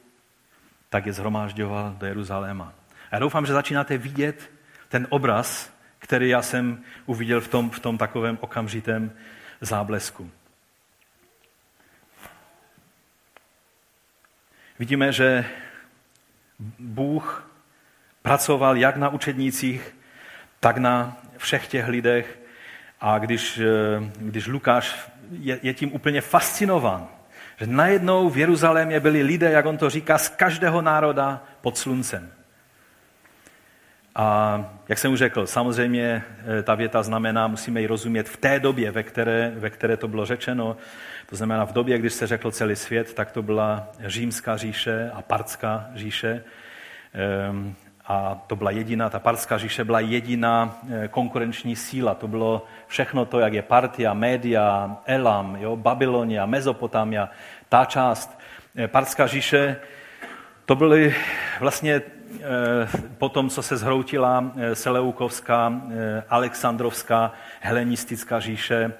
tak 0.88 1.07
je 1.07 1.12
zhromážďoval 1.12 1.97
do 1.99 2.07
Jeruzaléma. 2.07 2.73
Já 3.12 3.18
doufám, 3.18 3.46
že 3.46 3.53
začínáte 3.53 3.98
vidět 3.98 4.51
ten 4.88 5.07
obraz, 5.11 5.72
který 5.98 6.29
já 6.29 6.42
jsem 6.42 6.83
uviděl 7.07 7.40
v 7.40 7.48
tom, 7.48 7.70
v 7.70 7.81
tom 7.81 7.98
takovém 7.98 8.38
okamžitém 8.40 9.12
záblesku. 9.61 10.31
Vidíme, 14.79 15.12
že 15.12 15.44
Bůh 16.79 17.53
pracoval 18.22 18.77
jak 18.77 18.96
na 18.96 19.09
učednících, 19.09 19.96
tak 20.61 20.77
na 20.77 21.16
všech 21.37 21.66
těch 21.66 21.88
lidech. 21.88 22.38
A 23.01 23.18
když, 23.18 23.61
když 24.16 24.46
Lukáš 24.46 25.11
je, 25.31 25.59
je 25.62 25.75
tím 25.75 25.92
úplně 25.92 26.20
fascinován, 26.20 27.09
že 27.57 27.66
najednou 27.66 28.31
v 28.31 28.38
Jeruzalémě 28.38 29.01
byli 29.01 29.22
lidé, 29.22 29.51
jak 29.51 29.66
on 29.66 29.79
to 29.79 29.90
říká, 29.90 30.18
z 30.18 30.29
každého 30.29 30.83
národa 30.83 31.44
pod 31.61 31.79
sluncem. 31.79 32.33
A 34.14 34.59
jak 34.88 34.98
jsem 34.98 35.12
už 35.12 35.18
řekl, 35.18 35.46
samozřejmě 35.46 36.22
eh, 36.59 36.62
ta 36.62 36.75
věta 36.75 37.03
znamená, 37.03 37.46
musíme 37.46 37.81
ji 37.81 37.87
rozumět 37.87 38.29
v 38.29 38.37
té 38.37 38.61
době, 38.61 38.90
ve 38.90 39.03
které, 39.03 39.53
ve 39.57 39.70
které 39.70 39.96
to 39.96 40.09
bylo 40.09 40.27
řečeno. 40.27 40.77
To 41.27 41.37
znamená 41.37 41.64
v 41.64 41.72
době, 41.72 41.98
když 41.98 42.12
se 42.12 42.27
řekl 42.27 42.51
celý 42.51 42.77
svět, 42.77 43.14
tak 43.14 43.33
to 43.33 43.42
byla 43.42 43.88
římská 44.05 44.57
říše 44.57 45.11
a 45.14 45.22
partská 45.22 45.87
říše. 45.94 46.44
Ehm, 47.14 47.75
a 48.07 48.42
to 48.46 48.57
byla 48.57 48.70
jediná, 48.70 49.11
ta 49.11 49.18
partská 49.18 49.59
říše 49.59 49.85
byla 49.85 50.01
jediná 50.01 50.79
eh, 50.90 51.09
konkurenční 51.09 51.77
síla. 51.77 52.14
To 52.14 52.29
bylo 52.29 52.66
všechno 52.87 53.25
to, 53.25 53.40
jak 53.40 53.53
je 53.53 53.62
Partia, 53.62 54.14
Média, 54.14 54.96
Elam, 55.07 55.57
jo, 55.57 55.77
Babylonia, 55.77 56.46
Mezopotamia, 56.46 57.29
ta 57.68 57.85
část. 57.85 58.38
Eh, 58.77 58.88
partská 58.88 59.27
říše, 59.27 59.77
to 60.64 60.77
byly 60.77 61.14
vlastně 61.61 62.03
po 63.18 63.29
tom, 63.29 63.51
co 63.51 63.62
se 63.62 63.77
zhroutila 63.77 64.53
eh, 64.57 64.75
Seleukovská, 64.75 65.83
eh, 65.90 66.25
Alexandrovská, 66.29 67.33
helenistická 67.61 68.40
říše, 68.40 68.92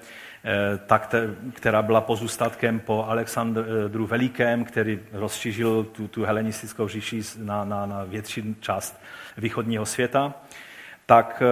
tak 0.87 1.15
která 1.53 1.81
byla 1.81 2.01
pozůstatkem 2.01 2.79
po 2.79 3.05
Alexandru 3.07 4.07
Velikém, 4.07 4.65
který 4.65 4.99
rozšířil 5.13 5.83
tu, 5.83 6.07
tu 6.07 6.23
helenistickou 6.23 6.87
říši 6.87 7.21
na, 7.37 7.63
na, 7.63 7.85
na 7.85 8.03
větší 8.03 8.55
část 8.59 9.01
východního 9.37 9.85
světa, 9.85 10.33
tak 11.05 11.43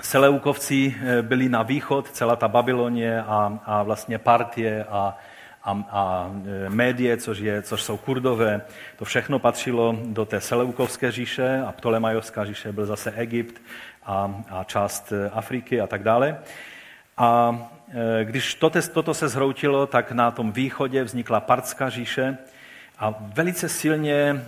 Seleukovci 0.00 0.96
byli 1.22 1.48
na 1.48 1.62
východ, 1.62 2.10
celá 2.10 2.36
ta 2.36 2.48
Babylonie 2.48 3.22
a, 3.22 3.58
a 3.64 3.82
vlastně 3.82 4.18
Partie 4.18 4.84
a 4.84 5.16
a, 5.64 5.84
a 5.90 6.30
e, 6.66 6.70
médie, 6.70 7.16
což, 7.16 7.38
je, 7.38 7.62
což 7.62 7.82
jsou 7.82 7.96
kurdové. 7.96 8.60
To 8.96 9.04
všechno 9.04 9.38
patřilo 9.38 9.98
do 10.04 10.24
té 10.24 10.40
Seleukovské 10.40 11.12
říše 11.12 11.62
a 11.66 11.72
Ptolemajovská 11.72 12.44
říše 12.44 12.72
byl 12.72 12.86
zase 12.86 13.12
Egypt 13.12 13.62
a, 14.06 14.42
a 14.50 14.64
část 14.64 15.12
e, 15.12 15.30
Afriky 15.30 15.80
a 15.80 15.86
tak 15.86 16.02
dále. 16.02 16.38
A 17.16 17.60
e, 18.20 18.24
když 18.24 18.54
toto, 18.54 18.78
toto 18.82 19.14
se 19.14 19.28
zhroutilo, 19.28 19.86
tak 19.86 20.12
na 20.12 20.30
tom 20.30 20.52
východě 20.52 21.04
vznikla 21.04 21.40
Partská 21.40 21.88
říše 21.88 22.38
a 22.98 23.14
velice 23.34 23.68
silně 23.68 24.44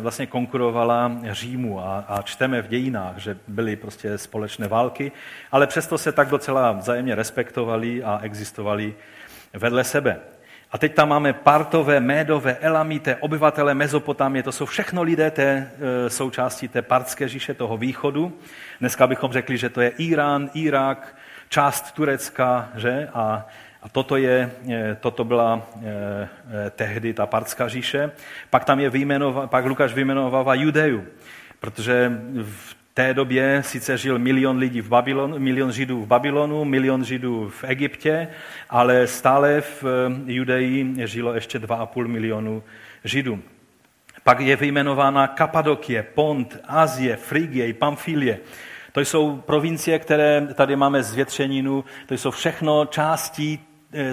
vlastně 0.00 0.26
konkurovala 0.26 1.12
Římu 1.30 1.80
a, 1.80 2.04
a 2.08 2.22
čteme 2.22 2.62
v 2.62 2.68
dějinách, 2.68 3.16
že 3.18 3.36
byly 3.48 3.76
prostě 3.76 4.18
společné 4.18 4.68
války, 4.68 5.12
ale 5.52 5.66
přesto 5.66 5.98
se 5.98 6.12
tak 6.12 6.28
docela 6.28 6.72
vzájemně 6.72 7.14
respektovali 7.14 8.02
a 8.04 8.20
existovali 8.22 8.94
vedle 9.52 9.84
sebe. 9.84 10.20
A 10.72 10.78
teď 10.78 10.94
tam 10.94 11.08
máme 11.08 11.32
partové, 11.32 12.00
médové, 12.00 12.56
elamité, 12.60 13.16
obyvatele 13.16 13.74
Mezopotámie, 13.74 14.42
to 14.42 14.52
jsou 14.52 14.66
všechno 14.66 15.02
lidé 15.02 15.30
té 15.30 15.70
e, 16.06 16.10
součástí 16.10 16.68
té 16.68 16.82
partské 16.82 17.28
říše, 17.28 17.54
toho 17.54 17.76
východu. 17.76 18.38
Dneska 18.80 19.06
bychom 19.06 19.32
řekli, 19.32 19.58
že 19.58 19.68
to 19.68 19.80
je 19.80 19.88
Irán, 19.88 20.50
Irák, 20.54 21.16
část 21.48 21.92
Turecka, 21.92 22.68
že? 22.76 23.08
A, 23.14 23.46
a 23.82 23.88
toto, 23.88 24.16
je, 24.16 24.50
e, 24.68 24.94
toto 25.00 25.24
byla 25.24 25.62
e, 25.82 26.70
tehdy 26.70 27.14
ta 27.14 27.26
partská 27.26 27.68
říše. 27.68 28.10
Pak 28.50 28.64
tam 28.64 28.80
je 28.80 28.90
vyjmenova, 28.90 29.46
pak 29.46 29.64
Lukáš 29.64 29.94
vyjmenovává 29.94 30.54
Judeu, 30.54 31.02
protože 31.60 32.12
v 32.42 32.79
té 33.00 33.14
době 33.14 33.62
sice 33.62 33.98
žil 33.98 34.18
milion 34.18 34.58
lidí 34.58 34.80
v 34.80 34.88
Babylonu, 34.88 35.38
milion 35.38 35.72
Židů 35.72 36.02
v 36.02 36.06
Babylonu, 36.06 36.64
milion 36.64 37.04
Židů 37.04 37.48
v 37.48 37.64
Egyptě, 37.64 38.28
ale 38.70 39.06
stále 39.06 39.60
v 39.60 39.84
eh, 39.84 40.32
Judeji 40.32 40.94
žilo 41.04 41.34
ještě 41.34 41.58
2,5 41.58 42.06
milionu 42.06 42.62
Židů. 43.04 43.40
Pak 44.24 44.40
je 44.40 44.56
vyjmenována 44.56 45.26
Kapadokie, 45.26 46.02
Pont, 46.02 46.58
Azie, 46.64 47.16
Frigie, 47.16 47.74
Pamfilie. 47.74 48.38
To 48.92 49.00
jsou 49.00 49.36
provincie, 49.36 49.98
které 49.98 50.48
tady 50.54 50.76
máme 50.76 51.02
z 51.02 51.14
Větřeninu, 51.14 51.84
to 52.06 52.14
jsou 52.14 52.30
všechno 52.30 52.84
části 52.86 53.58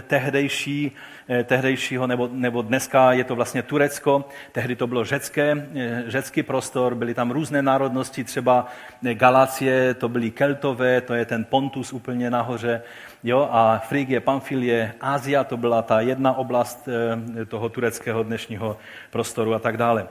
tehdejší 0.07 0.91
Eh, 1.29 1.43
tehdejšího, 1.43 2.07
nebo, 2.07 2.29
nebo 2.31 2.61
dneska 2.61 3.11
je 3.11 3.23
to 3.23 3.35
vlastně 3.35 3.63
Turecko, 3.63 4.25
tehdy 4.51 4.75
to 4.75 4.87
bylo 4.87 5.03
řecké, 5.03 5.67
eh, 5.75 6.03
řecký 6.07 6.43
prostor, 6.43 6.95
byly 6.95 7.13
tam 7.13 7.31
různé 7.31 7.61
národnosti, 7.61 8.23
třeba 8.23 8.67
eh, 9.05 9.13
Galácie, 9.13 9.93
to 9.93 10.09
byly 10.09 10.31
Keltové, 10.31 11.01
to 11.01 11.13
je 11.13 11.25
ten 11.25 11.45
Pontus 11.45 11.93
úplně 11.93 12.29
nahoře, 12.29 12.81
jo, 13.23 13.49
a 13.51 13.81
Frigie, 13.87 14.19
Pamfilie, 14.19 14.93
Ázia, 15.01 15.43
to 15.43 15.57
byla 15.57 15.81
ta 15.81 15.99
jedna 16.01 16.37
oblast 16.37 16.89
toho 17.47 17.69
tureckého 17.69 18.23
dnešního 18.23 18.77
prostoru 19.11 19.53
a 19.53 19.59
tak 19.59 19.77
dále. 19.77 20.07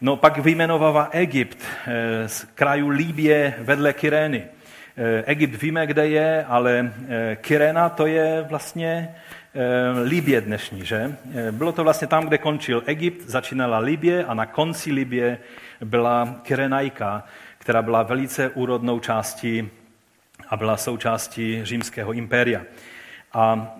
No 0.00 0.16
pak 0.16 0.38
vyjmenovává 0.38 1.08
Egypt 1.12 1.58
z 2.26 2.44
kraju 2.54 2.88
Líbie 2.88 3.54
vedle 3.58 3.92
Kyrény. 3.92 4.53
Egypt 5.24 5.62
víme, 5.62 5.86
kde 5.86 6.08
je, 6.08 6.44
ale 6.48 6.92
Kyrena 7.40 7.88
to 7.88 8.06
je 8.06 8.46
vlastně 8.48 9.14
Libě 10.04 10.40
dnešní, 10.40 10.84
že? 10.84 11.16
Bylo 11.50 11.72
to 11.72 11.84
vlastně 11.84 12.06
tam, 12.06 12.26
kde 12.26 12.38
končil 12.38 12.82
Egypt, 12.86 13.22
začínala 13.26 13.78
Libě 13.78 14.24
a 14.24 14.34
na 14.34 14.46
konci 14.46 14.92
Libě 14.92 15.38
byla 15.84 16.36
Kyrenajka, 16.42 17.24
která 17.58 17.82
byla 17.82 18.02
velice 18.02 18.48
úrodnou 18.48 19.00
částí 19.00 19.68
a 20.48 20.56
byla 20.56 20.76
součástí 20.76 21.60
římského 21.64 22.12
impéria. 22.12 22.62
A 23.32 23.74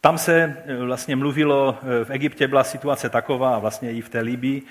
tam 0.00 0.18
se 0.18 0.56
vlastně 0.78 1.16
mluvilo, 1.16 1.78
v 2.04 2.10
Egyptě 2.10 2.48
byla 2.48 2.64
situace 2.64 3.08
taková, 3.08 3.54
a 3.54 3.58
vlastně 3.58 3.92
i 3.92 4.00
v 4.00 4.08
té 4.08 4.20
Libii, 4.20 4.62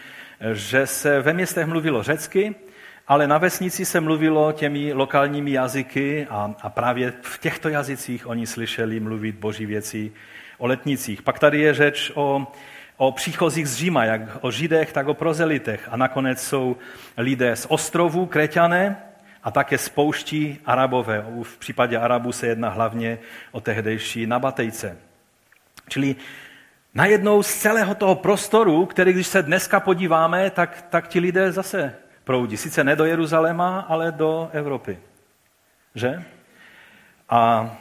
že 0.54 0.88
se 0.88 1.22
ve 1.22 1.34
městech 1.34 1.68
mluvilo 1.68 2.04
řecky, 2.04 2.56
ale 3.12 3.28
na 3.28 3.38
vesnici 3.38 3.86
se 3.86 4.00
mluvilo 4.00 4.52
těmi 4.52 4.94
lokálními 4.94 5.52
jazyky 5.52 6.28
a, 6.30 6.56
a 6.62 6.70
právě 6.70 7.14
v 7.22 7.40
těchto 7.40 7.70
jazycích 7.70 8.28
oni 8.28 8.48
slyšeli 8.48 9.00
mluvit 9.00 9.36
boží 9.36 9.66
věci 9.66 10.12
o 10.58 10.68
letnicích. 10.68 11.22
Pak 11.22 11.40
tady 11.40 11.60
je 11.60 11.74
řeč 11.74 12.12
o, 12.16 12.48
o 12.98 13.12
příchozích 13.12 13.70
z 13.70 13.76
Říma, 13.76 14.06
jak 14.06 14.22
o 14.42 14.52
židech, 14.52 14.94
tak 14.94 15.08
o 15.08 15.14
prozelitech. 15.14 15.88
A 15.92 15.98
nakonec 15.98 16.44
jsou 16.44 16.78
lidé 17.18 17.56
z 17.56 17.66
ostrovů, 17.70 18.26
kreťané, 18.26 18.98
a 19.44 19.52
také 19.52 19.78
z 19.78 19.90
pouští 19.90 20.60
arabové. 20.66 21.26
V 21.44 21.58
případě 21.58 21.98
Arabů 21.98 22.32
se 22.32 22.48
jedná 22.48 22.70
hlavně 22.70 23.20
o 23.52 23.62
tehdejší 23.62 24.26
nabatejce. 24.28 24.98
Čili 25.90 26.16
najednou 26.94 27.44
z 27.44 27.56
celého 27.56 27.96
toho 27.96 28.16
prostoru, 28.16 28.86
který 28.86 29.14
když 29.14 29.28
se 29.28 29.44
dneska 29.44 29.80
podíváme, 29.80 30.50
tak, 30.50 30.86
tak 30.90 31.08
ti 31.08 31.20
lidé 31.20 31.52
zase 31.52 31.96
proudí. 32.24 32.58
Sice 32.58 32.84
ne 32.84 32.96
do 32.96 33.06
Jeruzaléma, 33.06 33.80
ale 33.80 34.12
do 34.12 34.50
Evropy. 34.54 35.00
Že? 35.96 36.24
A 37.30 37.72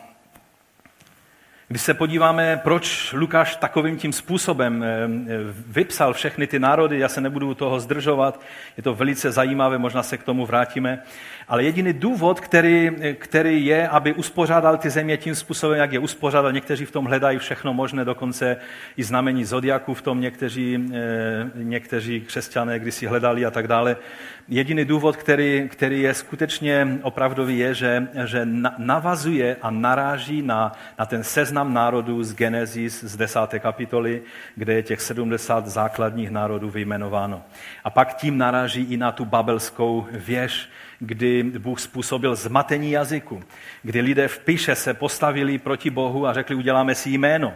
když 1.71 1.83
se 1.83 1.95
podíváme, 1.95 2.61
proč 2.63 3.13
Lukáš 3.13 3.57
takovým 3.57 3.97
tím 3.97 4.13
způsobem 4.13 4.83
eh, 4.83 5.09
vypsal 5.67 6.13
všechny 6.13 6.47
ty 6.47 6.59
národy, 6.59 6.99
já 6.99 7.09
se 7.09 7.21
nebudu 7.21 7.55
toho 7.55 7.81
zdržovat, 7.81 8.41
je 8.77 8.83
to 8.83 8.95
velice 8.95 9.33
zajímavé, 9.33 9.79
možná 9.79 10.03
se 10.03 10.19
k 10.19 10.23
tomu 10.23 10.47
vrátíme, 10.47 11.03
ale 11.49 11.65
jediný 11.65 11.93
důvod, 11.93 12.41
který, 12.41 12.91
který 13.15 13.67
je, 13.67 13.89
aby 13.89 14.13
uspořádal 14.13 14.79
ty 14.79 14.91
země 14.91 15.17
tím 15.17 15.35
způsobem, 15.35 15.79
jak 15.79 15.93
je 15.93 15.99
uspořádal, 15.99 16.53
někteří 16.53 16.85
v 16.85 16.91
tom 16.91 17.05
hledají 17.05 17.39
všechno 17.39 17.75
možné, 17.75 18.05
dokonce 18.05 18.57
i 18.97 19.03
znamení 19.03 19.45
zodiaku 19.45 19.95
v 19.95 20.03
tom 20.03 20.21
někteří, 20.21 20.89
eh, 20.95 21.51
někteří 21.55 22.21
křesťané 22.21 22.79
když 22.79 22.95
si 22.95 23.07
hledali 23.07 23.47
a 23.47 23.51
tak 23.51 23.69
dále. 23.69 23.97
Jediný 24.53 24.85
důvod, 24.85 25.17
který, 25.17 25.69
který 25.69 26.03
je 26.03 26.15
skutečně 26.15 26.99
opravdový, 27.03 27.59
je, 27.59 27.75
že, 27.75 28.09
že 28.25 28.49
navazuje 28.79 29.57
a 29.63 29.71
naráží 29.71 30.43
na, 30.43 30.73
na 30.99 31.07
ten 31.07 31.25
seznam 31.25 31.75
národů 31.75 32.25
z 32.25 32.35
Genesis 32.35 33.05
z 33.05 33.17
desáté 33.17 33.59
kapitoly, 33.59 34.23
kde 34.57 34.75
je 34.75 34.83
těch 34.83 35.01
70 35.01 35.67
základních 35.67 36.31
národů 36.31 36.71
vyjmenováno. 36.71 37.43
A 37.85 37.91
pak 37.91 38.17
tím 38.17 38.39
naráží 38.39 38.83
i 38.83 38.97
na 38.97 39.13
tu 39.13 39.25
babelskou 39.25 40.07
věž, 40.11 40.69
kdy 40.99 41.43
Bůh 41.43 41.81
způsobil 41.81 42.37
zmatení 42.37 42.91
jazyku, 42.91 43.43
kdy 43.83 44.01
lidé 44.01 44.29
v 44.29 44.39
píše 44.39 44.75
se 44.75 44.95
postavili 44.95 45.59
proti 45.59 45.91
Bohu 45.91 46.27
a 46.27 46.33
řekli, 46.33 46.57
uděláme 46.57 46.95
si 46.95 47.11
jméno. 47.11 47.55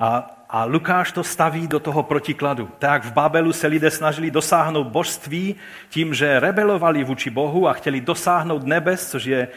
A, 0.00 0.37
a 0.50 0.64
Lukáš 0.64 1.12
to 1.12 1.24
staví 1.24 1.68
do 1.68 1.80
toho 1.80 2.02
protikladu. 2.02 2.70
Tak 2.78 3.04
v 3.04 3.12
Babelu 3.12 3.52
se 3.52 3.66
lidé 3.66 3.90
snažili 3.90 4.30
dosáhnout 4.30 4.86
božství 4.86 5.56
tím, 5.90 6.14
že 6.14 6.40
rebelovali 6.40 7.04
vůči 7.04 7.30
Bohu 7.30 7.68
a 7.68 7.72
chtěli 7.72 8.00
dosáhnout 8.00 8.66
nebes, 8.66 9.10
což 9.10 9.24
je, 9.24 9.48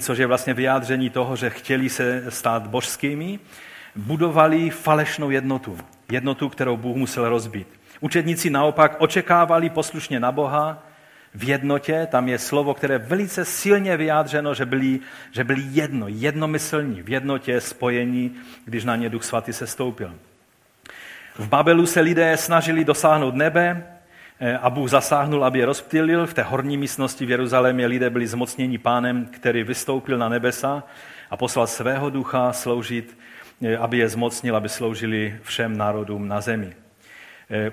což 0.00 0.18
je 0.18 0.26
vlastně 0.26 0.54
vyjádření 0.54 1.10
toho, 1.10 1.36
že 1.36 1.50
chtěli 1.50 1.88
se 1.88 2.24
stát 2.28 2.66
božskými. 2.66 3.38
Budovali 3.96 4.70
falešnou 4.70 5.30
jednotu. 5.30 5.78
Jednotu, 6.10 6.48
kterou 6.48 6.76
Bůh 6.76 6.96
musel 6.96 7.28
rozbít. 7.28 7.68
Učedníci 8.00 8.50
naopak 8.50 8.96
očekávali 8.98 9.70
poslušně 9.70 10.20
na 10.20 10.32
Boha, 10.32 10.82
v 11.34 11.44
jednotě, 11.44 12.08
tam 12.10 12.28
je 12.28 12.38
slovo, 12.38 12.74
které 12.74 12.98
velice 12.98 13.44
silně 13.44 13.96
vyjádřeno, 13.96 14.54
že 14.54 14.66
byli, 14.66 15.00
že 15.30 15.44
byli 15.44 15.62
jedno, 15.64 16.08
jednomyslní, 16.08 17.02
v 17.02 17.08
jednotě, 17.08 17.60
spojení, 17.60 18.34
když 18.64 18.84
na 18.84 18.96
ně 18.96 19.08
Duch 19.08 19.24
Svatý 19.24 19.52
se 19.52 19.66
stoupil. 19.66 20.14
V 21.38 21.48
Babelu 21.48 21.86
se 21.86 22.00
lidé 22.00 22.36
snažili 22.36 22.84
dosáhnout 22.84 23.34
nebe 23.34 23.86
eh, 24.40 24.58
a 24.58 24.70
Bůh 24.70 24.90
zasáhnul, 24.90 25.44
aby 25.44 25.58
je 25.58 25.66
rozptýlil. 25.66 26.26
V 26.26 26.34
té 26.34 26.42
horní 26.42 26.76
místnosti 26.76 27.26
v 27.26 27.30
Jeruzalémě 27.30 27.86
lidé 27.86 28.10
byli 28.10 28.26
zmocněni 28.26 28.78
pánem, 28.78 29.26
který 29.26 29.62
vystoupil 29.62 30.18
na 30.18 30.28
nebesa 30.28 30.84
a 31.30 31.36
poslal 31.36 31.66
svého 31.66 32.10
ducha 32.10 32.52
sloužit, 32.52 33.18
eh, 33.62 33.76
aby 33.76 33.98
je 33.98 34.08
zmocnil, 34.08 34.56
aby 34.56 34.68
sloužili 34.68 35.38
všem 35.42 35.76
národům 35.76 36.28
na 36.28 36.40
zemi. 36.40 36.74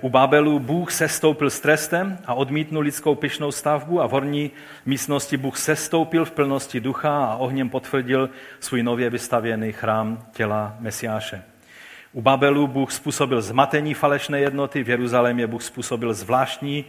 U 0.02 0.10
Babelu 0.10 0.60
Bůh 0.60 0.92
sestoupil 0.92 1.50
s 1.50 1.60
trestem 1.60 2.18
a 2.26 2.34
odmítnul 2.34 2.84
lidskou 2.84 3.16
pyšnou 3.16 3.52
stavbu 3.52 4.02
a 4.02 4.08
v 4.08 4.12
horní 4.12 4.52
místnosti 4.86 5.38
Bůh 5.38 5.58
sestoupil 5.58 6.26
v 6.26 6.32
plnosti 6.32 6.80
ducha 6.80 7.26
a 7.26 7.36
ohněm 7.36 7.70
potvrdil 7.70 8.30
svůj 8.60 8.84
nově 8.84 9.10
vystavěný 9.10 9.72
chrám 9.72 10.26
těla 10.32 10.76
Mesiáše. 10.80 11.44
U 12.14 12.22
Babelu 12.22 12.68
Bůh 12.68 12.92
způsobil 12.92 13.42
zmatení 13.42 13.94
falešné 13.94 14.40
jednoty, 14.40 14.84
v 14.84 14.90
Jeruzalémě 14.90 15.48
Bůh 15.48 15.64
způsobil 15.64 16.14
zvláštní 16.14 16.86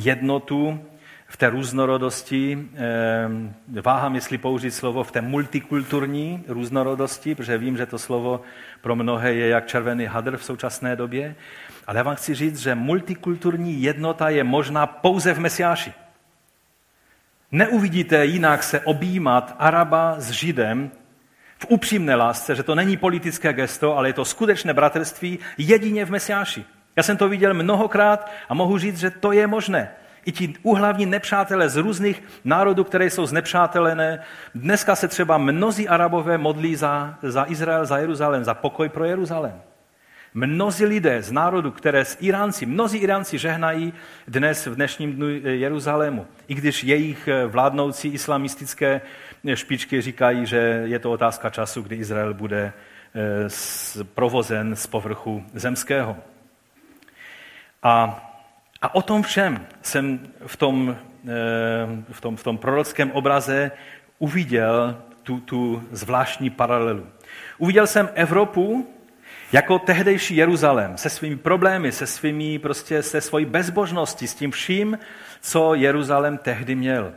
jednotu 0.00 0.80
v 1.26 1.36
té 1.36 1.50
různorodosti, 1.50 2.68
eh, 2.74 3.80
váhám, 3.82 4.14
jestli 4.14 4.38
použít 4.38 4.70
slovo, 4.70 5.04
v 5.04 5.12
té 5.12 5.20
multikulturní 5.20 6.44
různorodosti, 6.48 7.34
protože 7.34 7.58
vím, 7.58 7.76
že 7.76 7.86
to 7.86 7.98
slovo 7.98 8.40
pro 8.80 8.96
mnohé 8.96 9.34
je 9.34 9.48
jak 9.48 9.66
červený 9.66 10.04
hadr 10.04 10.36
v 10.36 10.44
současné 10.44 10.96
době, 10.96 11.34
ale 11.86 11.98
já 11.98 12.02
vám 12.02 12.16
chci 12.16 12.34
říct, 12.34 12.58
že 12.58 12.74
multikulturní 12.74 13.82
jednota 13.82 14.28
je 14.28 14.44
možná 14.44 14.86
pouze 14.86 15.34
v 15.34 15.38
Mesiáši. 15.38 15.92
Neuvidíte 17.52 18.26
jinak 18.26 18.62
se 18.62 18.80
objímat 18.80 19.56
Araba 19.58 20.14
s 20.18 20.30
Židem 20.30 20.90
v 21.62 21.66
upřímné 21.68 22.14
lásce, 22.14 22.54
že 22.54 22.62
to 22.62 22.74
není 22.74 22.96
politické 22.96 23.52
gesto, 23.52 23.96
ale 23.96 24.08
je 24.08 24.12
to 24.12 24.24
skutečné 24.24 24.74
bratrství 24.74 25.38
jedině 25.58 26.04
v 26.04 26.10
Mesiáši. 26.10 26.64
Já 26.96 27.02
jsem 27.02 27.16
to 27.16 27.28
viděl 27.28 27.54
mnohokrát 27.54 28.30
a 28.48 28.54
mohu 28.54 28.78
říct, 28.78 28.98
že 28.98 29.10
to 29.10 29.32
je 29.32 29.46
možné. 29.46 29.90
I 30.26 30.32
ti 30.32 30.54
uhlavní 30.62 31.06
nepřátelé 31.06 31.68
z 31.68 31.76
různých 31.76 32.22
národů, 32.44 32.84
které 32.84 33.10
jsou 33.10 33.26
znepřátelené. 33.26 34.22
Dneska 34.54 34.96
se 34.96 35.08
třeba 35.08 35.38
mnozí 35.38 35.88
arabové 35.88 36.38
modlí 36.38 36.76
za, 36.76 37.14
za 37.22 37.44
Izrael, 37.48 37.86
za 37.86 37.98
Jeruzalém, 37.98 38.44
za 38.44 38.54
pokoj 38.54 38.88
pro 38.88 39.04
Jeruzalém. 39.04 39.62
Mnozí 40.34 40.84
lidé 40.84 41.22
z 41.22 41.32
národu, 41.32 41.70
které 41.70 42.04
z 42.04 42.16
Iránci, 42.20 42.66
mnozí 42.66 42.98
Iránci 42.98 43.38
žehnají 43.38 43.92
dnes 44.28 44.66
v 44.66 44.74
dnešním 44.74 45.12
dnu 45.12 45.26
Jeruzalému. 45.44 46.26
I 46.48 46.54
když 46.54 46.84
jejich 46.84 47.28
vládnoucí 47.46 48.08
islamistické 48.08 49.00
špičky 49.54 50.00
říkají, 50.00 50.46
že 50.46 50.56
je 50.84 50.98
to 50.98 51.12
otázka 51.12 51.50
času, 51.50 51.82
kdy 51.82 51.96
Izrael 51.96 52.34
bude 52.34 52.72
eh, 53.14 54.04
provozen 54.14 54.76
z 54.76 54.86
povrchu 54.86 55.44
zemského. 55.54 56.16
A, 57.82 58.22
a 58.82 58.94
o 58.94 59.02
tom 59.02 59.22
všem 59.22 59.66
jsem 59.82 60.20
v 60.46 60.56
tom, 60.56 60.96
eh, 61.24 61.32
v 62.12 62.20
tom, 62.20 62.36
v 62.36 62.42
tom 62.42 62.58
prorockém 62.58 63.10
obraze 63.10 63.70
uviděl 64.18 65.02
tu, 65.22 65.40
tu 65.40 65.82
zvláštní 65.90 66.50
paralelu. 66.50 67.06
Uviděl 67.58 67.86
jsem 67.86 68.08
Evropu, 68.14 68.88
jako 69.52 69.78
tehdejší 69.78 70.36
Jeruzalém, 70.36 70.96
se 70.96 71.10
svými 71.10 71.36
problémy, 71.36 71.92
se, 71.92 72.06
svými, 72.06 72.58
prostě 72.58 73.02
se 73.02 73.20
svojí 73.20 73.44
bezbožností, 73.44 74.26
s 74.28 74.34
tím 74.34 74.50
vším, 74.50 74.98
co 75.40 75.74
Jeruzalém 75.74 76.38
tehdy 76.38 76.74
měl. 76.74 77.12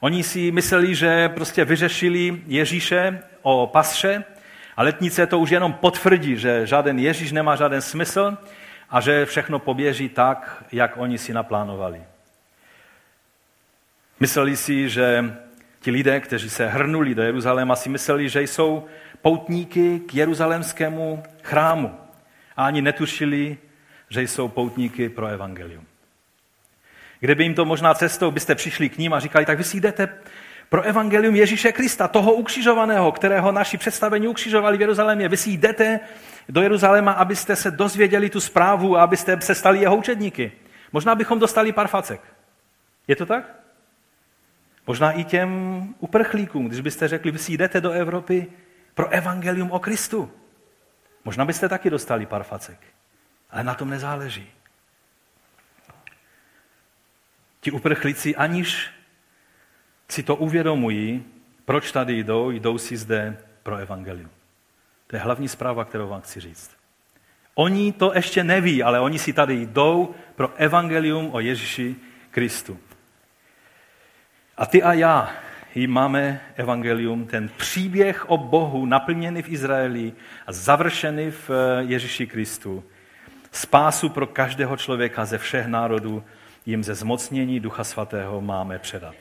Oni 0.00 0.22
si 0.22 0.50
mysleli, 0.50 0.94
že 0.94 1.28
prostě 1.28 1.64
vyřešili 1.64 2.42
Ježíše 2.46 3.22
o 3.42 3.66
pasře 3.66 4.24
a 4.76 4.82
letnice 4.82 5.26
to 5.26 5.38
už 5.38 5.50
jenom 5.50 5.72
potvrdí, 5.72 6.36
že 6.36 6.66
žádný 6.66 7.02
Ježíš 7.02 7.32
nemá 7.32 7.56
žádný 7.56 7.80
smysl 7.80 8.38
a 8.90 9.00
že 9.00 9.26
všechno 9.26 9.58
poběží 9.58 10.08
tak, 10.08 10.64
jak 10.72 10.96
oni 10.96 11.18
si 11.18 11.32
naplánovali. 11.32 12.02
Mysleli 14.20 14.56
si, 14.56 14.88
že 14.88 15.34
ti 15.80 15.90
lidé, 15.90 16.20
kteří 16.20 16.50
se 16.50 16.66
hrnuli 16.66 17.14
do 17.14 17.22
Jeruzaléma, 17.22 17.76
si 17.76 17.88
mysleli, 17.88 18.28
že 18.28 18.42
jsou 18.42 18.86
poutníky 19.22 20.00
k 20.00 20.14
jeruzalémskému 20.14 21.22
chrámu 21.42 21.94
a 22.56 22.66
ani 22.66 22.82
netušili, 22.82 23.58
že 24.10 24.22
jsou 24.22 24.48
poutníky 24.48 25.08
pro 25.08 25.26
evangelium. 25.26 25.87
Kdyby 27.20 27.42
jim 27.42 27.54
to 27.54 27.64
možná 27.64 27.94
cestou 27.94 28.30
byste 28.30 28.54
přišli 28.54 28.88
k 28.88 28.98
ním 28.98 29.12
a 29.12 29.20
říkali, 29.20 29.46
tak 29.46 29.58
vy 29.58 29.64
si 29.64 29.80
jdete 29.80 30.08
pro 30.68 30.82
evangelium 30.82 31.36
Ježíše 31.36 31.72
Krista, 31.72 32.08
toho 32.08 32.32
ukřižovaného, 32.32 33.12
kterého 33.12 33.52
naši 33.52 33.76
představení 33.76 34.28
ukřižovali 34.28 34.78
v 34.78 34.80
Jeruzalémě. 34.80 35.28
Vy 35.28 35.36
si 35.36 35.50
jdete 35.50 36.00
do 36.48 36.62
Jeruzaléma, 36.62 37.12
abyste 37.12 37.56
se 37.56 37.70
dozvěděli 37.70 38.30
tu 38.30 38.40
zprávu 38.40 38.96
a 38.96 39.02
abyste 39.02 39.40
se 39.40 39.54
stali 39.54 39.78
jeho 39.78 39.96
učedníky. 39.96 40.52
Možná 40.92 41.14
bychom 41.14 41.38
dostali 41.38 41.72
pár 41.72 41.88
facek. 41.88 42.20
Je 43.08 43.16
to 43.16 43.26
tak? 43.26 43.54
Možná 44.86 45.12
i 45.12 45.24
těm 45.24 45.48
uprchlíkům, 45.98 46.68
když 46.68 46.80
byste 46.80 47.08
řekli, 47.08 47.30
vy 47.30 47.38
si 47.38 47.52
jdete 47.52 47.80
do 47.80 47.90
Evropy 47.90 48.46
pro 48.94 49.08
evangelium 49.08 49.70
o 49.70 49.78
Kristu. 49.78 50.30
Možná 51.24 51.44
byste 51.44 51.68
taky 51.68 51.90
dostali 51.90 52.26
pár 52.26 52.42
facek. 52.42 52.78
Ale 53.50 53.64
na 53.64 53.74
tom 53.74 53.90
nezáleží. 53.90 54.50
Ti 57.60 57.70
uprchlíci, 57.70 58.36
aniž 58.36 58.90
si 60.08 60.22
to 60.22 60.36
uvědomují, 60.36 61.24
proč 61.64 61.92
tady 61.92 62.24
jdou, 62.24 62.50
jdou 62.50 62.78
si 62.78 62.96
zde 62.96 63.36
pro 63.62 63.76
evangelium. 63.76 64.30
To 65.06 65.16
je 65.16 65.20
hlavní 65.20 65.48
zpráva, 65.48 65.84
kterou 65.84 66.08
vám 66.08 66.20
chci 66.20 66.40
říct. 66.40 66.76
Oni 67.54 67.92
to 67.92 68.12
ještě 68.14 68.44
neví, 68.44 68.82
ale 68.82 69.00
oni 69.00 69.18
si 69.18 69.32
tady 69.32 69.66
jdou 69.66 70.14
pro 70.34 70.52
evangelium 70.56 71.30
o 71.32 71.40
Ježíši 71.40 71.96
Kristu. 72.30 72.78
A 74.56 74.66
ty 74.66 74.82
a 74.82 74.92
já 74.92 75.32
jim 75.74 75.90
máme 75.90 76.40
evangelium, 76.54 77.26
ten 77.26 77.48
příběh 77.56 78.30
o 78.30 78.36
Bohu 78.36 78.86
naplněný 78.86 79.42
v 79.42 79.48
Izraeli 79.48 80.12
a 80.46 80.52
završený 80.52 81.30
v 81.30 81.50
eh, 81.50 81.82
Ježíši 81.82 82.26
Kristu. 82.26 82.84
Spásu 83.52 84.08
pro 84.08 84.26
každého 84.26 84.76
člověka 84.76 85.24
ze 85.24 85.38
všech 85.38 85.66
národů 85.66 86.24
jim 86.68 86.84
ze 86.84 86.94
zmocnění 86.94 87.60
Ducha 87.60 87.84
Svatého 87.84 88.40
máme 88.40 88.78
předat. 88.78 89.14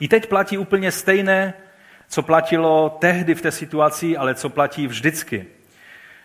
I 0.00 0.08
teď 0.08 0.28
platí 0.28 0.58
úplně 0.58 0.92
stejné, 0.92 1.54
co 2.08 2.22
platilo 2.22 2.96
tehdy 3.00 3.34
v 3.34 3.42
té 3.42 3.50
situaci, 3.50 4.16
ale 4.16 4.34
co 4.34 4.48
platí 4.50 4.86
vždycky. 4.86 5.46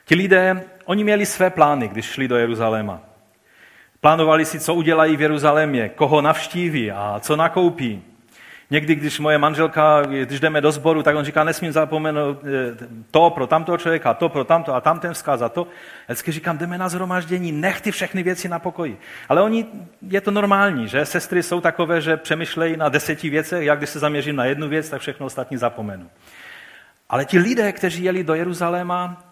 Ti 0.06 0.16
lidé, 0.16 0.64
oni 0.86 1.04
měli 1.04 1.26
své 1.26 1.50
plány, 1.50 1.88
když 1.88 2.06
šli 2.06 2.28
do 2.28 2.38
Jeruzaléma. 2.38 3.02
Plánovali 4.02 4.46
si, 4.46 4.60
co 4.60 4.74
udělají 4.74 5.18
v 5.18 5.22
Jeruzalémě, 5.22 5.90
koho 5.90 6.22
navštíví 6.22 6.92
a 6.92 7.20
co 7.20 7.36
nakoupí. 7.36 8.04
Někdy, 8.74 8.96
když 8.96 9.20
moje 9.20 9.38
manželka, 9.38 10.02
když 10.02 10.40
jdeme 10.40 10.62
do 10.62 10.72
sboru, 10.72 11.04
tak 11.04 11.16
on 11.16 11.26
říká, 11.26 11.44
nesmím 11.44 11.72
zapomenout 11.72 12.38
eh, 12.44 12.88
to 13.12 13.30
pro 13.30 13.48
tamtoho 13.48 13.78
člověka, 13.78 14.14
to 14.14 14.30
pro 14.30 14.44
tamto 14.44 14.76
a 14.76 14.82
tamten 14.82 15.14
vzkaz 15.14 15.42
a 15.42 15.50
to. 15.50 15.68
Vždycky 16.08 16.32
říkám, 16.32 16.58
jdeme 16.58 16.78
na 16.78 16.90
zhromaždění, 16.90 17.52
nech 17.52 17.82
ty 17.82 17.92
všechny 17.92 18.24
věci 18.24 18.50
na 18.50 18.60
pokoji. 18.60 18.98
Ale 19.30 19.42
oni, 19.42 19.66
je 20.02 20.22
to 20.22 20.32
normální, 20.32 20.88
že 20.88 21.06
sestry 21.06 21.44
jsou 21.44 21.62
takové, 21.62 22.02
že 22.02 22.18
přemýšlejí 22.18 22.78
na 22.78 22.90
deseti 22.90 23.30
věcech, 23.30 23.64
jak 23.64 23.78
když 23.78 23.90
se 23.90 24.00
zaměřím 24.00 24.36
na 24.36 24.46
jednu 24.46 24.70
věc, 24.70 24.90
tak 24.90 25.02
všechno 25.02 25.26
ostatní 25.26 25.58
zapomenu. 25.58 26.10
Ale 27.10 27.26
ti 27.26 27.40
lidé, 27.40 27.72
kteří 27.72 28.04
jeli 28.04 28.24
do 28.24 28.34
Jeruzaléma, 28.34 29.24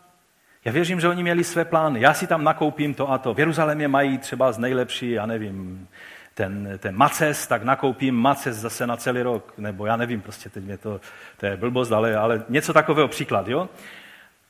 já 0.66 0.72
věřím, 0.72 1.00
že 1.00 1.08
oni 1.08 1.24
měli 1.24 1.44
své 1.44 1.66
plány. 1.66 2.02
Já 2.02 2.14
si 2.14 2.28
tam 2.28 2.44
nakoupím 2.44 2.94
to 2.94 3.12
a 3.12 3.18
to. 3.18 3.34
V 3.34 3.40
Jeruzalémě 3.40 3.88
mají 3.88 4.18
třeba 4.18 4.52
z 4.52 4.58
nejlepší, 4.58 5.12
já 5.12 5.26
nevím, 5.26 5.88
ten, 6.34 6.70
ten 6.78 6.96
maces, 6.96 7.48
tak 7.48 7.64
nakoupím 7.64 8.16
maces 8.16 8.58
zase 8.58 8.88
na 8.88 8.98
celý 8.98 9.22
rok. 9.22 9.54
Nebo 9.58 9.86
já 9.86 9.96
nevím, 9.96 10.22
prostě 10.22 10.50
teď 10.50 10.64
mě 10.64 10.78
to, 10.78 11.02
to 11.38 11.46
je 11.46 11.58
blbost, 11.58 11.92
ale, 11.92 12.16
ale 12.16 12.44
něco 12.50 12.74
takového 12.74 13.08
příklad, 13.08 13.48
jo? 13.48 13.70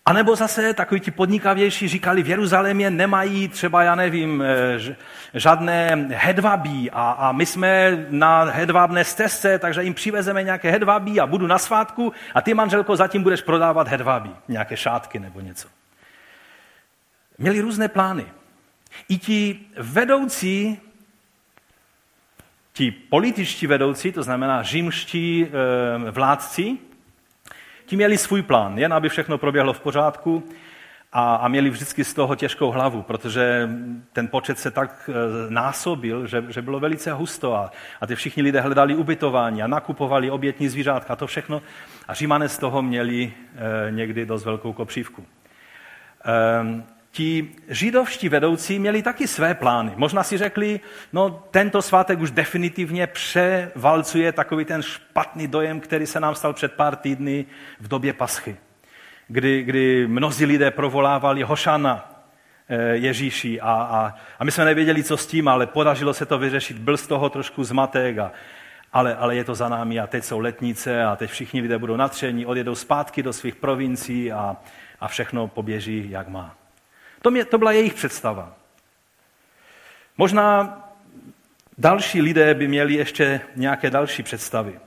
A 0.06 0.14
nebo 0.14 0.36
zase 0.36 0.74
takový 0.74 1.02
ti 1.02 1.12
podnikavější 1.12 1.88
říkali, 1.88 2.24
v 2.24 2.28
Jeruzalémě 2.28 2.90
nemají 2.90 3.48
třeba, 3.48 3.84
já 3.84 3.96
nevím, 3.96 4.42
eh, 4.42 4.96
žádné 5.34 6.08
hedvabí 6.12 6.92
a, 6.92 7.12
a 7.12 7.32
my 7.32 7.46
jsme 7.46 7.98
na 8.10 8.44
hedvábné 8.44 9.04
stezce, 9.04 9.60
takže 9.60 9.84
jim 9.84 9.94
přivezeme 9.94 10.44
nějaké 10.44 10.72
hedvabí 10.72 11.20
a 11.20 11.28
budu 11.28 11.48
na 11.48 11.58
svátku 11.58 12.14
a 12.34 12.42
ty, 12.42 12.54
manželko, 12.54 12.96
zatím 12.96 13.24
budeš 13.24 13.42
prodávat 13.42 13.88
hedvabí, 13.88 14.36
nějaké 14.48 14.78
šátky 14.78 15.20
nebo 15.20 15.40
něco. 15.40 15.68
Měli 17.38 17.62
různé 17.62 17.88
plány. 17.88 18.26
I 19.10 19.18
ti 19.18 19.60
vedoucí, 19.78 20.80
ti 22.74 22.92
političtí 22.92 23.68
vedoucí, 23.68 24.12
to 24.12 24.24
znamená 24.24 24.64
římští 24.64 25.46
e, 25.46 26.12
vládci, 26.12 26.78
ti 27.86 27.96
měli 27.96 28.18
svůj 28.18 28.42
plán, 28.42 28.78
jen 28.78 28.94
aby 28.94 29.10
všechno 29.10 29.38
proběhlo 29.38 29.74
v 29.74 29.80
pořádku 29.80 30.44
a, 31.14 31.36
a 31.36 31.48
měli 31.48 31.70
vždycky 31.70 32.04
z 32.04 32.14
toho 32.14 32.36
těžkou 32.36 32.72
hlavu, 32.72 33.02
protože 33.02 33.70
ten 34.14 34.28
počet 34.28 34.60
se 34.60 34.72
tak 34.72 35.10
e, 35.10 35.52
násobil, 35.52 36.28
že, 36.28 36.44
že 36.50 36.62
bylo 36.62 36.80
velice 36.80 37.14
husto 37.14 37.56
a, 37.56 37.72
a 38.02 38.08
ty 38.08 38.16
všichni 38.16 38.44
lidé 38.44 38.62
hledali 38.62 38.96
ubytování 38.96 39.64
a 39.64 39.68
nakupovali 39.68 40.32
obětní 40.32 40.70
zvířátka, 40.70 41.16
to 41.16 41.28
všechno. 41.28 41.62
A 42.08 42.14
římané 42.14 42.50
z 42.50 42.58
toho 42.58 42.82
měli 42.82 43.34
e, 43.88 43.92
někdy 43.92 44.26
dost 44.26 44.46
velkou 44.46 44.74
kopřívku. 44.74 45.26
Ti 47.12 47.52
židovští 47.68 48.30
vedoucí 48.30 48.80
měli 48.80 49.02
taky 49.02 49.28
své 49.28 49.54
plány. 49.54 49.92
Možná 49.96 50.24
si 50.24 50.38
řekli, 50.38 50.80
no 51.14 51.44
tento 51.52 51.82
svátek 51.82 52.20
už 52.20 52.32
definitivně 52.32 53.08
převalcuje 53.08 54.32
takový 54.32 54.66
ten 54.66 54.82
špatný 54.82 55.48
dojem, 55.48 55.80
který 55.80 56.06
se 56.06 56.20
nám 56.20 56.36
stal 56.36 56.54
před 56.54 56.74
pár 56.74 56.96
týdny 56.96 57.46
v 57.80 57.88
době 57.88 58.14
paschy, 58.14 58.58
kdy, 59.28 59.64
kdy 59.64 60.08
mnozí 60.08 60.46
lidé 60.46 60.72
provolávali 60.72 61.44
Hošana 61.44 62.24
eh, 62.70 62.96
Ježíši 62.96 63.62
a, 63.62 63.72
a, 63.72 64.16
a 64.40 64.44
my 64.44 64.52
jsme 64.52 64.66
nevěděli, 64.66 65.04
co 65.04 65.18
s 65.18 65.28
tím, 65.28 65.48
ale 65.48 65.68
podařilo 65.68 66.14
se 66.14 66.26
to 66.26 66.38
vyřešit, 66.38 66.78
byl 66.78 66.98
z 66.98 67.08
toho 67.08 67.30
trošku 67.30 67.64
zmatek 67.64 68.18
a, 68.18 68.32
ale, 68.94 69.16
ale 69.16 69.36
je 69.36 69.44
to 69.44 69.56
za 69.56 69.70
námi 69.70 70.00
a 70.00 70.08
teď 70.08 70.24
jsou 70.24 70.40
letnice 70.40 71.04
a 71.04 71.16
teď 71.16 71.32
všichni 71.32 71.62
lidé 71.62 71.78
budou 71.78 71.96
natření, 71.96 72.46
odjedou 72.46 72.76
zpátky 72.76 73.24
do 73.24 73.34
svých 73.34 73.56
provincií 73.56 74.32
a, 74.32 74.58
a 75.00 75.08
všechno 75.08 75.48
poběží, 75.48 76.10
jak 76.10 76.28
má. 76.28 76.61
To, 77.22 77.32
mě, 77.32 77.46
to 77.46 77.58
byla 77.58 77.72
jejich 77.72 77.94
představa. 77.94 78.56
Možná 80.18 80.78
další 81.78 82.22
lidé 82.22 82.54
by 82.54 82.68
měli 82.68 82.94
ještě 82.94 83.42
nějaké 83.56 83.90
další 83.90 84.24
představy. 84.24 84.80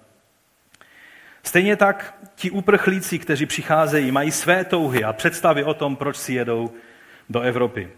Stejně 1.43 1.76
tak 1.76 2.14
ti 2.35 2.51
uprchlíci, 2.51 3.18
kteří 3.18 3.47
přicházejí, 3.47 4.11
mají 4.11 4.30
své 4.30 4.64
touhy 4.64 5.05
a 5.05 5.12
představy 5.12 5.64
o 5.64 5.74
tom, 5.74 5.97
proč 5.97 6.16
si 6.16 6.32
jedou 6.32 6.72
do 7.30 7.41
Evropy. 7.41 7.91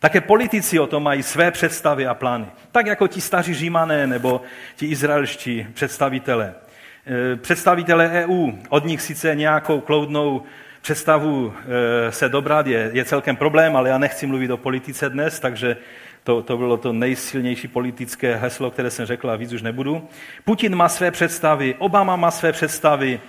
Také 0.00 0.20
politici 0.20 0.78
o 0.78 0.86
tom 0.86 1.02
mají 1.02 1.22
své 1.22 1.50
představy 1.50 2.06
a 2.06 2.14
plány. 2.14 2.46
Tak 2.72 2.86
jako 2.86 3.08
ti 3.08 3.20
staří 3.20 3.54
římané 3.54 4.06
nebo 4.06 4.42
ti 4.76 4.86
izraelští 4.86 5.66
představitelé. 5.74 6.54
E, 7.06 7.36
představitelé 7.36 8.10
EU, 8.10 8.52
od 8.68 8.84
nich 8.84 9.02
sice 9.02 9.34
nějakou 9.34 9.80
kloudnou 9.80 10.42
představu 10.88 11.54
eh, 12.08 12.12
se 12.12 12.28
dobrat 12.28 12.66
je, 12.66 12.90
je 12.92 13.04
celkem 13.04 13.36
problém, 13.36 13.76
ale 13.76 13.88
já 13.88 13.98
nechci 13.98 14.26
mluvit 14.26 14.50
o 14.50 14.56
politice 14.56 15.10
dnes, 15.10 15.40
takže 15.40 15.76
to, 16.24 16.42
to 16.42 16.56
bylo 16.56 16.76
to 16.76 16.92
nejsilnější 16.92 17.68
politické 17.68 18.36
heslo, 18.36 18.70
které 18.70 18.90
jsem 18.90 19.06
řekl 19.06 19.30
a 19.30 19.36
víc 19.36 19.52
už 19.52 19.62
nebudu. 19.62 20.08
Putin 20.44 20.76
má 20.76 20.88
své 20.88 21.10
představy, 21.10 21.74
Obama 21.78 22.16
má 22.16 22.30
své 22.30 22.52
představy, 22.52 23.20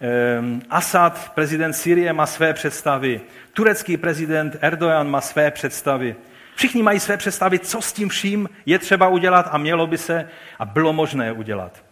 eh, 0.00 0.42
Assad, 0.70 1.32
prezident 1.34 1.72
Syrie, 1.72 2.12
má 2.12 2.26
své 2.26 2.52
představy, 2.52 3.20
turecký 3.52 3.96
prezident 3.96 4.56
Erdogan 4.60 5.10
má 5.10 5.20
své 5.20 5.50
představy. 5.50 6.16
Všichni 6.54 6.82
mají 6.82 7.00
své 7.00 7.16
představy, 7.16 7.58
co 7.58 7.82
s 7.82 7.92
tím 7.92 8.08
vším 8.08 8.48
je 8.66 8.78
třeba 8.78 9.08
udělat 9.08 9.48
a 9.50 9.58
mělo 9.58 9.86
by 9.86 9.98
se 9.98 10.28
a 10.58 10.64
bylo 10.64 10.92
možné 10.92 11.32
udělat. 11.32 11.87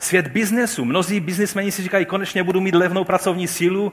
Svět 0.00 0.28
biznesu. 0.28 0.84
Mnozí 0.84 1.20
biznismeni 1.20 1.72
si 1.72 1.82
říkají, 1.82 2.06
konečně 2.06 2.42
budu 2.42 2.60
mít 2.60 2.74
levnou 2.74 3.04
pracovní 3.04 3.48
sílu. 3.48 3.92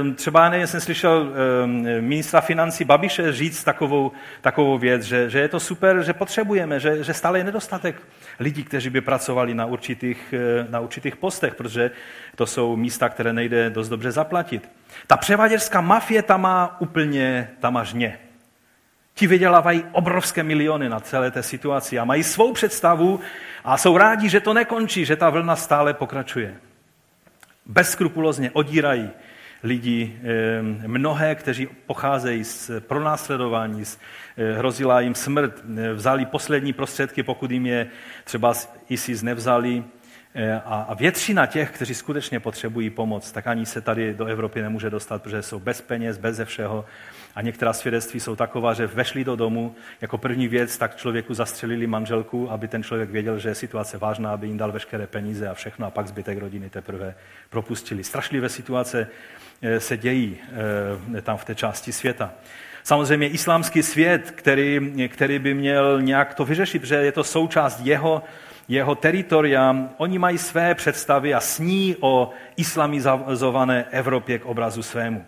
Ehm, 0.00 0.14
třeba 0.14 0.48
nevím, 0.48 0.66
jsem 0.66 0.80
slyšel 0.80 1.32
ehm, 1.64 1.86
ministra 2.00 2.40
financí 2.40 2.84
Babiše 2.84 3.32
říct 3.32 3.64
takovou, 3.64 4.12
takovou 4.40 4.78
věc, 4.78 5.02
že, 5.02 5.30
že 5.30 5.38
je 5.38 5.48
to 5.48 5.60
super, 5.60 6.02
že 6.02 6.12
potřebujeme, 6.12 6.80
že, 6.80 7.04
že 7.04 7.14
stále 7.14 7.38
je 7.38 7.44
nedostatek 7.44 8.02
lidí, 8.40 8.64
kteří 8.64 8.90
by 8.90 9.00
pracovali 9.00 9.54
na 9.54 9.66
určitých, 9.66 10.34
eh, 10.36 10.66
na 10.70 10.80
určitých 10.80 11.16
postech, 11.16 11.54
protože 11.54 11.90
to 12.36 12.46
jsou 12.46 12.76
místa, 12.76 13.08
které 13.08 13.32
nejde 13.32 13.70
dost 13.70 13.88
dobře 13.88 14.12
zaplatit. 14.12 14.70
Ta 15.06 15.16
převaděřská 15.16 15.80
mafie 15.80 16.22
tam 16.22 16.40
má 16.40 16.80
úplně, 16.80 17.50
tam 17.60 17.80
žně. 17.84 18.18
Ti 19.14 19.26
vydělávají 19.26 19.84
obrovské 19.92 20.42
miliony 20.42 20.88
na 20.88 21.00
celé 21.00 21.30
té 21.30 21.42
situaci 21.42 21.98
a 21.98 22.04
mají 22.04 22.22
svou 22.22 22.52
představu 22.52 23.20
a 23.64 23.76
jsou 23.76 23.98
rádi, 23.98 24.28
že 24.28 24.40
to 24.40 24.54
nekončí, 24.54 25.04
že 25.04 25.16
ta 25.16 25.30
vlna 25.30 25.56
stále 25.56 25.94
pokračuje. 25.94 26.54
Bezskrupulozně 27.66 28.50
odírají 28.50 29.10
lidi, 29.64 30.20
mnohé, 30.86 31.34
kteří 31.34 31.68
pocházejí 31.86 32.44
z 32.44 32.70
pronásledování, 32.80 33.82
eh, 34.36 34.52
hrozila 34.52 35.00
jim 35.00 35.14
smrt, 35.14 35.64
vzali 35.94 36.26
poslední 36.26 36.72
prostředky, 36.72 37.22
pokud 37.22 37.50
jim 37.50 37.66
je 37.66 37.86
třeba 38.24 38.54
ISIS 38.88 39.22
nevzali. 39.22 39.84
Eh, 40.34 40.60
a 40.64 40.94
většina 40.94 41.46
těch, 41.46 41.70
kteří 41.70 41.94
skutečně 41.94 42.40
potřebují 42.40 42.90
pomoc, 42.90 43.32
tak 43.32 43.46
ani 43.46 43.66
se 43.66 43.80
tady 43.80 44.14
do 44.14 44.26
Evropy 44.26 44.62
nemůže 44.62 44.90
dostat, 44.90 45.22
protože 45.22 45.42
jsou 45.42 45.60
bez 45.60 45.80
peněz, 45.80 46.18
bez 46.18 46.40
všeho 46.44 46.84
a 47.34 47.42
některá 47.42 47.72
svědectví 47.72 48.20
jsou 48.20 48.36
taková, 48.36 48.74
že 48.74 48.86
vešli 48.86 49.24
do 49.24 49.36
domu, 49.36 49.74
jako 50.00 50.18
první 50.18 50.48
věc, 50.48 50.78
tak 50.78 50.96
člověku 50.96 51.34
zastřelili 51.34 51.86
manželku, 51.86 52.50
aby 52.50 52.68
ten 52.68 52.82
člověk 52.82 53.10
věděl, 53.10 53.38
že 53.38 53.48
je 53.48 53.54
situace 53.54 53.98
vážná, 53.98 54.32
aby 54.32 54.46
jim 54.46 54.56
dal 54.56 54.72
veškeré 54.72 55.06
peníze 55.06 55.48
a 55.48 55.54
všechno, 55.54 55.86
a 55.86 55.90
pak 55.90 56.06
zbytek 56.06 56.38
rodiny 56.38 56.70
teprve 56.70 57.14
propustili. 57.50 58.04
Strašlivé 58.04 58.48
situace 58.48 59.06
eh, 59.62 59.80
se 59.80 59.96
dějí 59.96 60.36
eh, 61.16 61.22
tam 61.22 61.36
v 61.36 61.44
té 61.44 61.54
části 61.54 61.92
světa. 61.92 62.32
Samozřejmě 62.82 63.28
islámský 63.28 63.82
svět, 63.82 64.30
který, 64.30 65.08
který 65.08 65.38
by 65.38 65.54
měl 65.54 66.02
nějak 66.02 66.34
to 66.34 66.44
vyřešit, 66.44 66.78
protože 66.78 66.94
je 66.94 67.12
to 67.12 67.24
součást 67.24 67.80
jeho, 67.80 68.22
jeho 68.68 68.94
teritoria, 68.94 69.88
oni 69.96 70.18
mají 70.18 70.38
své 70.38 70.74
představy 70.74 71.34
a 71.34 71.40
sní 71.40 71.96
o 72.00 72.30
islamizované 72.56 73.84
Evropě 73.90 74.38
k 74.38 74.46
obrazu 74.46 74.82
svému. 74.82 75.24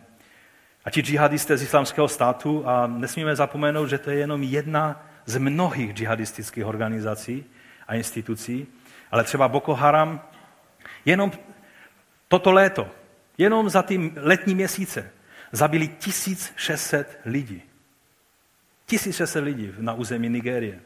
A 0.86 0.90
ti 0.90 1.00
džihadisté 1.02 1.56
z 1.56 1.62
islamského 1.62 2.08
státu, 2.08 2.68
a 2.68 2.86
nesmíme 2.86 3.36
zapomenout, 3.36 3.86
že 3.86 3.98
to 3.98 4.10
je 4.10 4.18
jenom 4.18 4.42
jedna 4.42 5.02
z 5.24 5.38
mnohých 5.38 5.92
džihadistických 5.92 6.66
organizací 6.66 7.44
a 7.88 7.94
institucí, 7.94 8.66
ale 9.10 9.24
třeba 9.24 9.48
Boko 9.48 9.74
Haram, 9.74 10.20
jenom 11.04 11.32
toto 12.28 12.52
léto, 12.52 12.90
jenom 13.38 13.68
za 13.68 13.82
ty 13.82 14.12
letní 14.16 14.54
měsíce, 14.54 15.10
zabili 15.52 15.88
1600 15.88 17.18
lidí. 17.24 17.62
1600 18.86 19.44
lidí 19.44 19.72
na 19.78 19.94
území 19.94 20.28
Nigérie. 20.28 20.80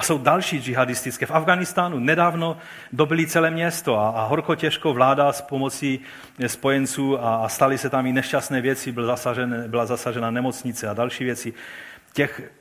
A 0.00 0.02
jsou 0.02 0.18
další 0.18 0.62
džihadistické. 0.62 1.26
V 1.26 1.30
Afganistánu 1.30 1.98
nedávno 1.98 2.56
dobili 2.92 3.26
celé 3.26 3.50
město 3.50 3.98
a, 3.98 4.10
a 4.10 4.24
horko 4.24 4.54
těžko 4.54 4.92
vláda 4.92 5.32
s 5.32 5.40
pomocí 5.40 6.00
spojenců 6.46 7.24
a, 7.24 7.36
a 7.36 7.48
staly 7.48 7.78
se 7.78 7.90
tam 7.90 8.06
i 8.06 8.12
nešťastné 8.12 8.60
věci, 8.60 8.92
byl 8.92 9.06
zasažen, 9.06 9.64
byla 9.66 9.86
zasažena 9.86 10.30
nemocnice 10.30 10.88
a 10.88 10.94
další 10.94 11.24
věci. 11.24 11.52
Těch 12.12 12.52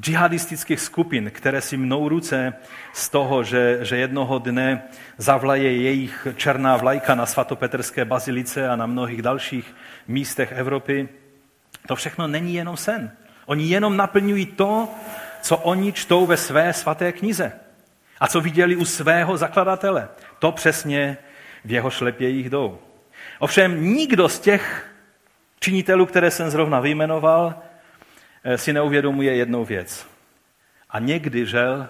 džihadistických 0.00 0.80
skupin, 0.80 1.30
které 1.30 1.60
si 1.60 1.76
mnou 1.76 2.08
ruce 2.08 2.54
z 2.92 3.08
toho, 3.08 3.44
že, 3.44 3.78
že 3.82 3.96
jednoho 3.96 4.38
dne 4.38 4.82
zavlaje 5.18 5.76
jejich 5.76 6.26
černá 6.36 6.76
vlajka 6.76 7.14
na 7.14 7.26
svatopetrské 7.26 8.04
bazilice 8.04 8.68
a 8.68 8.76
na 8.76 8.86
mnohých 8.86 9.22
dalších 9.22 9.74
místech 10.08 10.52
Evropy, 10.52 11.08
to 11.88 11.96
všechno 11.96 12.26
není 12.26 12.54
jenom 12.54 12.76
sen. 12.76 13.10
Oni 13.46 13.68
jenom 13.68 13.96
naplňují 13.96 14.46
to, 14.46 14.88
co 15.46 15.56
oni 15.56 15.92
čtou 15.92 16.26
ve 16.26 16.36
své 16.36 16.72
svaté 16.72 17.12
knize 17.12 17.52
a 18.20 18.28
co 18.28 18.40
viděli 18.40 18.76
u 18.76 18.84
svého 18.84 19.36
zakladatele. 19.36 20.08
To 20.38 20.52
přesně 20.52 21.16
v 21.64 21.72
jeho 21.72 21.90
šlepě 21.90 22.28
jich 22.28 22.50
jdou. 22.50 22.78
Ovšem 23.38 23.84
nikdo 23.84 24.28
z 24.28 24.40
těch 24.40 24.90
činitelů, 25.60 26.06
které 26.06 26.30
jsem 26.30 26.50
zrovna 26.50 26.80
vyjmenoval, 26.80 27.54
eh, 28.44 28.58
si 28.58 28.72
neuvědomuje 28.72 29.36
jednou 29.36 29.64
věc. 29.64 30.06
A 30.90 30.98
někdy, 30.98 31.46
žel, 31.46 31.88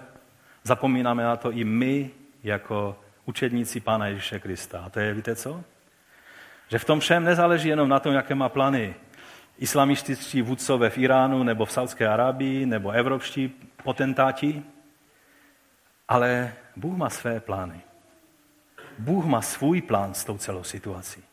zapomínáme 0.63 1.23
na 1.23 1.35
to 1.35 1.51
i 1.51 1.63
my, 1.63 2.09
jako 2.43 2.99
učedníci 3.25 3.79
Pána 3.79 4.07
Ježíše 4.07 4.39
Krista. 4.39 4.79
A 4.79 4.89
to 4.89 4.99
je, 4.99 5.13
víte 5.13 5.35
co? 5.35 5.63
Že 6.69 6.79
v 6.79 6.85
tom 6.85 6.99
všem 6.99 7.23
nezáleží 7.23 7.69
jenom 7.69 7.89
na 7.89 7.99
tom, 7.99 8.13
jaké 8.13 8.35
má 8.35 8.49
plány 8.49 8.95
islamističtí 9.57 10.41
vůdcové 10.41 10.89
v 10.89 10.97
Iránu 10.97 11.43
nebo 11.43 11.65
v 11.65 11.71
Saudské 11.71 12.07
Arábii 12.07 12.65
nebo 12.65 12.91
evropští 12.91 13.53
potentáti, 13.83 14.63
ale 16.07 16.53
Bůh 16.75 16.97
má 16.97 17.09
své 17.09 17.39
plány. 17.39 17.81
Bůh 18.99 19.25
má 19.25 19.41
svůj 19.41 19.81
plán 19.81 20.13
s 20.13 20.25
tou 20.25 20.37
celou 20.37 20.63
situací. 20.63 21.23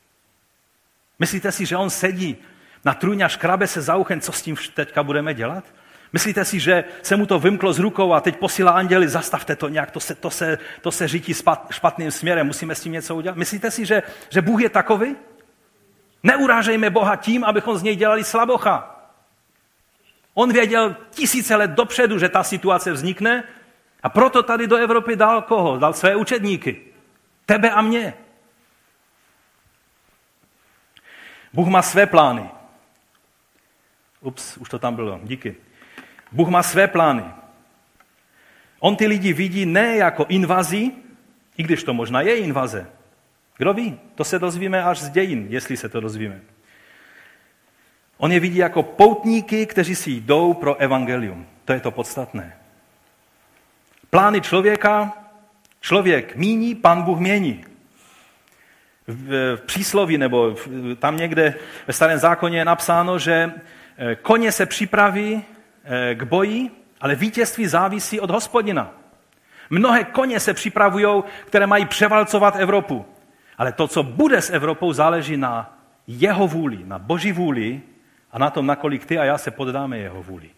Myslíte 1.19 1.53
si, 1.53 1.67
že 1.67 1.77
on 1.77 1.91
sedí 1.91 2.37
na 2.85 2.95
trůně 2.95 3.25
a 3.25 3.29
škrabe 3.29 3.67
se 3.67 3.83
za 3.83 3.97
uchem, 3.97 4.21
co 4.21 4.33
s 4.33 4.43
tím 4.43 4.57
teďka 4.75 5.03
budeme 5.03 5.35
dělat? 5.35 5.65
Myslíte 6.13 6.45
si, 6.45 6.61
že 6.61 6.85
se 7.03 7.17
mu 7.17 7.27
to 7.27 7.39
vymklo 7.39 7.73
z 7.73 7.79
rukou 7.79 8.13
a 8.13 8.21
teď 8.21 8.37
posílá 8.37 8.73
anděli, 8.73 9.09
zastavte 9.09 9.57
to 9.57 9.69
nějak, 9.69 9.91
to 9.91 10.01
se, 10.01 10.15
to 10.15 10.31
se, 10.31 10.59
to 10.81 10.93
se 10.93 11.09
řítí 11.09 11.35
špatným 11.71 12.11
směrem, 12.11 12.47
musíme 12.47 12.75
s 12.75 12.81
tím 12.81 12.93
něco 12.93 13.17
udělat? 13.17 13.37
Myslíte 13.37 13.71
si, 13.71 13.87
že, 13.87 14.03
že 14.31 14.43
Bůh 14.43 14.63
je 14.63 14.69
takový? 14.69 15.17
Neurážejme 16.25 16.91
Boha 16.91 17.17
tím, 17.17 17.45
abychom 17.45 17.79
z 17.79 17.83
něj 17.83 17.97
dělali 17.97 18.25
slabocha. 18.25 18.97
On 20.35 20.53
věděl 20.53 20.97
tisíce 21.11 21.57
let 21.57 21.71
dopředu, 21.71 22.19
že 22.19 22.29
ta 22.29 22.43
situace 22.43 22.93
vznikne 22.93 23.45
a 24.03 24.09
proto 24.09 24.43
tady 24.43 24.67
do 24.67 24.77
Evropy 24.77 25.17
dal 25.17 25.43
koho? 25.43 25.79
Dal 25.79 25.93
své 25.93 26.17
učedníky. 26.17 26.81
Tebe 27.47 27.71
a 27.71 27.83
mě. 27.83 28.15
Bůh 31.53 31.69
má 31.69 31.83
své 31.83 32.07
plány. 32.07 32.51
Ups, 34.21 34.57
už 34.57 34.69
to 34.69 34.79
tam 34.79 34.95
bylo, 34.95 35.21
díky. 35.23 35.57
Bůh 36.33 36.49
má 36.49 36.63
své 36.63 36.89
plány. 36.89 37.25
On 38.81 38.97
ty 38.97 39.07
lidi 39.07 39.33
vidí 39.33 39.67
ne 39.67 39.97
jako 39.97 40.27
invazi, 40.29 40.93
i 41.57 41.63
když 41.63 41.85
to 41.85 41.95
možná 41.95 42.21
je 42.21 42.37
invaze, 42.37 42.91
kdo 43.57 43.75
ví? 43.75 44.01
To 44.15 44.25
se 44.25 44.39
dozvíme 44.39 44.85
až 44.85 44.99
z 44.99 45.11
dějin, 45.11 45.47
jestli 45.51 45.77
se 45.77 45.89
to 45.89 46.01
dozvíme. 46.01 46.41
On 48.17 48.33
je 48.33 48.41
vidí 48.41 48.57
jako 48.57 48.83
poutníky, 48.83 49.67
kteří 49.67 49.95
si 49.95 50.11
jdou 50.11 50.55
pro 50.55 50.77
evangelium. 50.77 51.47
To 51.65 51.73
je 51.73 51.81
to 51.81 51.91
podstatné. 51.91 52.57
Plány 54.11 54.41
člověka, 54.41 55.13
člověk 55.81 56.37
míní, 56.37 56.75
pan 56.75 57.03
Bůh 57.03 57.19
mění. 57.19 57.65
V 59.07 59.57
přísloví 59.67 60.19
nebo 60.19 60.57
tam 60.99 61.17
někde 61.17 61.55
ve 61.87 61.93
starém 61.93 62.19
zákoně 62.19 62.59
je 62.59 62.65
napsáno, 62.65 63.19
že 63.19 63.53
eh, 63.99 64.15
koně 64.15 64.53
se 64.53 64.67
připraví 64.67 65.45
eh, 65.85 66.15
k 66.15 66.23
boji, 66.23 66.71
ale 67.01 67.15
vítězství 67.15 67.67
závisí 67.67 68.21
od 68.21 68.31
hospodina. 68.31 68.91
Mnohé 69.71 70.05
koně 70.05 70.41
se 70.41 70.55
připravují, 70.55 71.23
které 71.47 71.67
mají 71.67 71.87
převalcovat 71.87 72.57
Evropu. 72.57 73.07
Ale 73.59 73.73
to, 73.73 73.89
co 73.89 74.03
bude 74.03 74.43
s 74.43 74.51
Evropou, 74.51 74.93
záleží 74.93 75.37
na 75.37 75.79
jeho 76.07 76.49
vůli, 76.49 76.79
na 76.85 76.99
boží 76.99 77.33
vůli 77.33 77.83
a 78.33 78.39
na 78.39 78.51
tom, 78.51 78.67
nakolik 78.67 79.07
ty 79.07 79.19
a 79.19 79.25
já 79.25 79.39
se 79.39 79.51
poddáme 79.51 79.99
jeho 79.99 80.23
vůli. 80.23 80.51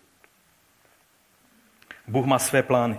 Bůh 2.08 2.26
má 2.26 2.38
své 2.38 2.62
plány. 2.62 2.96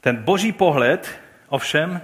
Ten 0.00 0.16
boží 0.16 0.52
pohled 0.52 1.20
ovšem 1.48 2.00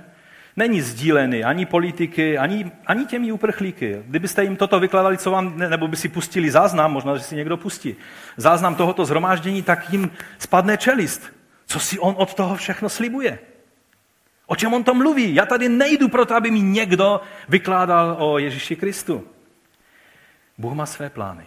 není 0.57 0.81
sdílený 0.81 1.45
ani 1.45 1.67
politiky, 1.67 2.39
ani, 2.39 2.73
ani 2.87 3.07
těmi 3.07 3.33
uprchlíky. 3.33 4.03
Kdybyste 4.07 4.43
jim 4.45 4.57
toto 4.57 4.81
vykladali, 4.81 5.19
co 5.19 5.31
vám, 5.31 5.59
nebo 5.59 5.89
by 5.89 5.97
si 5.97 6.09
pustili 6.09 6.51
záznam, 6.51 6.93
možná, 6.93 7.17
že 7.17 7.23
si 7.23 7.37
někdo 7.37 7.57
pustí, 7.57 7.97
záznam 8.37 8.75
tohoto 8.75 9.05
zhromáždění, 9.05 9.63
tak 9.63 9.91
jim 9.91 10.11
spadne 10.39 10.77
čelist. 10.77 11.33
Co 11.67 11.81
si 11.81 11.99
on 11.99 12.15
od 12.19 12.35
toho 12.35 12.57
všechno 12.57 12.89
slibuje? 12.89 13.39
O 14.47 14.57
čem 14.57 14.75
on 14.75 14.85
to 14.85 14.95
mluví? 14.95 15.35
Já 15.35 15.47
tady 15.47 15.69
nejdu 15.69 16.09
proto, 16.09 16.35
aby 16.35 16.51
mi 16.51 16.61
někdo 16.61 17.21
vykládal 17.49 18.17
o 18.19 18.39
Ježíši 18.39 18.77
Kristu. 18.77 19.29
Bůh 20.59 20.75
má 20.75 20.87
své 20.87 21.11
plány. 21.11 21.47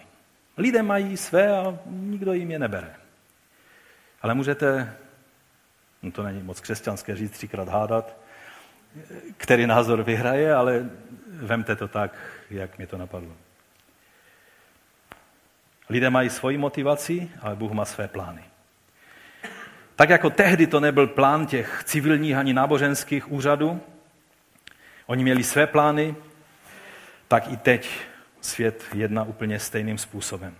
Lidé 0.57 0.83
mají 0.83 1.17
své 1.17 1.57
a 1.57 1.79
nikdo 1.85 2.33
jim 2.33 2.51
je 2.51 2.59
nebere. 2.59 2.95
Ale 4.21 4.33
můžete, 4.33 4.97
no 6.03 6.11
to 6.11 6.23
není 6.23 6.43
moc 6.43 6.59
křesťanské 6.59 7.15
říct, 7.15 7.31
třikrát 7.31 7.67
hádat, 7.67 8.17
který 9.37 9.67
názor 9.67 10.03
vyhraje, 10.03 10.53
ale 10.53 10.89
vemte 11.27 11.75
to 11.75 11.87
tak, 11.87 12.17
jak 12.49 12.77
mi 12.77 12.87
to 12.87 12.97
napadlo. 12.97 13.31
Lidé 15.89 16.09
mají 16.09 16.29
svoji 16.29 16.57
motivaci, 16.57 17.31
ale 17.41 17.55
Bůh 17.55 17.71
má 17.71 17.85
své 17.85 18.07
plány. 18.07 18.43
Tak 19.99 20.09
jako 20.09 20.29
tehdy 20.29 20.67
to 20.67 20.79
nebyl 20.79 21.07
plán 21.07 21.45
těch 21.45 21.81
civilních 21.85 22.35
ani 22.35 22.53
náboženských 22.53 23.31
úřadů, 23.31 23.81
oni 25.05 25.23
měli 25.23 25.43
své 25.43 25.67
plány, 25.67 26.15
tak 27.27 27.51
i 27.51 27.57
teď 27.57 27.89
svět 28.41 28.83
jedná 28.93 29.23
úplně 29.23 29.59
stejným 29.59 29.97
způsobem. 29.97 30.55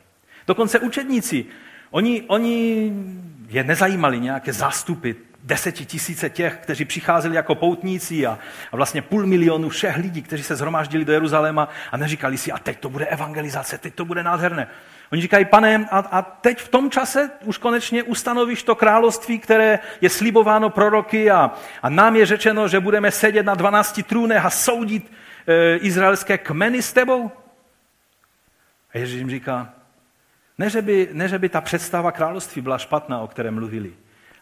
Dokonce 0.48 0.80
učedníci, 0.80 1.46
oni, 1.90 2.24
oni 2.28 2.92
je 3.48 3.64
nezajímali 3.64 4.20
nějaké 4.20 4.54
zástupy 4.54 5.12
desetitisíce 5.44 6.30
těch, 6.30 6.58
kteří 6.58 6.86
přicházeli 6.86 7.36
jako 7.36 7.56
poutníci 7.56 8.26
a, 8.26 8.40
a 8.72 8.76
vlastně 8.76 9.02
půl 9.02 9.26
milionu 9.26 9.70
všech 9.70 9.98
lidí, 9.98 10.22
kteří 10.22 10.44
se 10.44 10.56
zhromáždili 10.56 11.06
do 11.06 11.14
Jeruzaléma 11.14 11.70
a 11.92 11.98
neříkali 11.98 12.38
si, 12.38 12.52
a 12.52 12.58
teď 12.58 12.80
to 12.80 12.90
bude 12.90 13.06
evangelizace, 13.06 13.78
teď 13.78 13.94
to 13.94 14.06
bude 14.06 14.24
nádherné. 14.24 14.68
Oni 15.12 15.22
říkají, 15.22 15.46
pane, 15.46 15.88
a, 15.92 15.98
a 16.00 16.22
teď 16.22 16.60
v 16.60 16.68
tom 16.68 16.92
čase 16.92 17.32
už 17.44 17.58
konečně 17.58 18.04
ustanovíš 18.04 18.64
to 18.64 18.76
království, 18.76 19.40
které 19.40 19.80
je 20.02 20.10
slibováno 20.10 20.70
proroky 20.70 21.32
a, 21.32 21.52
a 21.82 21.90
nám 21.90 22.16
je 22.16 22.26
řečeno, 22.26 22.68
že 22.68 22.80
budeme 22.80 23.12
sedět 23.12 23.46
na 23.46 23.56
12 23.56 24.02
trůnech 24.04 24.46
a 24.46 24.50
soudit 24.50 25.12
e, 25.48 25.76
izraelské 25.78 26.38
kmeny 26.38 26.82
s 26.82 26.94
tebou? 26.94 27.32
A 28.94 28.98
Ježíš 28.98 29.18
jim 29.18 29.30
říká, 29.30 29.70
ne 30.58 30.70
že, 30.70 30.82
by, 30.82 31.10
ne, 31.12 31.28
že 31.28 31.40
by 31.40 31.50
ta 31.50 31.62
představa 31.62 32.12
království 32.12 32.62
byla 32.62 32.78
špatná, 32.78 33.20
o 33.20 33.28
které 33.28 33.52
mluvili, 33.52 33.94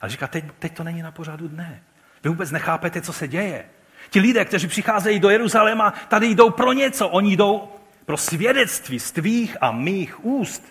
ale 0.02 0.12
říká, 0.12 0.28
teď, 0.28 0.46
teď 0.60 0.74
to 0.74 0.84
není 0.84 1.02
na 1.02 1.12
pořadu 1.12 1.48
dne. 1.48 1.84
Vy 2.24 2.30
vůbec 2.30 2.52
nechápete, 2.52 3.02
co 3.02 3.14
se 3.14 3.28
děje. 3.28 3.66
Ti 4.10 4.20
lidé, 4.20 4.46
kteří 4.46 4.68
přicházejí 4.68 5.20
do 5.20 5.30
Jeruzaléma, 5.30 5.94
tady 6.08 6.28
jdou 6.28 6.50
pro 6.50 6.74
něco. 6.74 7.10
Oni 7.10 7.38
jdou 7.38 7.70
pro 8.08 8.18
svědectví 8.18 9.00
z 9.00 9.12
tvých 9.12 9.58
a 9.62 9.72
mých 9.72 10.26
úst. 10.26 10.64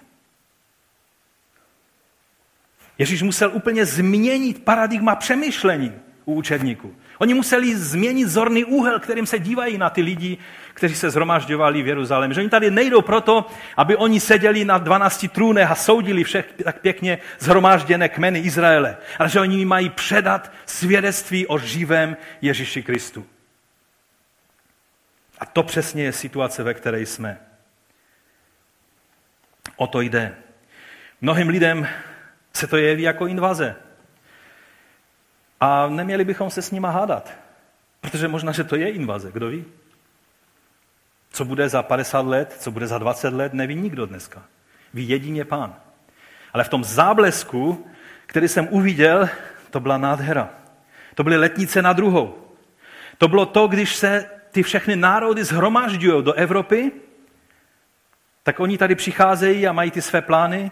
Ježíš 2.99 3.23
musel 3.23 3.51
úplně 3.53 3.87
změnit 3.87 4.65
paradigma 4.65 5.15
přemýšlení. 5.15 5.93
u 6.25 6.35
učedníků. 6.35 6.95
Oni 7.19 7.35
museli 7.35 7.77
změnit 7.77 8.29
zorný 8.29 8.65
úhel, 8.65 9.01
kterým 9.01 9.27
se 9.27 9.39
dívají 9.39 9.79
na 9.79 9.91
ty 9.91 10.03
lidi, 10.03 10.39
kteří 10.75 10.95
se 10.95 11.11
zhromažďovali 11.11 11.83
v 11.83 11.87
Jeruzalémě. 11.87 12.35
Že 12.35 12.41
oni 12.41 12.51
tady 12.51 12.71
nejdou 12.71 13.03
proto, 13.03 13.47
aby 13.77 13.97
oni 13.97 14.21
seděli 14.21 14.65
na 14.65 14.79
12 14.79 15.27
trůnech 15.33 15.71
a 15.71 15.75
soudili 15.75 16.25
všech 16.25 16.55
tak 16.65 16.81
pěkně 16.81 17.19
zhromážděné 17.39 18.09
kmeny 18.09 18.39
Izraele, 18.39 18.97
ale 19.19 19.29
že 19.29 19.41
oni 19.41 19.65
mají 19.65 19.91
předat 19.91 20.53
svědectví 20.67 21.47
o 21.47 21.59
živém 21.59 22.17
Ježíši 22.43 22.83
Kristu. 22.83 23.27
A 25.39 25.47
to 25.47 25.63
přesně 25.63 26.05
je 26.05 26.13
situace, 26.13 26.63
ve 26.63 26.75
které 26.75 27.01
jsme. 27.01 27.41
O 29.77 29.87
to 29.87 30.01
jde. 30.01 30.37
Mnohým 31.21 31.49
lidem 31.49 31.89
se 32.53 32.67
to 32.67 32.77
jeví 32.77 33.03
jako 33.03 33.27
invaze. 33.27 33.77
A 35.61 35.87
neměli 35.87 36.25
bychom 36.25 36.51
se 36.51 36.63
s 36.63 36.71
nima 36.71 36.91
hádat. 36.91 37.33
Protože 38.01 38.29
možná, 38.29 38.53
že 38.53 38.65
to 38.65 38.77
je 38.77 38.91
invaze, 38.91 39.33
kdo 39.33 39.49
ví? 39.49 39.65
Co 41.31 41.45
bude 41.45 41.69
za 41.69 41.83
50 41.83 42.27
let, 42.27 42.57
co 42.59 42.71
bude 42.71 42.87
za 42.87 42.99
20 42.99 43.35
let, 43.35 43.53
neví 43.53 43.75
nikdo 43.75 44.07
dneska. 44.07 44.43
Ví 44.95 45.09
jedině 45.09 45.45
pán. 45.45 45.77
Ale 46.53 46.65
v 46.65 46.69
tom 46.69 46.85
záblesku, 46.85 47.87
který 48.27 48.49
jsem 48.49 48.69
uviděl, 48.71 49.29
to 49.71 49.81
byla 49.81 49.99
nádhera. 49.99 50.51
To 51.15 51.25
byly 51.25 51.37
letnice 51.37 51.83
na 51.83 51.93
druhou. 51.93 52.49
To 53.19 53.29
bylo 53.29 53.47
to, 53.47 53.69
když 53.69 53.97
se 53.97 54.31
ty 54.57 54.63
všechny 54.63 54.97
národy 54.97 55.45
zhromažďují 55.45 56.25
do 56.25 56.33
Evropy, 56.33 56.93
tak 58.43 58.61
oni 58.61 58.79
tady 58.79 58.95
přicházejí 58.95 59.69
a 59.69 59.73
mají 59.73 59.91
ty 59.91 60.03
své 60.03 60.23
plány. 60.23 60.71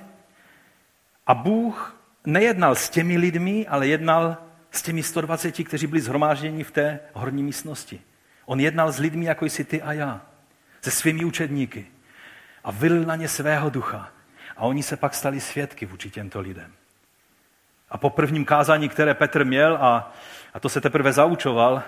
A 1.27 1.35
Bůh 1.35 1.97
nejednal 2.27 2.75
s 2.75 2.91
těmi 2.91 3.19
lidmi, 3.19 3.67
ale 3.69 3.87
jednal 3.87 4.37
s 4.71 4.83
těmi 4.83 5.03
120, 5.03 5.53
kteří 5.65 5.87
byli 5.87 6.01
zhromážděni 6.01 6.65
v 6.65 6.71
té 6.71 7.01
horní 7.13 7.43
místnosti. 7.43 8.01
On 8.47 8.61
jednal 8.61 8.93
s 8.93 8.99
lidmi, 8.99 9.25
jako 9.25 9.45
jsi 9.45 9.65
ty 9.65 9.83
a 9.83 9.93
já, 9.93 10.21
se 10.83 10.91
svými 10.91 11.25
učedníky. 11.25 11.87
A 12.65 12.71
vylil 12.71 13.05
na 13.05 13.17
ně 13.17 13.29
svého 13.29 13.71
ducha. 13.71 14.09
A 14.57 14.61
oni 14.63 14.83
se 14.83 14.97
pak 14.97 15.15
stali 15.15 15.41
svědky 15.41 15.87
vůči 15.87 16.11
těmto 16.11 16.41
lidem. 16.41 16.73
A 17.91 17.99
po 17.99 18.11
prvním 18.11 18.45
kázání, 18.45 18.89
které 18.89 19.15
Petr 19.15 19.45
měl, 19.45 19.77
a, 19.77 20.13
a 20.55 20.61
to 20.61 20.69
se 20.69 20.81
teprve 20.81 21.13
zaučoval, 21.13 21.83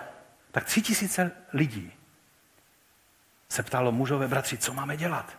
tak 0.57 0.65
tři 0.65 0.83
tisíce 0.83 1.31
lidí 1.53 1.93
se 3.49 3.63
ptalo 3.63 3.93
mužové 3.93 4.29
bratři, 4.29 4.59
co 4.59 4.75
máme 4.75 4.97
dělat. 4.97 5.39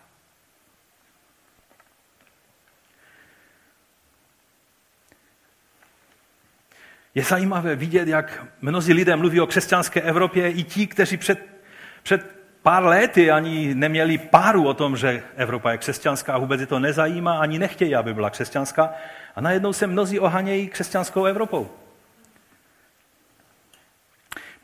Je 7.15 7.23
zajímavé 7.23 7.75
vidět, 7.75 8.07
jak 8.07 8.45
mnozí 8.61 8.93
lidé 8.93 9.15
mluví 9.15 9.41
o 9.41 9.47
křesťanské 9.47 10.01
Evropě, 10.01 10.51
i 10.51 10.63
ti, 10.63 10.87
kteří 10.87 11.17
před, 11.17 11.45
před 12.03 12.35
pár 12.61 12.85
lety 12.85 13.31
ani 13.31 13.75
neměli 13.75 14.17
páru 14.17 14.67
o 14.67 14.73
tom, 14.73 14.97
že 14.97 15.23
Evropa 15.35 15.71
je 15.71 15.77
křesťanská 15.77 16.33
a 16.33 16.37
vůbec 16.37 16.61
je 16.61 16.67
to 16.67 16.79
nezajímá, 16.79 17.39
ani 17.39 17.59
nechtějí, 17.59 17.95
aby 17.95 18.13
byla 18.13 18.29
křesťanská. 18.29 18.93
A 19.35 19.41
najednou 19.41 19.73
se 19.73 19.87
mnozí 19.87 20.19
ohanějí 20.19 20.67
křesťanskou 20.67 21.25
Evropou. 21.25 21.86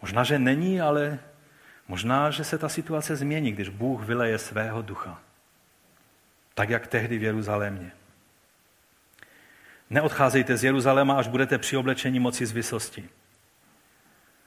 Možná, 0.03 0.23
že 0.23 0.39
není, 0.39 0.81
ale 0.81 1.19
možná, 1.87 2.31
že 2.31 2.43
se 2.43 2.57
ta 2.57 2.69
situace 2.69 3.15
změní, 3.15 3.51
když 3.51 3.69
Bůh 3.69 4.01
vyleje 4.01 4.37
svého 4.37 4.81
ducha. 4.81 5.19
Tak, 6.53 6.69
jak 6.69 6.87
tehdy 6.87 7.17
v 7.17 7.23
Jeruzalémě. 7.23 7.91
Neodcházejte 9.89 10.57
z 10.57 10.63
Jeruzaléma, 10.63 11.17
až 11.17 11.27
budete 11.27 11.57
při 11.57 11.77
oblečení 11.77 12.19
moci 12.19 12.45
z 12.45 12.51
vysosti, 12.51 13.09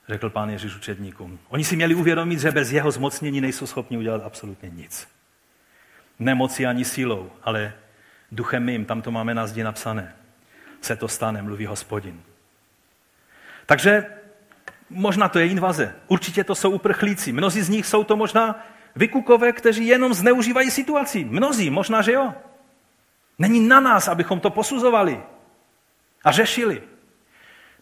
řekl 0.09 0.31
pán 0.31 0.51
Ježíš 0.51 0.77
učedníkům. 0.77 1.39
Oni 1.49 1.65
si 1.65 1.77
měli 1.77 1.95
uvědomit, 1.95 2.41
že 2.41 2.51
bez 2.51 2.73
jeho 2.73 2.91
zmocnění 2.91 3.41
nejsou 3.41 3.67
schopni 3.67 3.99
udělat 3.99 4.23
absolutně 4.25 4.71
nic. 4.71 5.09
Nemoci 6.19 6.67
ani 6.67 6.85
sílou, 6.85 7.33
ale 7.43 7.73
duchem 8.33 8.65
mým, 8.65 8.85
tam 8.85 9.03
to 9.03 9.11
máme 9.11 9.35
na 9.35 9.47
zdi 9.47 9.65
napsané. 9.65 10.17
Se 10.81 10.97
to 10.97 11.09
stane, 11.09 11.43
mluví 11.43 11.67
hospodin. 11.67 12.23
Takže 13.67 14.16
možná 14.91 15.29
to 15.29 15.39
je 15.39 15.49
invaze. 15.49 15.95
Určitě 16.09 16.45
to 16.45 16.55
jsou 16.55 16.71
uprchlíci. 16.71 17.33
Mnozí 17.33 17.63
z 17.63 17.69
nich 17.69 17.87
jsou 17.87 18.05
to 18.05 18.17
možná 18.17 18.67
vykukové, 18.97 19.53
kteří 19.53 19.87
jenom 19.87 20.15
zneužívají 20.15 20.71
situaci. 20.71 21.25
Mnozí, 21.25 21.71
možná, 21.71 22.03
že 22.03 22.13
jo. 22.13 22.35
Není 23.39 23.69
na 23.69 23.81
nás, 23.81 24.09
abychom 24.09 24.41
to 24.41 24.51
posuzovali 24.51 25.23
a 26.25 26.33
řešili. 26.33 26.83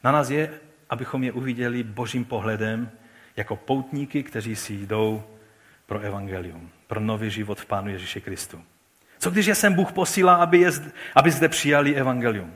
Na 0.05 0.13
nás 0.13 0.31
je, 0.31 0.61
abychom 0.91 1.25
je 1.25 1.33
uviděli 1.33 1.83
božím 1.83 2.25
pohledem 2.25 2.91
jako 3.37 3.57
poutníky, 3.57 4.23
kteří 4.23 4.57
si 4.57 4.73
jdou 4.73 5.23
pro 5.87 6.01
evangelium, 6.01 6.71
pro 6.87 7.01
nový 7.01 7.31
život 7.31 7.61
v 7.61 7.67
Pánu 7.67 7.91
Ježíši 7.91 8.21
Kristu. 8.21 8.63
Co 9.19 9.31
když 9.31 9.47
je 9.47 9.55
sem 9.55 9.75
Bůh 9.75 9.93
posílá, 9.93 10.35
aby, 10.35 10.59
je, 10.59 10.71
aby 11.15 11.31
zde 11.31 11.49
přijali 11.49 11.95
evangelium? 11.95 12.53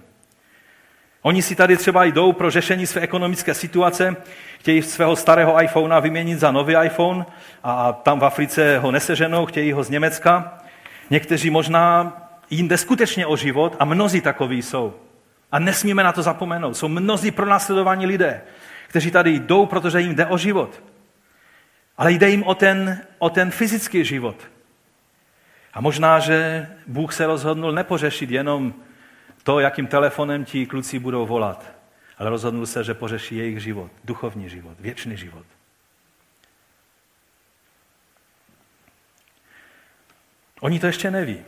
Oni 1.23 1.43
si 1.43 1.55
tady 1.55 1.77
třeba 1.77 2.05
jdou 2.05 2.33
pro 2.33 2.51
řešení 2.51 2.87
své 2.87 3.01
ekonomické 3.01 3.55
situace, 3.55 4.17
chtějí 4.59 4.83
svého 4.83 5.17
starého 5.17 5.63
iPhonea 5.63 6.01
vyměnit 6.01 6.39
za 6.39 6.51
nový 6.51 6.75
iPhone 6.85 7.27
a 7.65 7.93
tam 7.93 8.21
v 8.21 8.25
Africe 8.25 8.79
ho 8.79 8.91
neseženou, 8.91 9.47
chtějí 9.47 9.73
ho 9.73 9.83
z 9.83 9.91
Německa. 9.91 10.59
Někteří 11.11 11.51
možná 11.51 12.13
jim 12.51 12.69
jde 12.69 12.79
skutečně 12.79 13.27
o 13.27 13.37
život 13.37 13.77
a 13.79 13.85
mnozí 13.85 14.21
takoví 14.21 14.63
jsou. 14.63 14.95
A 15.53 15.59
nesmíme 15.59 16.03
na 16.03 16.13
to 16.13 16.23
zapomenout. 16.23 16.77
Jsou 16.77 16.89
mnozí 16.89 17.31
pronásledovaní 17.31 18.07
lidé, 18.07 18.41
kteří 18.89 19.11
tady 19.11 19.31
jdou, 19.31 19.67
protože 19.67 20.01
jim 20.01 20.15
jde 20.15 20.27
o 20.27 20.39
život. 20.39 20.83
Ale 21.97 22.13
jde 22.13 22.31
jim 22.31 22.43
o 22.43 22.55
ten, 22.55 23.01
o 23.19 23.31
ten 23.31 23.51
fyzický 23.51 24.05
život. 24.05 24.37
A 25.75 25.81
možná, 25.81 26.19
že 26.19 26.69
Bůh 26.87 27.13
se 27.13 27.27
rozhodnul 27.27 27.73
nepořešit 27.73 28.31
jenom 28.31 28.75
to, 29.49 29.61
jakým 29.61 29.87
telefonem 29.87 30.45
ti 30.45 30.67
kluci 30.67 30.99
budou 30.99 31.27
volat, 31.27 31.73
ale 32.19 32.31
rozhodnul 32.31 32.67
se, 32.67 32.85
že 32.85 32.95
pořeší 32.95 33.37
jejich 33.37 33.63
život, 33.63 33.91
duchovní 34.05 34.49
život, 34.49 34.77
věčný 34.81 35.17
život. 35.17 35.47
Oni 40.61 40.81
to 40.81 40.87
ještě 40.87 41.11
neví. 41.11 41.41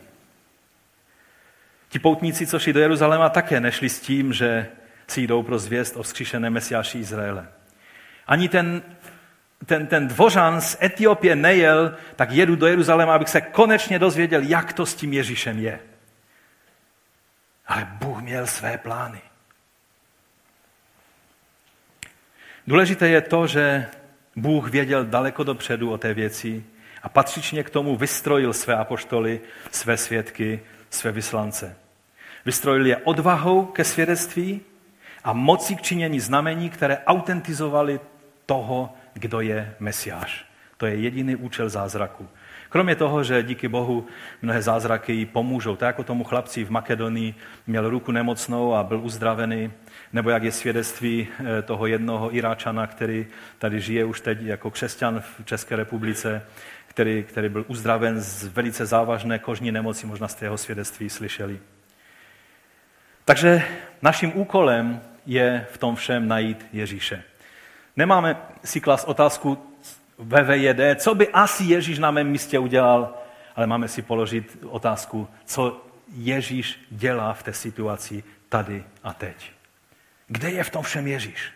Ti 1.89 1.99
poutníci, 1.99 2.47
co 2.47 2.59
šli 2.59 2.73
do 2.73 2.79
Jeruzaléma, 2.79 3.29
také 3.29 3.59
nešli 3.59 3.89
s 3.89 3.99
tím, 3.99 4.33
že 4.33 4.67
si 5.07 5.21
jdou 5.21 5.43
pro 5.43 5.59
zvěst 5.59 5.97
o 5.97 6.03
vzkříšené 6.03 6.49
mesiáši 6.49 6.99
Izraele. 6.99 7.47
Ani 8.27 8.49
ten, 8.49 8.81
ten, 9.65 9.87
ten 9.87 10.07
dvořan 10.07 10.61
z 10.61 10.77
Etiopie 10.81 11.35
nejel, 11.35 11.95
tak 12.15 12.31
jedu 12.31 12.55
do 12.55 12.67
Jeruzaléma, 12.67 13.15
abych 13.15 13.29
se 13.29 13.41
konečně 13.41 13.99
dozvěděl, 13.99 14.41
jak 14.41 14.73
to 14.73 14.85
s 14.85 14.95
tím 14.95 15.13
Ježíšem 15.13 15.59
je. 15.59 15.90
Ale 17.71 17.87
Bůh 17.91 18.21
měl 18.21 18.47
své 18.47 18.77
plány. 18.77 19.21
Důležité 22.67 23.09
je 23.09 23.21
to, 23.21 23.47
že 23.47 23.87
Bůh 24.35 24.69
věděl 24.69 25.05
daleko 25.05 25.43
dopředu 25.43 25.91
o 25.91 25.97
té 25.97 26.13
věci 26.13 26.63
a 27.03 27.09
patřičně 27.09 27.63
k 27.63 27.69
tomu 27.69 27.95
vystrojil 27.95 28.53
své 28.53 28.75
apoštoly, 28.75 29.41
své 29.71 29.97
svědky, 29.97 30.59
své 30.89 31.11
vyslance. 31.11 31.75
Vystrojil 32.45 32.85
je 32.85 32.97
odvahou 32.97 33.65
ke 33.65 33.83
svědectví 33.83 34.61
a 35.23 35.33
mocí 35.33 35.75
k 35.75 35.81
činění 35.81 36.19
znamení, 36.19 36.69
které 36.69 36.97
autentizovali 36.97 37.99
toho, 38.45 38.93
kdo 39.13 39.41
je 39.41 39.75
Mesiáš. 39.79 40.45
To 40.77 40.85
je 40.85 40.95
jediný 40.95 41.35
účel 41.35 41.69
zázraku. 41.69 42.29
Kromě 42.71 42.95
toho, 42.95 43.23
že 43.23 43.43
díky 43.43 43.67
Bohu 43.67 44.07
mnohé 44.41 44.61
zázraky 44.61 45.13
jí 45.13 45.25
pomůžou. 45.25 45.75
Tak 45.75 45.87
jako 45.87 46.03
tomu 46.03 46.23
chlapci 46.23 46.63
v 46.63 46.69
Makedonii 46.69 47.35
měl 47.67 47.89
ruku 47.89 48.11
nemocnou 48.11 48.75
a 48.75 48.83
byl 48.83 48.99
uzdravený, 48.99 49.71
nebo 50.13 50.29
jak 50.29 50.43
je 50.43 50.51
svědectví 50.51 51.27
eh, 51.27 51.61
toho 51.61 51.87
jednoho 51.87 52.35
Iráčana, 52.35 52.87
který 52.87 53.27
tady 53.59 53.79
žije 53.79 54.05
už 54.05 54.21
teď 54.21 54.41
jako 54.41 54.71
křesťan 54.71 55.19
v 55.19 55.45
České 55.45 55.75
republice, 55.75 56.45
který, 56.87 57.23
který 57.23 57.49
byl 57.49 57.65
uzdraven 57.67 58.21
z 58.21 58.47
velice 58.47 58.85
závažné 58.85 59.39
kožní 59.39 59.71
nemoci, 59.71 60.07
možná 60.07 60.27
jste 60.27 60.45
jeho 60.45 60.57
svědectví 60.57 61.09
slyšeli. 61.09 61.59
Takže 63.25 63.63
naším 64.01 64.31
úkolem 64.35 65.01
je 65.25 65.67
v 65.71 65.77
tom 65.77 65.95
všem 65.95 66.27
najít 66.27 66.65
Ježíše. 66.73 67.23
Nemáme 67.97 68.37
si 68.63 68.81
klas 68.81 69.03
otázku 69.03 69.70
VVJD, 70.21 70.79
co 70.95 71.15
by 71.15 71.27
asi 71.27 71.63
Ježíš 71.63 71.99
na 71.99 72.11
mém 72.11 72.27
místě 72.27 72.59
udělal, 72.59 73.13
ale 73.55 73.67
máme 73.67 73.87
si 73.87 74.01
položit 74.01 74.57
otázku, 74.65 75.27
co 75.45 75.85
Ježíš 76.15 76.79
dělá 76.89 77.33
v 77.33 77.43
té 77.43 77.53
situaci 77.53 78.23
tady 78.49 78.83
a 79.03 79.13
teď. 79.13 79.51
Kde 80.27 80.49
je 80.49 80.63
v 80.63 80.69
tom 80.69 80.83
všem 80.83 81.07
Ježíš? 81.07 81.51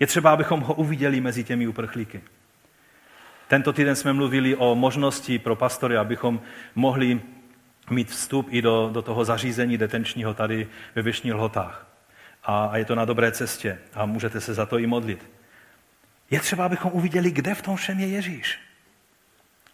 Je 0.00 0.06
třeba, 0.06 0.30
abychom 0.30 0.60
ho 0.60 0.74
uviděli 0.74 1.20
mezi 1.20 1.44
těmi 1.44 1.66
uprchlíky. 1.66 2.20
Tento 3.48 3.72
týden 3.72 3.96
jsme 3.96 4.12
mluvili 4.12 4.56
o 4.56 4.74
možnosti 4.74 5.38
pro 5.38 5.56
pastory, 5.56 5.96
abychom 5.96 6.40
mohli 6.74 7.20
mít 7.90 8.10
vstup 8.10 8.48
i 8.50 8.62
do, 8.62 8.90
do 8.92 9.02
toho 9.02 9.24
zařízení 9.24 9.78
detenčního 9.78 10.34
tady 10.34 10.68
ve 10.94 11.02
Vyšních 11.02 11.34
lhotách. 11.34 11.86
a, 12.44 12.66
a 12.66 12.76
je 12.76 12.84
to 12.84 12.94
na 12.94 13.04
dobré 13.04 13.32
cestě 13.32 13.78
a 13.94 14.06
můžete 14.06 14.40
se 14.40 14.54
za 14.54 14.66
to 14.66 14.78
i 14.78 14.86
modlit. 14.86 15.35
Je 16.30 16.40
třeba, 16.40 16.64
abychom 16.64 16.92
uviděli, 16.92 17.30
kde 17.30 17.54
v 17.54 17.62
tom 17.62 17.76
všem 17.76 18.00
je 18.00 18.06
Ježíš. 18.06 18.58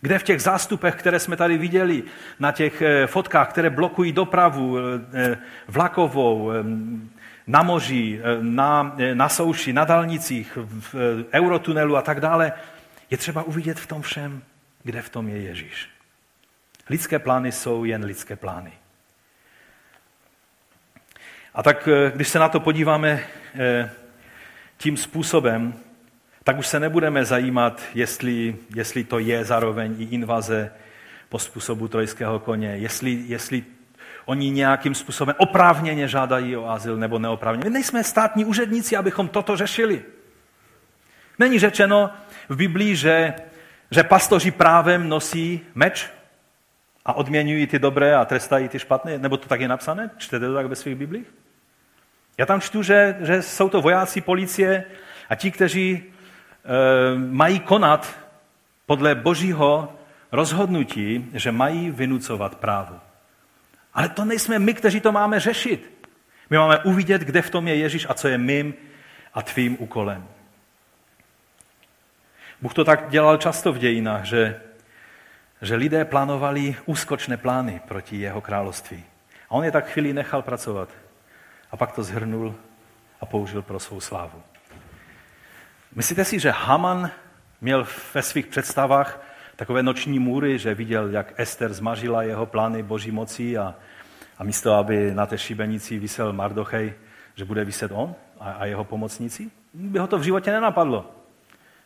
Kde 0.00 0.18
v 0.18 0.22
těch 0.22 0.42
zástupech, 0.42 0.94
které 0.94 1.18
jsme 1.18 1.36
tady 1.36 1.58
viděli, 1.58 2.02
na 2.38 2.52
těch 2.52 2.82
eh, 2.82 3.06
fotkách, 3.06 3.50
které 3.50 3.70
blokují 3.70 4.12
dopravu 4.12 4.78
eh, 4.78 4.82
eh, 5.12 5.38
vlakovou, 5.68 6.50
na 7.46 7.62
moři, 7.62 8.20
na, 8.40 8.96
na 9.14 9.28
souši, 9.28 9.72
na 9.72 9.84
dalnicích, 9.84 10.58
v 10.92 10.94
eurotunelu 11.32 11.96
a 11.96 12.02
tak 12.02 12.20
dále, 12.20 12.52
je 13.10 13.18
třeba 13.18 13.42
uvidět 13.42 13.80
v 13.80 13.86
tom 13.86 14.02
všem, 14.02 14.42
kde 14.82 15.02
v 15.02 15.08
tom 15.08 15.28
je 15.28 15.42
Ježíš. 15.42 15.88
Lidské 16.90 17.18
plány 17.18 17.52
jsou 17.52 17.84
jen 17.84 18.04
lidské 18.04 18.36
plány. 18.36 18.72
A 21.54 21.62
tak, 21.62 21.88
když 22.14 22.28
se 22.28 22.38
na 22.38 22.48
to 22.48 22.60
podíváme 22.60 23.24
tím 24.76 24.96
způsobem, 24.96 25.74
tak 26.44 26.58
už 26.58 26.66
se 26.66 26.80
nebudeme 26.80 27.24
zajímat, 27.24 27.82
jestli, 27.94 28.56
jestli 28.74 29.04
to 29.04 29.18
je 29.18 29.44
zároveň 29.44 29.96
i 29.98 30.04
invaze 30.04 30.70
po 31.28 31.38
způsobu 31.38 31.88
trojského 31.88 32.38
koně, 32.38 32.68
jestli, 32.68 33.10
jestli 33.26 33.64
oni 34.24 34.50
nějakým 34.50 34.94
způsobem 34.94 35.34
oprávněně 35.38 36.08
žádají 36.08 36.56
o 36.56 36.70
azyl 36.70 36.96
nebo 36.96 37.18
neoprávněně. 37.18 37.70
My 37.70 37.74
nejsme 37.74 38.04
státní 38.04 38.44
úředníci, 38.44 38.96
abychom 38.96 39.28
toto 39.28 39.56
řešili. 39.56 40.02
Není 41.38 41.58
řečeno 41.58 42.10
v 42.48 42.56
Biblii, 42.56 42.96
že, 42.96 43.34
že 43.90 44.02
pastoři 44.02 44.50
právem 44.50 45.08
nosí 45.08 45.60
meč 45.74 46.10
a 47.04 47.12
odměňují 47.12 47.66
ty 47.66 47.78
dobré 47.78 48.16
a 48.16 48.24
trestají 48.24 48.68
ty 48.68 48.78
špatné? 48.78 49.18
Nebo 49.18 49.36
to 49.36 49.48
tak 49.48 49.60
je 49.60 49.68
napsané? 49.68 50.10
Čtete 50.18 50.46
to 50.46 50.54
tak 50.54 50.66
ve 50.66 50.76
svých 50.76 50.96
Biblích? 50.96 51.26
Já 52.38 52.46
tam 52.46 52.60
čtu, 52.60 52.82
že, 52.82 53.16
že 53.20 53.42
jsou 53.42 53.68
to 53.68 53.80
vojáci 53.80 54.20
policie 54.20 54.84
a 55.28 55.34
ti, 55.34 55.50
kteří 55.50 56.11
mají 57.16 57.60
konat 57.60 58.18
podle 58.86 59.14
božího 59.14 59.92
rozhodnutí, 60.32 61.30
že 61.34 61.52
mají 61.52 61.90
vynucovat 61.90 62.54
právo. 62.54 63.00
Ale 63.94 64.08
to 64.08 64.24
nejsme 64.24 64.58
my, 64.58 64.74
kteří 64.74 65.00
to 65.00 65.12
máme 65.12 65.40
řešit. 65.40 66.08
My 66.50 66.58
máme 66.58 66.78
uvidět, 66.78 67.22
kde 67.22 67.42
v 67.42 67.50
tom 67.50 67.68
je 67.68 67.76
Ježíš 67.76 68.06
a 68.08 68.14
co 68.14 68.28
je 68.28 68.38
mým 68.38 68.74
a 69.34 69.42
tvým 69.42 69.76
úkolem. 69.80 70.28
Bůh 72.62 72.74
to 72.74 72.84
tak 72.84 73.10
dělal 73.10 73.36
často 73.36 73.72
v 73.72 73.78
dějinách, 73.78 74.24
že, 74.24 74.60
že 75.62 75.74
lidé 75.74 76.04
plánovali 76.04 76.76
úskočné 76.86 77.36
plány 77.36 77.80
proti 77.88 78.16
jeho 78.16 78.40
království. 78.40 79.04
A 79.48 79.50
on 79.50 79.64
je 79.64 79.70
tak 79.70 79.86
chvíli 79.86 80.12
nechal 80.12 80.42
pracovat. 80.42 80.88
A 81.70 81.76
pak 81.76 81.92
to 81.92 82.02
zhrnul 82.02 82.54
a 83.20 83.26
použil 83.26 83.62
pro 83.62 83.80
svou 83.80 84.00
slávu. 84.00 84.42
Myslíte 85.94 86.24
si, 86.24 86.38
že 86.40 86.50
Haman 86.50 87.10
měl 87.60 87.86
ve 88.14 88.22
svých 88.22 88.46
představách 88.46 89.22
takové 89.56 89.82
noční 89.82 90.18
můry, 90.18 90.58
že 90.58 90.74
viděl, 90.74 91.10
jak 91.10 91.40
Ester 91.40 91.72
zmařila 91.72 92.22
jeho 92.22 92.46
plány 92.46 92.82
boží 92.82 93.10
moci 93.10 93.58
a, 93.58 93.74
a 94.38 94.44
místo, 94.44 94.74
aby 94.74 95.14
na 95.14 95.26
té 95.26 95.38
šibenici 95.38 95.98
vysel 95.98 96.32
Mardochej, 96.32 96.94
že 97.34 97.44
bude 97.44 97.64
vyset 97.64 97.90
on 97.94 98.14
a, 98.40 98.52
a 98.52 98.64
jeho 98.64 98.84
pomocníci? 98.84 99.50
By 99.74 99.98
ho 99.98 100.06
to 100.06 100.18
v 100.18 100.22
životě 100.22 100.50
nenapadlo. 100.50 101.10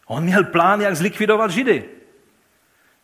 On 0.07 0.24
měl 0.24 0.44
plán, 0.44 0.80
jak 0.80 0.96
zlikvidovat 0.96 1.50
Židy. 1.50 1.84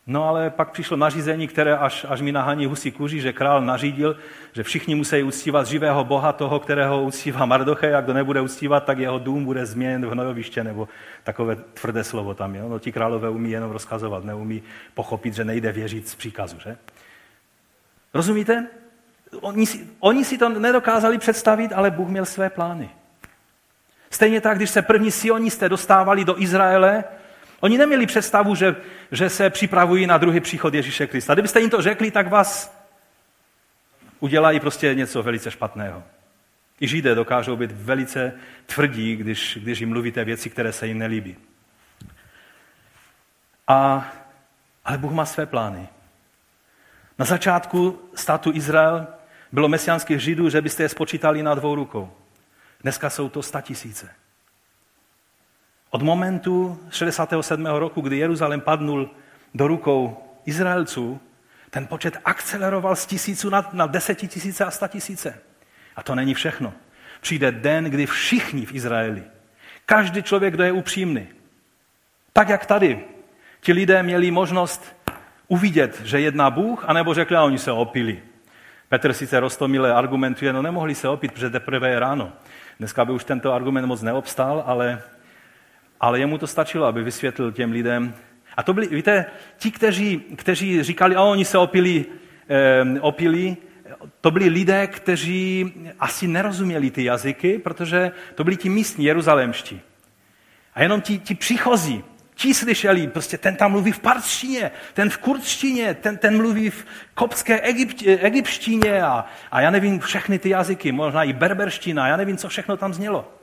No 0.07 0.23
ale 0.27 0.49
pak 0.49 0.71
přišlo 0.71 0.97
nařízení, 0.97 1.47
které 1.47 1.77
až, 1.77 2.05
až 2.09 2.21
mi 2.21 2.31
nahání 2.31 2.65
husí 2.65 2.91
kůži, 2.91 3.21
že 3.21 3.33
král 3.33 3.61
nařídil, 3.61 4.17
že 4.53 4.63
všichni 4.63 4.95
musí 4.95 5.23
uctívat 5.23 5.67
živého 5.67 6.03
boha, 6.03 6.33
toho, 6.33 6.59
kterého 6.59 7.03
uctívá 7.03 7.45
Mardoche, 7.45 7.95
a 7.95 8.01
kdo 8.01 8.13
nebude 8.13 8.41
uctívat, 8.41 8.83
tak 8.85 8.97
jeho 8.99 9.19
dům 9.19 9.45
bude 9.45 9.65
změněn 9.65 10.05
v 10.05 10.09
hnojoviště, 10.09 10.63
nebo 10.63 10.87
takové 11.23 11.55
tvrdé 11.55 12.03
slovo 12.03 12.33
tam 12.33 12.55
je. 12.55 12.61
No 12.61 12.79
ti 12.79 12.91
králové 12.91 13.29
umí 13.29 13.51
jenom 13.51 13.71
rozkazovat, 13.71 14.23
neumí 14.23 14.63
pochopit, 14.93 15.33
že 15.33 15.45
nejde 15.45 15.71
věřit 15.71 16.07
z 16.07 16.15
příkazu, 16.15 16.57
že? 16.63 16.77
Rozumíte? 18.13 18.67
Oni 19.41 19.65
si, 19.65 19.87
oni 19.99 20.25
si 20.25 20.37
to 20.37 20.49
nedokázali 20.49 21.17
představit, 21.17 21.73
ale 21.73 21.91
Bůh 21.91 22.09
měl 22.09 22.25
své 22.25 22.49
plány. 22.49 22.89
Stejně 24.09 24.41
tak, 24.41 24.57
když 24.57 24.69
se 24.69 24.81
první 24.81 25.11
sionisté 25.11 25.69
dostávali 25.69 26.25
do 26.25 26.41
Izraele, 26.41 27.03
Oni 27.63 27.77
neměli 27.77 28.05
představu, 28.05 28.55
že, 28.55 28.75
že 29.11 29.29
se 29.29 29.49
připravují 29.49 30.07
na 30.07 30.17
druhý 30.17 30.39
příchod 30.39 30.73
Ježíše 30.73 31.07
Krista. 31.07 31.33
Kdybyste 31.33 31.59
jim 31.59 31.69
to 31.69 31.81
řekli, 31.81 32.11
tak 32.11 32.29
vás 32.29 32.77
udělají 34.19 34.59
prostě 34.59 34.95
něco 34.95 35.23
velice 35.23 35.51
špatného. 35.51 36.03
I 36.81 36.87
Židé 36.87 37.15
dokážou 37.15 37.55
být 37.55 37.71
velice 37.71 38.33
tvrdí, 38.65 39.15
když, 39.15 39.57
když 39.61 39.79
jim 39.79 39.89
mluvíte 39.89 40.23
věci, 40.23 40.49
které 40.49 40.73
se 40.73 40.87
jim 40.87 40.97
nelíbí. 40.97 41.37
A, 43.67 44.11
ale 44.85 44.97
Bůh 44.97 45.11
má 45.11 45.25
své 45.25 45.45
plány. 45.45 45.87
Na 47.19 47.25
začátku 47.25 48.09
státu 48.15 48.51
Izrael 48.53 49.07
bylo 49.51 49.67
mesiánských 49.67 50.19
Židů, 50.19 50.49
že 50.49 50.61
byste 50.61 50.83
je 50.83 50.89
spočítali 50.89 51.43
na 51.43 51.55
dvou 51.55 51.75
rukou. 51.75 52.13
Dneska 52.81 53.09
jsou 53.09 53.29
to 53.29 53.41
tisíce. 53.61 54.22
Od 55.93 56.01
momentu 56.01 56.79
67. 56.89 57.65
roku, 57.65 58.01
kdy 58.01 58.17
Jeruzalém 58.17 58.61
padnul 58.61 59.09
do 59.53 59.67
rukou 59.67 60.17
Izraelců, 60.45 61.19
ten 61.69 61.87
počet 61.87 62.17
akceleroval 62.25 62.95
z 62.95 63.05
tisíců 63.05 63.49
na, 63.49 63.69
na 63.73 63.85
desetitisíce 63.87 64.65
a 64.65 64.71
sta 64.71 64.87
tisíce. 64.87 65.39
A 65.95 66.03
to 66.03 66.15
není 66.15 66.33
všechno. 66.33 66.73
Přijde 67.21 67.51
den, 67.51 67.83
kdy 67.83 68.05
všichni 68.05 68.65
v 68.65 68.73
Izraeli, 68.73 69.23
každý 69.85 70.23
člověk, 70.23 70.53
kdo 70.53 70.63
je 70.63 70.71
upřímný, 70.71 71.27
tak 72.33 72.49
jak 72.49 72.65
tady, 72.65 73.03
ti 73.61 73.73
lidé 73.73 74.03
měli 74.03 74.31
možnost 74.31 74.95
uvidět, 75.47 76.01
že 76.03 76.19
jedná 76.19 76.49
Bůh, 76.49 76.85
anebo 76.87 77.13
řekli, 77.13 77.35
a 77.35 77.43
oni 77.43 77.57
se 77.57 77.71
opili. 77.71 78.21
Petr 78.89 79.13
sice 79.13 79.39
rostomile 79.39 79.93
argumentuje, 79.93 80.53
no 80.53 80.61
nemohli 80.61 80.95
se 80.95 81.09
opít, 81.09 81.31
protože 81.31 81.49
teprve 81.49 81.89
je 81.89 81.99
ráno. 81.99 82.33
Dneska 82.79 83.05
by 83.05 83.11
už 83.11 83.23
tento 83.23 83.53
argument 83.53 83.85
moc 83.85 84.01
neobstál, 84.01 84.63
ale 84.65 85.01
ale 86.03 86.19
jemu 86.19 86.37
to 86.37 86.47
stačilo, 86.47 86.85
aby 86.85 87.03
vysvětlil 87.03 87.51
těm 87.51 87.71
lidem. 87.71 88.13
A 88.57 88.63
to 88.63 88.73
byli, 88.73 88.87
víte, 88.87 89.25
ti, 89.57 89.71
kteří, 89.71 90.19
kteří 90.35 90.83
říkali, 90.83 91.15
a 91.15 91.21
oni 91.21 91.45
se 91.45 91.57
opili, 91.57 92.05
eh, 92.49 92.99
opili, 92.99 93.57
to 94.21 94.31
byli 94.31 94.49
lidé, 94.49 94.87
kteří 94.87 95.73
asi 95.99 96.27
nerozuměli 96.27 96.91
ty 96.91 97.03
jazyky, 97.03 97.59
protože 97.59 98.11
to 98.35 98.43
byli 98.43 98.57
ti 98.57 98.69
místní 98.69 99.05
jeruzalémští. 99.05 99.81
A 100.73 100.81
jenom 100.81 101.01
ti, 101.01 101.19
ti 101.19 101.35
příchozí, 101.35 102.03
ti 102.35 102.53
slyšeli, 102.53 103.07
prostě 103.07 103.37
ten 103.37 103.55
tam 103.55 103.71
mluví 103.71 103.91
v 103.91 103.99
partštině, 103.99 104.71
ten 104.93 105.09
v 105.09 105.17
kurdštině, 105.17 105.93
ten, 105.93 106.17
ten 106.17 106.37
mluví 106.37 106.69
v 106.69 106.85
kopské 107.13 107.61
egypt, 107.61 108.03
egyptštině 108.05 109.01
a, 109.01 109.25
a 109.51 109.61
já 109.61 109.69
nevím 109.71 109.99
všechny 109.99 110.39
ty 110.39 110.49
jazyky, 110.49 110.91
možná 110.91 111.23
i 111.23 111.33
berberština, 111.33 112.07
já 112.07 112.17
nevím, 112.17 112.37
co 112.37 112.49
všechno 112.49 112.77
tam 112.77 112.93
znělo. 112.93 113.42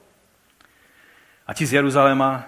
A 1.50 1.54
ti 1.54 1.66
z 1.66 1.72
Jeruzaléma, 1.72 2.44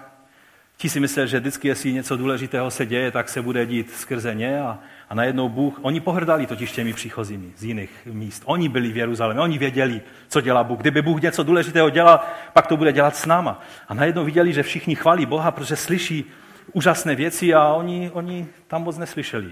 ti 0.77 0.89
si 0.89 0.99
mysleli, 0.99 1.29
že 1.29 1.39
vždycky, 1.39 1.67
jestli 1.67 1.93
něco 1.93 2.17
důležitého 2.17 2.71
se 2.71 2.85
děje, 2.85 3.11
tak 3.11 3.29
se 3.29 3.41
bude 3.41 3.65
dít 3.65 3.91
skrze 3.91 4.35
ně 4.35 4.61
a, 4.61 4.79
a 5.09 5.15
najednou 5.15 5.49
Bůh, 5.49 5.79
oni 5.81 5.99
pohrdali 5.99 6.47
totiž 6.47 6.71
těmi 6.71 6.93
příchozími 6.93 7.51
z 7.57 7.63
jiných 7.63 7.91
míst. 8.05 8.43
Oni 8.45 8.69
byli 8.69 8.91
v 8.91 8.97
Jeruzalémě, 8.97 9.41
oni 9.41 9.57
věděli, 9.57 10.01
co 10.27 10.41
dělá 10.41 10.63
Bůh. 10.63 10.79
Kdyby 10.79 11.01
Bůh 11.01 11.21
něco 11.21 11.43
důležitého 11.43 11.89
dělal, 11.89 12.19
pak 12.53 12.67
to 12.67 12.77
bude 12.77 12.91
dělat 12.91 13.15
s 13.15 13.25
náma. 13.25 13.61
A 13.87 13.93
najednou 13.93 14.25
viděli, 14.25 14.53
že 14.53 14.63
všichni 14.63 14.95
chválí 14.95 15.25
Boha, 15.25 15.51
protože 15.51 15.75
slyší 15.75 16.25
úžasné 16.73 17.15
věci 17.15 17.53
a 17.53 17.67
oni, 17.67 18.11
oni 18.13 18.47
tam 18.67 18.83
moc 18.83 18.97
neslyšeli 18.97 19.51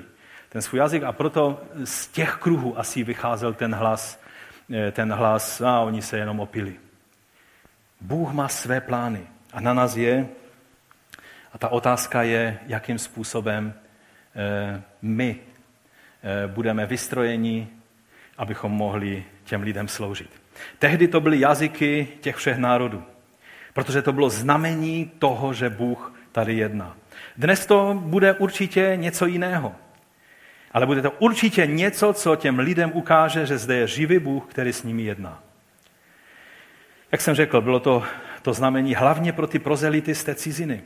ten 0.50 0.62
svůj 0.62 0.80
jazyk 0.80 1.04
a 1.04 1.12
proto 1.12 1.62
z 1.84 2.08
těch 2.08 2.36
kruhů 2.36 2.80
asi 2.80 3.04
vycházel 3.04 3.54
ten 3.54 3.76
hlas, 3.76 4.20
eh, 4.74 4.92
ten 4.92 5.14
hlas, 5.14 5.62
a 5.62 5.80
oni 5.80 6.02
se 6.02 6.18
jenom 6.18 6.40
opili. 6.40 6.76
Bůh 8.02 8.34
má 8.34 8.48
své 8.48 8.82
plány. 8.82 9.28
A 9.54 9.62
na 9.62 9.74
nás 9.74 9.96
je, 9.96 10.28
a 11.54 11.58
ta 11.58 11.70
otázka 11.70 12.24
je, 12.24 12.60
jakým 12.68 13.00
způsobem 13.00 13.74
eh, 14.36 14.82
my 15.02 15.40
eh, 15.40 16.48
budeme 16.48 16.86
vystrojeni, 16.86 17.68
abychom 18.38 18.72
mohli 18.72 19.24
těm 19.44 19.62
lidem 19.62 19.88
sloužit. 19.88 20.42
Tehdy 20.80 21.08
to 21.08 21.22
byly 21.22 21.40
jazyky 21.40 22.08
těch 22.22 22.36
všech 22.36 22.58
národů, 22.58 23.04
protože 23.74 24.02
to 24.02 24.14
bylo 24.14 24.30
znamení 24.30 25.12
toho, 25.20 25.54
že 25.54 25.70
Bůh 25.70 26.14
tady 26.32 26.54
jedná. 26.54 26.98
Dnes 27.38 27.66
to 27.66 28.02
bude 28.06 28.34
určitě 28.34 28.94
něco 28.96 29.26
jiného. 29.26 29.76
Ale 30.72 30.86
bude 30.86 31.02
to 31.02 31.12
určitě 31.12 31.66
něco, 31.66 32.14
co 32.14 32.36
těm 32.36 32.60
lidem 32.60 32.92
ukáže, 32.94 33.46
že 33.46 33.58
zde 33.58 33.76
je 33.76 33.88
živý 33.88 34.20
Bůh, 34.20 34.46
který 34.50 34.74
s 34.74 34.84
nimi 34.84 35.04
jedná. 35.04 35.44
Jak 37.12 37.22
jsem 37.22 37.36
řekl, 37.36 37.62
bylo 37.62 37.80
to 37.80 38.04
to 38.42 38.54
znamení 38.54 38.96
hlavně 38.96 39.34
pro 39.34 39.48
ty 39.48 39.60
prozelity 39.60 40.16
z 40.16 40.24
té 40.24 40.36
ciziny. 40.36 40.84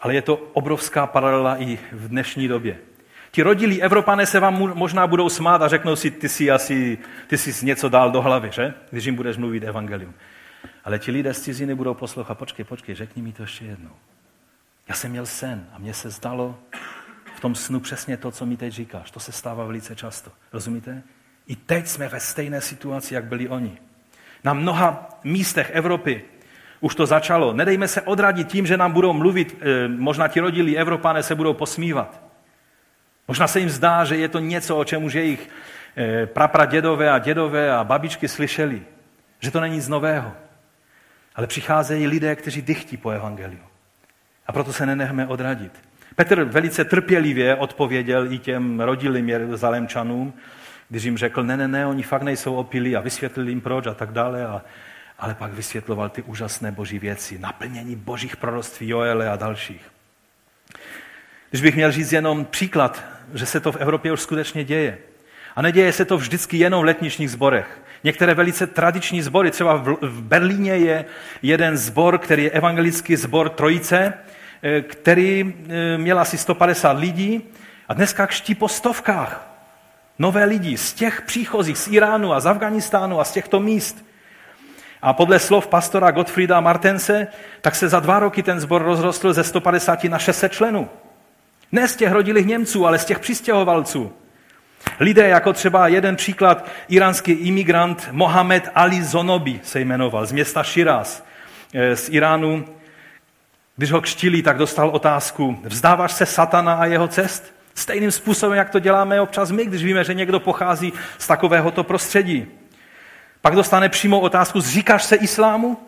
Ale 0.00 0.14
je 0.14 0.22
to 0.22 0.36
obrovská 0.36 1.06
paralela 1.06 1.62
i 1.62 1.78
v 1.92 2.08
dnešní 2.08 2.48
době. 2.48 2.78
Ti 3.30 3.42
rodilí 3.42 3.82
Evropané 3.82 4.26
se 4.26 4.40
vám 4.40 4.74
možná 4.74 5.06
budou 5.06 5.28
smát 5.28 5.62
a 5.62 5.68
řeknou 5.68 5.96
si, 5.96 6.10
ty 6.10 6.28
jsi 6.28 6.50
asi, 6.50 6.98
ty 7.26 7.38
jsi 7.38 7.66
něco 7.66 7.88
dál 7.88 8.10
do 8.10 8.22
hlavy, 8.22 8.50
že? 8.52 8.74
Když 8.90 9.04
jim 9.04 9.14
budeš 9.14 9.36
mluvit 9.36 9.62
evangelium. 9.62 10.14
Ale 10.84 10.98
ti 10.98 11.10
lidé 11.10 11.34
z 11.34 11.40
ciziny 11.40 11.74
budou 11.74 11.94
poslouchat, 11.94 12.38
počkej, 12.38 12.64
počkej, 12.64 12.94
řekni 12.94 13.22
mi 13.22 13.32
to 13.32 13.42
ještě 13.42 13.64
jednou. 13.64 13.90
Já 14.88 14.94
jsem 14.94 15.10
měl 15.10 15.26
sen 15.26 15.66
a 15.72 15.78
mně 15.78 15.94
se 15.94 16.10
zdalo 16.10 16.58
v 17.36 17.40
tom 17.40 17.54
snu 17.54 17.80
přesně 17.80 18.16
to, 18.16 18.30
co 18.30 18.46
mi 18.46 18.56
teď 18.56 18.72
říkáš. 18.72 19.10
To 19.10 19.20
se 19.20 19.32
stává 19.32 19.64
velice 19.64 19.96
často. 19.96 20.30
Rozumíte? 20.52 21.02
I 21.46 21.56
teď 21.56 21.86
jsme 21.86 22.08
ve 22.08 22.20
stejné 22.20 22.60
situaci, 22.60 23.14
jak 23.14 23.24
byli 23.24 23.48
oni. 23.48 23.78
Na 24.46 24.54
mnoha 24.54 25.08
místech 25.24 25.70
Evropy 25.74 26.24
už 26.80 26.94
to 26.94 27.06
začalo. 27.06 27.52
Nedejme 27.52 27.88
se 27.88 28.02
odradit 28.02 28.48
tím, 28.48 28.66
že 28.66 28.76
nám 28.76 28.92
budou 28.92 29.12
mluvit, 29.12 29.58
eh, 29.60 29.88
možná 29.88 30.28
ti 30.28 30.40
rodilí 30.40 30.78
Evropané 30.78 31.22
se 31.22 31.34
budou 31.34 31.52
posmívat. 31.52 32.22
Možná 33.28 33.46
se 33.46 33.60
jim 33.60 33.70
zdá, 33.70 34.04
že 34.04 34.16
je 34.16 34.28
to 34.28 34.38
něco, 34.38 34.76
o 34.76 34.84
čem 34.84 35.04
už 35.04 35.12
jejich 35.14 35.48
eh, 35.96 36.26
prapradědové 36.26 37.10
a 37.10 37.18
dědové 37.18 37.72
a 37.72 37.84
babičky 37.84 38.28
slyšeli. 38.28 38.82
Že 39.40 39.50
to 39.50 39.60
není 39.60 39.76
nic 39.76 39.88
nového. 39.88 40.32
Ale 41.34 41.46
přicházejí 41.46 42.06
lidé, 42.06 42.36
kteří 42.36 42.62
dychtí 42.62 42.96
po 42.96 43.10
evangeliu. 43.10 43.66
A 44.46 44.52
proto 44.52 44.72
se 44.72 44.86
nenechme 44.86 45.26
odradit. 45.26 45.72
Petr 46.14 46.44
velice 46.44 46.84
trpělivě 46.84 47.54
odpověděl 47.54 48.32
i 48.32 48.38
těm 48.38 48.80
rodilým 48.80 49.28
Jeruzalémčanům, 49.28 50.34
když 50.88 51.04
jim 51.04 51.18
řekl, 51.18 51.42
ne, 51.42 51.56
ne, 51.56 51.68
ne, 51.68 51.86
oni 51.86 52.02
fakt 52.02 52.22
nejsou 52.22 52.54
opilí 52.54 52.96
a 52.96 53.00
vysvětlil 53.00 53.48
jim 53.48 53.60
proč 53.60 53.86
a 53.86 53.94
tak 53.94 54.12
dále. 54.12 54.46
A, 54.46 54.62
ale 55.18 55.34
pak 55.34 55.52
vysvětloval 55.52 56.08
ty 56.08 56.22
úžasné 56.22 56.72
boží 56.72 56.98
věci, 56.98 57.38
naplnění 57.38 57.96
božích 57.96 58.36
proroctví 58.36 58.88
Joele 58.88 59.28
a 59.28 59.36
dalších. 59.36 59.90
Když 61.50 61.62
bych 61.62 61.74
měl 61.74 61.92
říct 61.92 62.12
jenom 62.12 62.44
příklad, 62.44 63.04
že 63.34 63.46
se 63.46 63.60
to 63.60 63.72
v 63.72 63.76
Evropě 63.76 64.12
už 64.12 64.20
skutečně 64.20 64.64
děje. 64.64 64.98
A 65.56 65.62
neděje 65.62 65.92
se 65.92 66.04
to 66.04 66.16
vždycky 66.16 66.56
jenom 66.56 66.82
v 66.82 66.84
letničních 66.84 67.30
zborech. 67.30 67.80
Některé 68.04 68.34
velice 68.34 68.66
tradiční 68.66 69.22
sbory, 69.22 69.50
třeba 69.50 69.76
v 70.00 70.22
Berlíně 70.22 70.72
je 70.72 71.04
jeden 71.42 71.76
zbor, 71.76 72.18
který 72.18 72.44
je 72.44 72.50
evangelický 72.50 73.16
zbor 73.16 73.48
Trojice, 73.48 74.14
eh, 74.62 74.80
který 74.80 75.54
eh, 75.68 75.98
měl 75.98 76.18
asi 76.18 76.38
150 76.38 76.98
lidí 76.98 77.42
a 77.88 77.94
dneska 77.94 78.26
kští 78.26 78.54
po 78.54 78.68
stovkách 78.68 79.55
nové 80.18 80.44
lidi 80.44 80.76
z 80.76 80.94
těch 80.94 81.22
příchozích 81.22 81.78
z 81.78 81.88
Iránu 81.88 82.32
a 82.32 82.40
z 82.40 82.46
Afganistánu 82.46 83.20
a 83.20 83.24
z 83.24 83.32
těchto 83.32 83.60
míst. 83.60 84.04
A 85.02 85.12
podle 85.12 85.38
slov 85.38 85.66
pastora 85.66 86.10
Gottfrieda 86.10 86.60
Martense, 86.60 87.26
tak 87.60 87.74
se 87.74 87.88
za 87.88 88.00
dva 88.00 88.18
roky 88.18 88.42
ten 88.42 88.60
zbor 88.60 88.82
rozrostl 88.82 89.32
ze 89.32 89.44
150 89.44 90.04
na 90.04 90.18
600 90.18 90.52
členů. 90.52 90.88
Ne 91.72 91.88
z 91.88 91.96
těch 91.96 92.12
rodilých 92.12 92.46
Němců, 92.46 92.86
ale 92.86 92.98
z 92.98 93.04
těch 93.04 93.18
přistěhovalců. 93.18 94.12
Lidé, 95.00 95.28
jako 95.28 95.52
třeba 95.52 95.88
jeden 95.88 96.16
příklad, 96.16 96.66
iránský 96.88 97.32
imigrant 97.32 98.08
Mohamed 98.12 98.70
Ali 98.74 99.04
Zonobi 99.04 99.60
se 99.62 99.80
jmenoval, 99.80 100.26
z 100.26 100.32
města 100.32 100.62
Shiraz, 100.62 101.24
eh, 101.74 101.96
z 101.96 102.08
Iránu. 102.08 102.64
Když 103.76 103.92
ho 103.92 104.00
kštili, 104.00 104.42
tak 104.42 104.58
dostal 104.58 104.88
otázku, 104.88 105.58
vzdáváš 105.64 106.12
se 106.12 106.26
satana 106.26 106.74
a 106.74 106.86
jeho 106.86 107.08
cest? 107.08 107.55
Stejným 107.76 108.10
způsobem, 108.10 108.58
jak 108.58 108.70
to 108.70 108.78
děláme 108.78 109.20
občas 109.20 109.50
my, 109.50 109.64
když 109.64 109.84
víme, 109.84 110.04
že 110.04 110.14
někdo 110.14 110.40
pochází 110.40 110.92
z 111.18 111.26
takovéhoto 111.26 111.84
prostředí. 111.84 112.46
Pak 113.40 113.54
dostane 113.54 113.88
přímou 113.88 114.20
otázku, 114.20 114.60
zříkáš 114.60 115.04
se 115.04 115.16
islámu? 115.16 115.78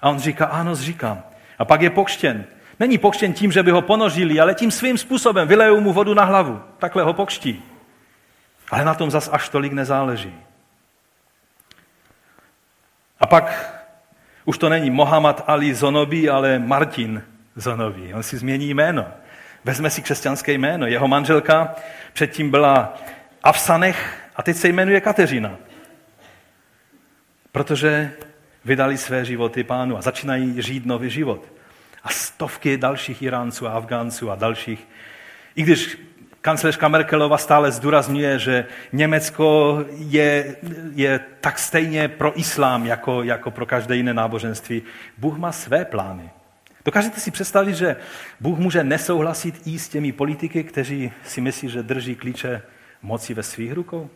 A 0.00 0.10
on 0.10 0.18
říká, 0.18 0.46
ano, 0.46 0.74
zříkám. 0.74 1.22
A 1.58 1.64
pak 1.64 1.82
je 1.82 1.90
pokštěn. 1.90 2.44
Není 2.80 2.98
pokštěn 2.98 3.32
tím, 3.32 3.52
že 3.52 3.62
by 3.62 3.70
ho 3.70 3.82
ponožili, 3.82 4.40
ale 4.40 4.54
tím 4.54 4.70
svým 4.70 4.98
způsobem 4.98 5.48
vylejou 5.48 5.80
mu 5.80 5.92
vodu 5.92 6.14
na 6.14 6.24
hlavu. 6.24 6.62
Takhle 6.78 7.02
ho 7.02 7.12
pokští. 7.12 7.62
Ale 8.70 8.84
na 8.84 8.94
tom 8.94 9.10
zas 9.10 9.30
až 9.32 9.48
tolik 9.48 9.72
nezáleží. 9.72 10.34
A 13.20 13.26
pak 13.26 13.74
už 14.44 14.58
to 14.58 14.68
není 14.68 14.90
Mohamed 14.90 15.42
Ali 15.46 15.74
Zonobi, 15.74 16.28
ale 16.28 16.58
Martin 16.58 17.22
Zonobi. 17.56 18.14
On 18.14 18.22
si 18.22 18.36
změní 18.36 18.74
jméno. 18.74 19.06
Vezme 19.64 19.90
si 19.90 20.02
křesťanské 20.02 20.52
jméno. 20.52 20.86
Jeho 20.86 21.08
manželka 21.08 21.74
předtím 22.12 22.50
byla 22.50 22.98
Avsanech 23.42 24.28
a 24.36 24.42
teď 24.42 24.56
se 24.56 24.68
jmenuje 24.68 25.00
Kateřina. 25.00 25.56
Protože 27.52 28.12
vydali 28.64 28.98
své 28.98 29.24
životy 29.24 29.64
pánu 29.64 29.98
a 29.98 30.02
začínají 30.02 30.62
žít 30.62 30.86
nový 30.86 31.10
život. 31.10 31.52
A 32.04 32.08
stovky 32.08 32.76
dalších 32.76 33.22
Iránců 33.22 33.66
a 33.66 33.72
Afgánců 33.72 34.30
a 34.30 34.34
dalších. 34.34 34.88
I 35.54 35.62
když 35.62 35.98
kancléřka 36.40 36.88
Merkelova 36.88 37.38
stále 37.38 37.72
zdůrazňuje, 37.72 38.38
že 38.38 38.66
Německo 38.92 39.78
je, 39.92 40.56
je 40.94 41.20
tak 41.40 41.58
stejně 41.58 42.08
pro 42.08 42.38
islám, 42.38 42.86
jako, 42.86 43.22
jako 43.22 43.50
pro 43.50 43.66
každé 43.66 43.96
jiné 43.96 44.14
náboženství. 44.14 44.82
Bůh 45.18 45.38
má 45.38 45.52
své 45.52 45.84
plány. 45.84 46.30
Dokážete 46.84 47.20
si 47.20 47.30
představit, 47.30 47.74
že 47.74 47.96
Bůh 48.40 48.58
může 48.58 48.84
nesouhlasit 48.84 49.66
i 49.66 49.78
s 49.78 49.88
těmi 49.88 50.12
politiky, 50.12 50.64
kteří 50.64 51.12
si 51.24 51.40
myslí, 51.40 51.68
že 51.68 51.82
drží 51.82 52.14
klíče 52.14 52.62
moci 53.02 53.34
ve 53.34 53.42
svých 53.42 53.72
rukou? 53.72 54.10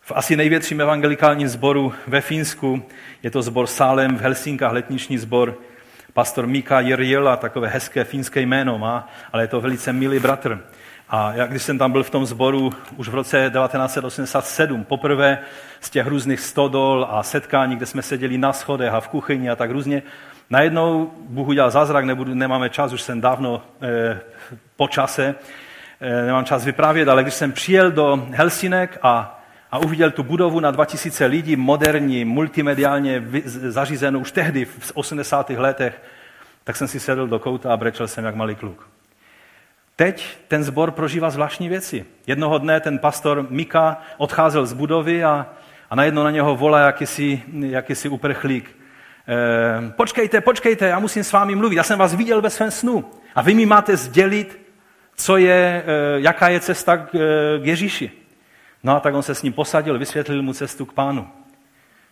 V 0.00 0.12
asi 0.14 0.36
největším 0.36 0.80
evangelikálním 0.80 1.48
sboru 1.48 1.92
ve 2.06 2.20
Finsku 2.20 2.82
je 3.22 3.30
to 3.30 3.42
sbor 3.42 3.66
Salem 3.66 4.16
v 4.16 4.20
Helsinkách, 4.20 4.72
letniční 4.72 5.18
sbor. 5.18 5.58
Pastor 6.12 6.46
Mika 6.46 6.80
Jirjela, 6.80 7.36
takové 7.36 7.68
hezké 7.68 8.04
finské 8.04 8.40
jméno 8.40 8.78
má, 8.78 9.08
ale 9.32 9.42
je 9.42 9.48
to 9.48 9.60
velice 9.60 9.92
milý 9.92 10.18
bratr. 10.18 10.64
A 11.14 11.32
já, 11.34 11.46
když 11.46 11.62
jsem 11.62 11.78
tam 11.78 11.92
byl 11.92 12.02
v 12.02 12.10
tom 12.10 12.26
sboru 12.26 12.72
už 12.96 13.08
v 13.08 13.14
roce 13.14 13.50
1987, 13.54 14.84
poprvé 14.84 15.38
z 15.80 15.90
těch 15.90 16.06
různých 16.06 16.40
stodol 16.40 17.06
a 17.10 17.22
setkání, 17.22 17.76
kde 17.76 17.86
jsme 17.86 18.02
seděli 18.02 18.38
na 18.38 18.52
schodech 18.52 18.92
a 18.92 19.00
v 19.00 19.08
kuchyni 19.08 19.50
a 19.50 19.56
tak 19.56 19.70
různě, 19.70 20.02
najednou 20.50 21.10
Bůh 21.28 21.48
udělal 21.48 21.70
zázrak, 21.70 22.04
nebudu, 22.04 22.34
nemáme 22.34 22.70
čas, 22.70 22.92
už 22.92 23.02
jsem 23.02 23.20
dávno 23.20 23.62
eh, 23.82 24.20
po 24.76 24.88
čase, 24.88 25.34
eh, 26.00 26.26
nemám 26.26 26.44
čas 26.44 26.64
vyprávět, 26.64 27.08
ale 27.08 27.22
když 27.22 27.34
jsem 27.34 27.52
přijel 27.52 27.90
do 27.90 28.26
Helsinek 28.30 28.98
a, 29.02 29.42
a 29.72 29.78
uviděl 29.78 30.10
tu 30.10 30.22
budovu 30.22 30.60
na 30.60 30.70
2000 30.70 31.26
lidí, 31.26 31.56
moderní, 31.56 32.24
multimediálně 32.24 33.24
zařízenou 33.44 34.20
už 34.20 34.32
tehdy 34.32 34.64
v 34.64 34.92
80. 34.94 35.50
letech, 35.50 36.02
tak 36.64 36.76
jsem 36.76 36.88
si 36.88 37.00
sedl 37.00 37.26
do 37.26 37.38
kouta 37.38 37.72
a 37.72 37.76
brečel 37.76 38.08
jsem 38.08 38.24
jak 38.24 38.34
malý 38.34 38.54
kluk. 38.54 38.93
Teď 39.96 40.38
ten 40.48 40.64
zbor 40.64 40.90
prožívá 40.90 41.30
zvláštní 41.30 41.68
věci. 41.68 42.06
Jednoho 42.26 42.58
dne 42.58 42.80
ten 42.80 42.98
pastor 42.98 43.46
Mika 43.50 44.02
odcházel 44.16 44.66
z 44.66 44.72
budovy 44.72 45.24
a, 45.24 45.46
a 45.90 45.94
najednou 45.94 46.24
na 46.24 46.30
něho 46.30 46.56
volá 46.56 46.80
jakýsi, 46.80 47.42
jakýsi 47.60 48.08
uprchlík. 48.08 48.76
E, 49.28 49.90
počkejte, 49.90 50.40
počkejte, 50.40 50.86
já 50.86 50.98
musím 50.98 51.24
s 51.24 51.32
vámi 51.32 51.54
mluvit. 51.54 51.76
Já 51.76 51.82
jsem 51.82 51.98
vás 51.98 52.14
viděl 52.14 52.40
ve 52.40 52.50
svém 52.50 52.70
snu. 52.70 53.10
A 53.34 53.42
vy 53.42 53.54
mi 53.54 53.66
máte 53.66 53.96
sdělit, 53.96 54.60
co 55.16 55.36
je, 55.36 55.84
e, 55.86 56.20
jaká 56.20 56.48
je 56.48 56.60
cesta 56.60 56.96
k, 56.96 57.14
e, 57.14 57.18
k 57.62 57.66
Ježíši. 57.66 58.10
No 58.82 58.96
a 58.96 59.00
tak 59.00 59.14
on 59.14 59.22
se 59.22 59.34
s 59.34 59.42
ním 59.42 59.52
posadil, 59.52 59.98
vysvětlil 59.98 60.42
mu 60.42 60.52
cestu 60.52 60.86
k 60.86 60.92
pánu. 60.92 61.28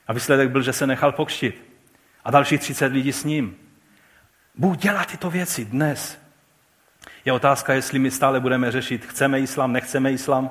A 0.06 0.12
výsledek 0.12 0.50
byl, 0.50 0.62
že 0.62 0.72
se 0.72 0.86
nechal 0.86 1.12
pokštit. 1.12 1.64
A 2.24 2.30
dalších 2.30 2.60
30 2.60 2.92
lidí 2.92 3.12
s 3.12 3.24
ním. 3.24 3.56
Bůh 4.54 4.76
dělá 4.76 5.04
tyto 5.04 5.30
věci 5.30 5.64
dnes. 5.64 6.21
Je 7.24 7.32
otázka, 7.32 7.74
jestli 7.74 7.98
my 7.98 8.10
stále 8.10 8.40
budeme 8.40 8.70
řešit, 8.70 9.06
chceme 9.06 9.40
islám, 9.40 9.72
nechceme 9.72 10.12
islám, 10.12 10.50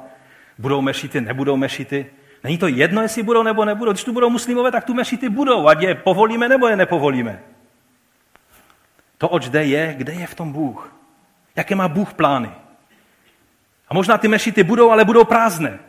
budou 0.58 0.82
mešity, 0.82 1.22
nebudou 1.22 1.58
mešity. 1.58 2.06
Není 2.44 2.58
to 2.58 2.68
jedno, 2.68 3.02
jestli 3.02 3.24
budou 3.24 3.44
nebo 3.44 3.66
nebudou. 3.66 3.92
Když 3.92 4.04
tu 4.04 4.14
budou 4.14 4.30
muslimové, 4.30 4.72
tak 4.72 4.86
tu 4.86 4.94
mešity 4.94 5.30
budou, 5.30 5.68
ať 5.68 5.82
je 5.82 5.96
povolíme 5.96 6.50
nebo 6.50 6.68
je 6.68 6.76
nepovolíme. 6.76 7.40
To, 9.18 9.30
oč 9.30 9.50
jde, 9.50 9.66
je, 9.66 9.94
kde 9.98 10.14
je 10.14 10.28
v 10.28 10.36
tom 10.36 10.52
Bůh. 10.52 10.96
Jaké 11.56 11.76
má 11.76 11.88
Bůh 11.88 12.14
plány. 12.14 12.52
A 13.90 13.94
možná 13.94 14.18
ty 14.18 14.28
mešity 14.28 14.64
budou, 14.64 14.92
ale 14.92 15.06
budou 15.06 15.24
prázdné. 15.24 15.80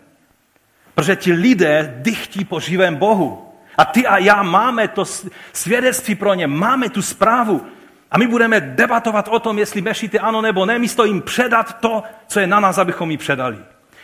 Protože 0.94 1.16
ti 1.16 1.32
lidé 1.32 1.94
dychtí 1.96 2.44
po 2.44 2.60
živém 2.60 2.96
Bohu. 2.96 3.54
A 3.78 3.84
ty 3.84 4.06
a 4.06 4.18
já 4.18 4.42
máme 4.42 4.88
to 4.88 5.04
svědectví 5.52 6.14
pro 6.14 6.34
ně, 6.34 6.46
máme 6.46 6.88
tu 6.88 7.02
zprávu. 7.02 7.66
A 8.12 8.18
my 8.18 8.26
budeme 8.26 8.60
debatovat 8.60 9.28
o 9.28 9.38
tom, 9.38 9.58
jestli 9.58 9.80
mešity 9.80 10.18
ano 10.18 10.40
nebo 10.40 10.66
ne, 10.66 10.78
místo 10.78 11.04
jim 11.04 11.22
předat 11.22 11.80
to, 11.80 12.02
co 12.26 12.40
je 12.40 12.46
na 12.46 12.60
nás, 12.60 12.78
abychom 12.78 13.10
ji 13.10 13.16
předali. 13.16 13.58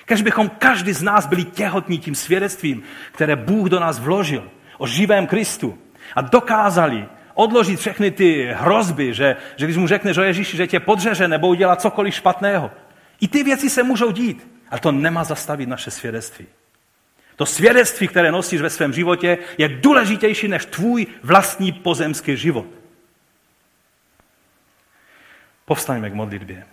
Kež 0.04 0.22
bychom 0.22 0.48
každý 0.48 0.92
z 0.92 1.02
nás 1.02 1.26
byli 1.26 1.44
těhotní 1.44 1.98
tím 1.98 2.14
svědectvím, 2.14 2.82
které 3.12 3.36
Bůh 3.36 3.68
do 3.68 3.80
nás 3.80 3.98
vložil 3.98 4.50
o 4.78 4.86
živém 4.86 5.26
Kristu 5.26 5.78
a 6.16 6.20
dokázali 6.20 7.06
odložit 7.34 7.80
všechny 7.80 8.10
ty 8.10 8.48
hrozby, 8.52 9.14
že, 9.14 9.36
že 9.56 9.66
když 9.66 9.76
mu 9.76 9.86
řekneš 9.86 10.18
o 10.18 10.22
Ježíši, 10.22 10.56
že 10.56 10.66
tě 10.66 10.80
podřeže 10.80 11.28
nebo 11.28 11.48
udělá 11.48 11.76
cokoliv 11.76 12.14
špatného. 12.14 12.70
I 13.20 13.28
ty 13.28 13.42
věci 13.42 13.70
se 13.70 13.82
můžou 13.82 14.10
dít, 14.10 14.48
ale 14.70 14.80
to 14.80 14.92
nemá 14.92 15.24
zastavit 15.24 15.68
naše 15.68 15.90
svědectví. 15.90 16.46
To 17.36 17.46
svědectví, 17.46 18.08
které 18.08 18.32
nosíš 18.32 18.60
ve 18.60 18.70
svém 18.70 18.92
životě, 18.92 19.38
je 19.58 19.68
důležitější 19.68 20.48
než 20.48 20.64
tvůj 20.64 21.06
vlastní 21.22 21.72
pozemský 21.72 22.36
život. 22.36 22.66
Povstaňme 25.68 26.10
k 26.10 26.14
modlitbě. 26.14 26.66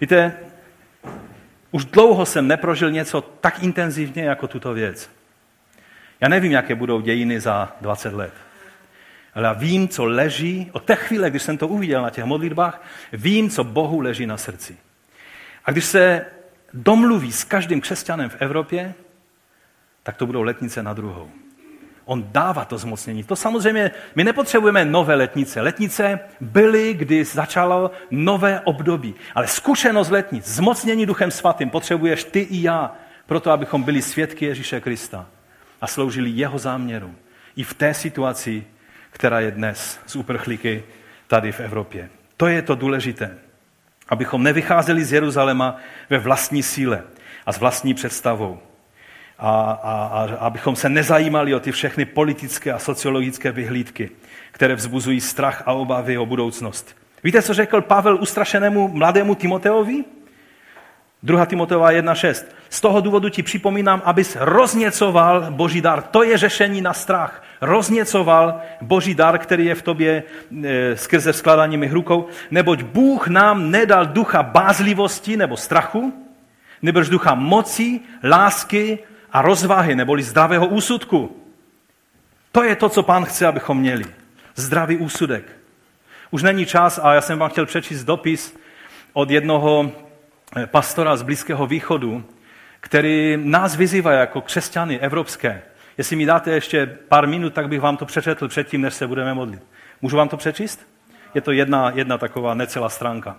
Víte, 0.00 0.36
už 1.70 1.84
dlouho 1.84 2.26
jsem 2.26 2.48
neprožil 2.48 2.90
něco 2.90 3.20
tak 3.20 3.62
intenzivně 3.62 4.24
jako 4.24 4.48
tuto 4.48 4.72
věc. 4.72 5.10
Já 6.20 6.28
nevím, 6.28 6.52
jaké 6.52 6.74
budou 6.74 7.00
dějiny 7.00 7.40
za 7.40 7.76
20 7.80 8.12
let. 8.12 8.32
Ale 9.34 9.46
já 9.46 9.52
vím, 9.52 9.88
co 9.88 10.04
leží, 10.04 10.70
od 10.72 10.84
té 10.84 10.96
chvíle, 10.96 11.30
když 11.30 11.42
jsem 11.42 11.58
to 11.58 11.68
uviděl 11.68 12.02
na 12.02 12.10
těch 12.10 12.24
modlitbách, 12.24 12.82
vím, 13.12 13.50
co 13.50 13.64
Bohu 13.64 14.00
leží 14.00 14.26
na 14.26 14.36
srdci. 14.36 14.76
A 15.64 15.72
když 15.72 15.84
se 15.84 16.26
domluví 16.72 17.32
s 17.32 17.44
každým 17.44 17.80
křesťanem 17.80 18.30
v 18.30 18.36
Evropě, 18.38 18.94
tak 20.02 20.16
to 20.16 20.26
budou 20.26 20.42
letnice 20.42 20.82
na 20.82 20.94
druhou. 20.94 21.30
On 22.08 22.24
dává 22.32 22.64
to 22.64 22.78
zmocnění. 22.78 23.24
To 23.24 23.36
samozřejmě, 23.36 23.90
my 24.14 24.24
nepotřebujeme 24.24 24.84
nové 24.84 25.14
letnice. 25.14 25.60
Letnice 25.60 26.20
byly, 26.40 26.94
kdy 26.94 27.24
začalo 27.24 27.90
nové 28.10 28.60
období. 28.60 29.14
Ale 29.34 29.46
zkušenost 29.46 30.10
letnic, 30.10 30.46
zmocnění 30.46 31.06
duchem 31.06 31.30
svatým 31.30 31.70
potřebuješ 31.70 32.24
ty 32.24 32.40
i 32.40 32.62
já, 32.62 32.92
proto 33.26 33.50
abychom 33.50 33.82
byli 33.82 34.02
svědky 34.02 34.44
Ježíše 34.44 34.80
Krista 34.80 35.26
a 35.80 35.86
sloužili 35.86 36.30
jeho 36.30 36.58
záměru. 36.58 37.14
I 37.56 37.62
v 37.62 37.74
té 37.74 37.94
situaci, 37.94 38.64
která 39.10 39.40
je 39.40 39.50
dnes 39.50 40.00
z 40.06 40.16
uprchlíky 40.16 40.82
tady 41.26 41.52
v 41.52 41.60
Evropě. 41.60 42.10
To 42.36 42.46
je 42.46 42.62
to 42.62 42.74
důležité. 42.74 43.38
Abychom 44.08 44.42
nevycházeli 44.42 45.04
z 45.04 45.12
Jeruzaléma 45.12 45.76
ve 46.10 46.18
vlastní 46.18 46.62
síle 46.62 47.02
a 47.46 47.52
s 47.52 47.58
vlastní 47.58 47.94
představou, 47.94 48.58
a, 49.38 49.50
a, 49.82 50.06
a 50.06 50.36
abychom 50.36 50.76
se 50.76 50.88
nezajímali 50.88 51.54
o 51.54 51.60
ty 51.60 51.72
všechny 51.72 52.04
politické 52.04 52.72
a 52.72 52.78
sociologické 52.78 53.52
vyhlídky, 53.52 54.10
které 54.52 54.74
vzbuzují 54.74 55.20
strach 55.20 55.62
a 55.66 55.72
obavy 55.72 56.18
o 56.18 56.26
budoucnost. 56.26 56.96
Víte, 57.24 57.42
co 57.42 57.54
řekl 57.54 57.80
Pavel 57.80 58.18
ustrašenému 58.20 58.88
mladému 58.88 59.34
Timoteovi? 59.34 60.04
2. 61.22 61.46
Timoteova 61.46 61.92
1.6. 61.92 62.44
Z 62.70 62.80
toho 62.80 63.00
důvodu 63.00 63.28
ti 63.28 63.42
připomínám, 63.42 64.02
abys 64.04 64.36
rozněcoval 64.40 65.46
boží 65.50 65.80
dar. 65.80 66.02
To 66.02 66.22
je 66.22 66.38
řešení 66.38 66.80
na 66.80 66.92
strach. 66.92 67.42
Rozněcoval 67.60 68.60
boží 68.80 69.14
dar, 69.14 69.38
který 69.38 69.66
je 69.66 69.74
v 69.74 69.82
tobě 69.82 70.22
e, 70.64 70.96
skrze 70.96 71.32
skladání 71.32 71.76
mých 71.76 71.92
rukou, 71.92 72.26
neboť 72.50 72.82
Bůh 72.82 73.28
nám 73.28 73.70
nedal 73.70 74.06
ducha 74.06 74.42
bázlivosti 74.42 75.36
nebo 75.36 75.56
strachu, 75.56 76.12
nebož 76.82 77.08
ducha 77.08 77.34
moci, 77.34 78.00
lásky 78.24 78.98
a 79.32 79.42
rozvahy, 79.42 79.96
neboli 79.96 80.22
zdravého 80.22 80.66
úsudku. 80.66 81.36
To 82.52 82.62
je 82.62 82.76
to, 82.76 82.88
co 82.88 83.02
pán 83.02 83.24
chce, 83.24 83.46
abychom 83.46 83.78
měli. 83.78 84.04
Zdravý 84.54 84.96
úsudek. 84.96 85.44
Už 86.30 86.42
není 86.42 86.66
čas, 86.66 87.00
a 87.02 87.14
já 87.14 87.20
jsem 87.20 87.38
vám 87.38 87.50
chtěl 87.50 87.66
přečíst 87.66 88.04
dopis 88.04 88.56
od 89.12 89.30
jednoho 89.30 89.92
eh, 90.56 90.66
pastora 90.66 91.16
z 91.16 91.22
Blízkého 91.22 91.66
východu, 91.66 92.24
který 92.80 93.38
nás 93.42 93.76
vyzývá 93.76 94.12
jako 94.12 94.40
křesťany 94.40 94.98
evropské. 94.98 95.62
Jestli 95.98 96.16
mi 96.16 96.26
dáte 96.26 96.50
ještě 96.50 96.86
pár 97.08 97.26
minut, 97.26 97.54
tak 97.54 97.68
bych 97.68 97.80
vám 97.80 97.96
to 97.96 98.06
přečetl 98.06 98.48
předtím, 98.48 98.80
než 98.80 98.94
se 98.94 99.06
budeme 99.06 99.34
modlit. 99.34 99.62
Můžu 100.02 100.16
vám 100.16 100.28
to 100.28 100.36
přečíst? 100.36 100.88
Je 101.34 101.40
to 101.40 101.52
jedna, 101.52 101.92
jedna 101.94 102.18
taková 102.18 102.54
necelá 102.54 102.88
stránka. 102.88 103.36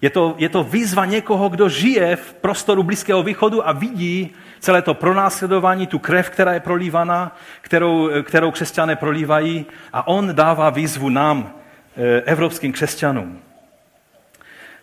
Je 0.00 0.10
to, 0.10 0.34
je 0.38 0.48
to 0.48 0.64
výzva 0.64 1.04
někoho, 1.04 1.48
kdo 1.48 1.68
žije 1.68 2.16
v 2.16 2.34
prostoru 2.34 2.82
Blízkého 2.82 3.22
východu 3.22 3.68
a 3.68 3.72
vidí 3.72 4.30
celé 4.60 4.82
to 4.82 4.94
pronásledování, 4.94 5.86
tu 5.86 5.98
krev, 5.98 6.30
která 6.30 6.52
je 6.52 6.60
prolívaná, 6.60 7.36
kterou, 7.60 8.10
kterou 8.22 8.50
křesťané 8.50 8.96
prolívají 8.96 9.66
a 9.92 10.06
on 10.06 10.34
dává 10.34 10.70
výzvu 10.70 11.08
nám, 11.08 11.54
eh, 11.96 12.20
evropským 12.20 12.72
křesťanům. 12.72 13.38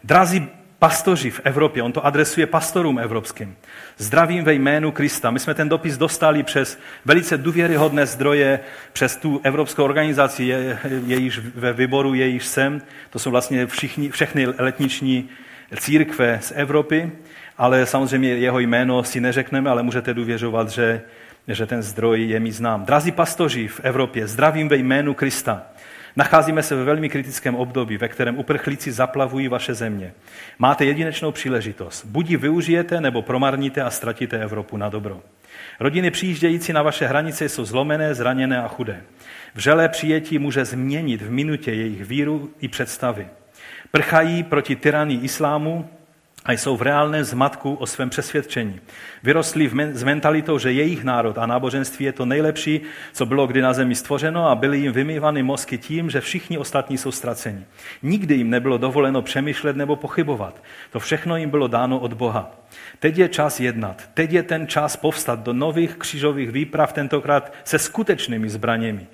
Drazí 0.03 0.49
pastoři 0.79 1.29
v 1.29 1.41
Evropě, 1.43 1.83
on 1.83 1.91
to 1.91 2.05
adresuje 2.05 2.47
pastorům 2.47 2.99
evropským. 2.99 3.55
Zdravím 3.97 4.43
ve 4.43 4.53
jménu 4.53 4.91
Krista. 4.91 5.31
My 5.31 5.39
jsme 5.39 5.53
ten 5.53 5.69
dopis 5.69 5.97
dostali 5.97 6.43
přes 6.43 6.79
velice 7.05 7.37
důvěryhodné 7.37 8.05
zdroje, 8.05 8.59
přes 8.93 9.15
tu 9.15 9.41
evropskou 9.43 9.83
organizaci, 9.83 10.43
je, 10.43 10.79
jejíž 11.05 11.39
ve 11.39 11.73
výboru, 11.73 12.13
jejíž 12.13 12.45
sem. 12.45 12.81
To 13.09 13.19
jsou 13.19 13.31
vlastně 13.31 13.67
všichni, 13.67 14.09
všechny 14.09 14.47
letniční 14.47 15.29
církve 15.79 16.39
z 16.41 16.53
Evropy, 16.55 17.11
ale 17.57 17.85
samozřejmě 17.85 18.29
jeho 18.29 18.59
jméno 18.59 19.03
si 19.03 19.21
neřekneme, 19.21 19.69
ale 19.69 19.83
můžete 19.83 20.13
důvěřovat, 20.13 20.69
že, 20.69 21.01
že 21.47 21.65
ten 21.65 21.81
zdroj 21.81 22.23
je 22.23 22.39
mi 22.39 22.51
znám. 22.51 22.85
Drazí 22.85 23.11
pastoři 23.11 23.67
v 23.67 23.79
Evropě, 23.83 24.27
zdravím 24.27 24.69
ve 24.69 24.75
jménu 24.75 25.13
Krista. 25.13 25.63
Nacházíme 26.15 26.63
se 26.63 26.75
ve 26.75 26.83
velmi 26.83 27.09
kritickém 27.09 27.55
období, 27.55 27.97
ve 27.97 28.07
kterém 28.07 28.37
uprchlíci 28.37 28.91
zaplavují 28.91 29.47
vaše 29.47 29.73
země. 29.73 30.13
Máte 30.59 30.85
jedinečnou 30.85 31.31
příležitost. 31.31 32.05
Buď 32.05 32.29
ji 32.29 32.37
využijete, 32.37 33.01
nebo 33.01 33.21
promarníte 33.21 33.81
a 33.81 33.89
ztratíte 33.89 34.37
Evropu 34.37 34.77
na 34.77 34.89
dobro. 34.89 35.21
Rodiny 35.79 36.11
přijíždějící 36.11 36.73
na 36.73 36.81
vaše 36.81 37.07
hranice 37.07 37.49
jsou 37.49 37.65
zlomené, 37.65 38.15
zraněné 38.15 38.61
a 38.61 38.67
chudé. 38.67 39.01
Vřelé 39.55 39.89
přijetí 39.89 40.39
může 40.39 40.65
změnit 40.65 41.21
v 41.21 41.31
minutě 41.31 41.73
jejich 41.73 42.05
víru 42.05 42.49
i 42.59 42.67
představy. 42.67 43.27
Prchají 43.91 44.43
proti 44.43 44.75
tyranii 44.75 45.19
islámu, 45.19 45.89
a 46.47 46.51
jsou 46.51 46.77
v 46.77 46.81
reálném 46.81 47.23
zmatku 47.23 47.73
o 47.73 47.85
svém 47.85 48.09
přesvědčení. 48.09 48.79
Vyrostli 49.23 49.71
s 49.93 50.03
mentalitou, 50.03 50.59
že 50.59 50.71
jejich 50.71 51.03
národ 51.03 51.37
a 51.37 51.45
náboženství 51.45 52.05
je 52.05 52.11
to 52.11 52.25
nejlepší, 52.25 52.81
co 53.13 53.25
bylo 53.25 53.47
kdy 53.47 53.61
na 53.61 53.73
zemi 53.73 53.95
stvořeno 53.95 54.49
a 54.49 54.55
byly 54.55 54.79
jim 54.79 54.91
vymývány 54.91 55.43
mozky 55.43 55.77
tím, 55.77 56.09
že 56.09 56.21
všichni 56.21 56.57
ostatní 56.57 56.97
jsou 56.97 57.11
ztraceni. 57.11 57.65
Nikdy 58.03 58.35
jim 58.35 58.49
nebylo 58.49 58.77
dovoleno 58.77 59.21
přemýšlet 59.21 59.75
nebo 59.75 59.95
pochybovat. 59.95 60.63
To 60.91 60.99
všechno 60.99 61.37
jim 61.37 61.49
bylo 61.49 61.67
dáno 61.67 61.99
od 61.99 62.13
Boha. 62.13 62.51
Teď 62.99 63.17
je 63.17 63.29
čas 63.29 63.59
jednat. 63.59 64.09
Teď 64.13 64.31
je 64.31 64.43
ten 64.43 64.67
čas 64.67 64.95
povstat 64.95 65.39
do 65.39 65.53
nových 65.53 65.95
křižových 65.95 66.51
výprav, 66.51 66.93
tentokrát 66.93 67.53
se 67.63 67.79
skutečnými 67.79 68.49
zbraněmi. 68.49 69.07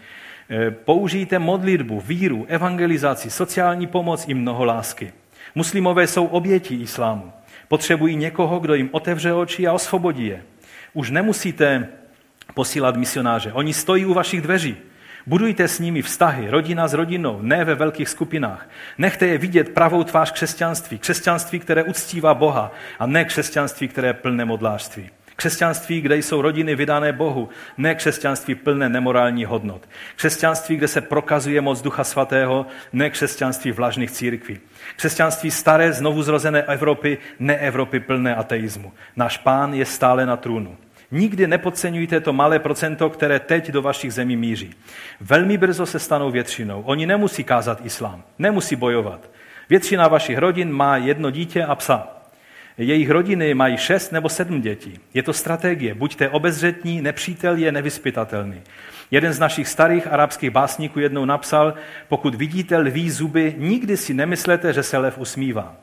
E, 0.49 0.71
použijte 0.71 1.39
modlitbu, 1.39 1.99
víru, 1.99 2.45
evangelizaci, 2.47 3.29
sociální 3.29 3.87
pomoc 3.87 4.25
i 4.27 4.33
mnoho 4.33 4.65
lásky. 4.65 5.13
Muslimové 5.55 6.07
jsou 6.07 6.25
oběti 6.25 6.75
islámu. 6.75 7.31
Potřebují 7.67 8.15
někoho, 8.15 8.59
kdo 8.59 8.73
jim 8.73 8.89
otevře 8.91 9.33
oči 9.33 9.67
a 9.67 9.73
osvobodí 9.73 10.25
je. 10.25 10.43
Už 10.93 11.09
nemusíte 11.09 11.87
posílat 12.53 12.95
misionáře. 12.95 13.53
Oni 13.53 13.73
stojí 13.73 14.05
u 14.05 14.13
vašich 14.13 14.41
dveří. 14.41 14.77
Budujte 15.27 15.67
s 15.67 15.79
nimi 15.79 16.01
vztahy, 16.01 16.49
rodina 16.49 16.87
s 16.87 16.93
rodinou, 16.93 17.39
ne 17.41 17.65
ve 17.65 17.75
velkých 17.75 18.09
skupinách. 18.09 18.69
Nechte 18.97 19.27
je 19.27 19.37
vidět 19.37 19.69
pravou 19.69 20.03
tvář 20.03 20.31
křesťanství. 20.31 20.99
Křesťanství, 20.99 21.59
které 21.59 21.83
uctívá 21.83 22.33
Boha 22.33 22.71
a 22.99 23.05
ne 23.05 23.25
křesťanství, 23.25 23.87
které 23.87 24.07
je 24.07 24.13
plné 24.13 24.45
modlářství. 24.45 25.09
Křesťanství, 25.35 26.01
kde 26.01 26.17
jsou 26.17 26.41
rodiny 26.41 26.75
vydané 26.75 27.13
Bohu, 27.13 27.49
ne 27.77 27.95
křesťanství 27.95 28.55
plné 28.55 28.89
nemorální 28.89 29.45
hodnot. 29.45 29.89
Křesťanství, 30.15 30.75
kde 30.75 30.87
se 30.87 31.01
prokazuje 31.01 31.61
moc 31.61 31.81
Ducha 31.81 32.03
Svatého, 32.03 32.65
ne 32.93 33.09
křesťanství 33.09 33.71
vlažných 33.71 34.11
církví. 34.11 34.59
Křesťanství 34.95 35.51
staré, 35.51 35.93
znovu 35.93 36.23
zrozené 36.23 36.61
Evropy, 36.61 37.17
ne 37.39 37.57
Evropy 37.57 37.99
plné 37.99 38.35
ateismu. 38.35 38.93
Náš 39.15 39.37
pán 39.37 39.73
je 39.73 39.85
stále 39.85 40.25
na 40.25 40.37
trůnu. 40.37 40.77
Nikdy 41.11 41.47
nepodceňujte 41.47 42.19
to 42.19 42.33
malé 42.33 42.59
procento, 42.59 43.09
které 43.09 43.39
teď 43.39 43.71
do 43.71 43.81
vašich 43.81 44.13
zemí 44.13 44.35
míří. 44.35 44.73
Velmi 45.21 45.57
brzo 45.57 45.85
se 45.85 45.99
stanou 45.99 46.31
většinou. 46.31 46.81
Oni 46.81 47.05
nemusí 47.05 47.43
kázat 47.43 47.85
islám, 47.85 48.23
nemusí 48.39 48.75
bojovat. 48.75 49.29
Většina 49.69 50.07
vašich 50.07 50.37
rodin 50.37 50.71
má 50.71 50.97
jedno 50.97 51.31
dítě 51.31 51.63
a 51.65 51.75
psa. 51.75 52.22
Jejich 52.77 53.09
rodiny 53.09 53.53
mají 53.53 53.77
šest 53.77 54.11
nebo 54.11 54.29
sedm 54.29 54.61
dětí. 54.61 54.99
Je 55.13 55.23
to 55.23 55.33
strategie. 55.33 55.93
Buďte 55.93 56.29
obezřetní, 56.29 57.01
nepřítel 57.01 57.57
je 57.57 57.71
nevyspytatelný. 57.71 58.61
Jeden 59.11 59.33
z 59.33 59.39
našich 59.39 59.67
starých 59.67 60.07
arabských 60.07 60.49
básníků 60.49 60.99
jednou 60.99 61.25
napsal, 61.25 61.73
pokud 62.07 62.35
vidíte 62.35 62.77
lví 62.77 63.11
zuby, 63.11 63.55
nikdy 63.57 63.97
si 63.97 64.13
nemyslete, 64.13 64.73
že 64.73 64.83
se 64.83 64.97
lev 64.97 65.17
usmívá. 65.17 65.75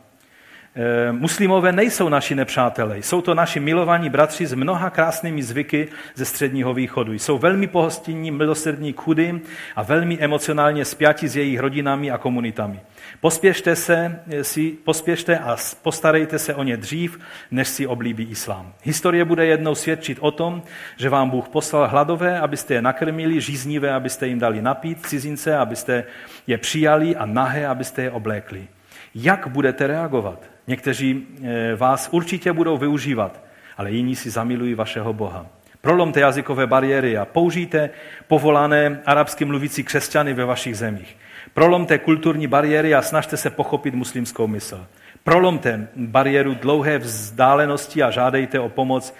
E, 0.74 1.12
muslimové 1.12 1.72
nejsou 1.72 2.08
naši 2.08 2.34
nepřátelé, 2.34 2.98
jsou 2.98 3.20
to 3.20 3.34
naši 3.34 3.60
milovaní 3.60 4.10
bratři 4.10 4.46
s 4.46 4.54
mnoha 4.54 4.90
krásnými 4.90 5.42
zvyky 5.42 5.88
ze 6.14 6.24
středního 6.24 6.74
východu. 6.74 7.12
Jsou 7.12 7.38
velmi 7.38 7.66
pohostinní, 7.66 8.30
milosrdní 8.30 8.92
k 8.92 9.00
chudým 9.00 9.40
a 9.76 9.82
velmi 9.82 10.18
emocionálně 10.18 10.84
spjati 10.84 11.28
s 11.28 11.36
jejich 11.36 11.60
rodinami 11.60 12.10
a 12.10 12.18
komunitami. 12.18 12.80
Pospěšte, 13.20 13.76
se, 13.76 14.20
si, 14.42 14.70
pospěšte 14.84 15.38
a 15.38 15.56
postarejte 15.82 16.38
se 16.38 16.54
o 16.54 16.62
ně 16.62 16.76
dřív, 16.76 17.20
než 17.50 17.68
si 17.68 17.86
oblíbí 17.86 18.24
islám. 18.24 18.72
Historie 18.82 19.24
bude 19.24 19.46
jednou 19.46 19.74
svědčit 19.74 20.18
o 20.20 20.30
tom, 20.30 20.62
že 20.96 21.08
vám 21.08 21.30
Bůh 21.30 21.48
poslal 21.48 21.88
hladové, 21.88 22.40
abyste 22.40 22.74
je 22.74 22.82
nakrmili, 22.82 23.40
žíznivé, 23.40 23.92
abyste 23.92 24.26
jim 24.26 24.38
dali 24.38 24.62
napít, 24.62 25.06
cizince, 25.06 25.56
abyste 25.56 26.04
je 26.46 26.58
přijali 26.58 27.16
a 27.16 27.26
nahé, 27.26 27.66
abyste 27.66 28.02
je 28.02 28.10
oblékli. 28.10 28.68
Jak 29.14 29.46
budete 29.46 29.86
reagovat? 29.86 30.50
Někteří 30.70 31.26
eh, 31.42 31.76
vás 31.76 32.08
určitě 32.10 32.52
budou 32.52 32.78
využívat, 32.78 33.40
ale 33.76 33.90
jiní 33.90 34.16
si 34.16 34.30
zamilují 34.30 34.74
vašeho 34.74 35.12
Boha. 35.12 35.46
Prolomte 35.80 36.20
jazykové 36.20 36.66
bariéry 36.66 37.18
a 37.18 37.24
použijte 37.24 37.90
povolané 38.28 39.00
arabsky 39.06 39.44
mluvící 39.44 39.84
křesťany 39.84 40.34
ve 40.34 40.44
vašich 40.44 40.76
zemích. 40.76 41.16
Prolomte 41.54 41.98
kulturní 41.98 42.46
bariéry 42.46 42.94
a 42.94 43.02
snažte 43.02 43.36
se 43.36 43.50
pochopit 43.50 43.94
muslimskou 43.94 44.46
mysl. 44.46 44.86
Prolomte 45.24 45.88
bariéru 45.96 46.54
dlouhé 46.54 46.98
vzdálenosti 46.98 48.02
a 48.02 48.10
žádejte 48.10 48.60
o 48.60 48.68
pomoc 48.68 49.14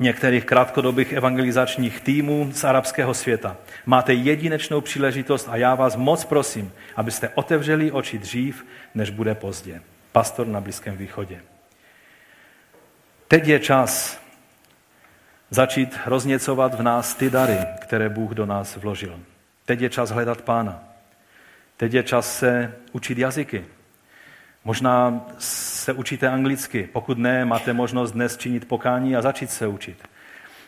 některých 0.00 0.44
krátkodobých 0.44 1.12
evangelizačních 1.12 2.00
týmů 2.00 2.50
z 2.52 2.64
arabského 2.64 3.14
světa. 3.14 3.56
Máte 3.86 4.14
jedinečnou 4.14 4.80
příležitost 4.80 5.48
a 5.50 5.56
já 5.56 5.74
vás 5.74 5.96
moc 5.96 6.24
prosím, 6.24 6.72
abyste 6.96 7.28
otevřeli 7.28 7.92
oči 7.92 8.18
dřív, 8.18 8.66
než 8.94 9.10
bude 9.10 9.34
pozdě. 9.34 9.80
Pastor 10.12 10.46
na 10.46 10.60
Blízkém 10.60 10.96
východě. 10.96 11.42
Teď 13.28 13.46
je 13.46 13.60
čas 13.60 14.20
začít 15.50 15.98
rozněcovat 16.06 16.74
v 16.74 16.82
nás 16.82 17.14
ty 17.14 17.30
dary, 17.30 17.58
které 17.80 18.08
Bůh 18.08 18.30
do 18.30 18.46
nás 18.46 18.76
vložil. 18.76 19.20
Teď 19.64 19.80
je 19.80 19.90
čas 19.90 20.10
hledat 20.10 20.42
Pána. 20.42 20.84
Teď 21.76 21.94
je 21.94 22.02
čas 22.02 22.38
se 22.38 22.74
učit 22.92 23.18
jazyky. 23.18 23.64
Možná 24.64 25.26
se 25.38 25.92
učíte 25.92 26.28
anglicky. 26.28 26.88
Pokud 26.92 27.18
ne, 27.18 27.44
máte 27.44 27.72
možnost 27.72 28.12
dnes 28.12 28.36
činit 28.36 28.68
pokání 28.68 29.16
a 29.16 29.22
začít 29.22 29.50
se 29.50 29.66
učit. 29.66 30.08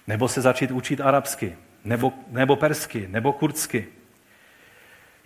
Nebo 0.06 0.28
se 0.28 0.40
začít 0.40 0.70
učit 0.70 1.00
arabsky, 1.00 1.56
nebo, 1.84 2.12
nebo 2.30 2.56
persky, 2.56 3.08
nebo 3.10 3.32
kurdsky. 3.32 3.86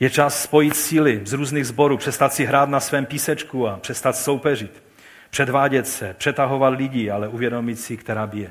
Je 0.00 0.10
čas 0.10 0.42
spojit 0.42 0.76
síly 0.76 1.20
z 1.24 1.32
různých 1.32 1.66
sborů, 1.66 1.96
přestat 1.96 2.32
si 2.32 2.44
hrát 2.44 2.68
na 2.68 2.80
svém 2.80 3.06
písečku 3.06 3.68
a 3.68 3.76
přestat 3.76 4.16
soupeřit. 4.16 4.82
Předvádět 5.30 5.88
se, 5.88 6.14
přetahovat 6.18 6.74
lidi, 6.74 7.10
ale 7.10 7.28
uvědomit 7.28 7.76
si, 7.76 7.96
která 7.96 8.26
bije. 8.26 8.50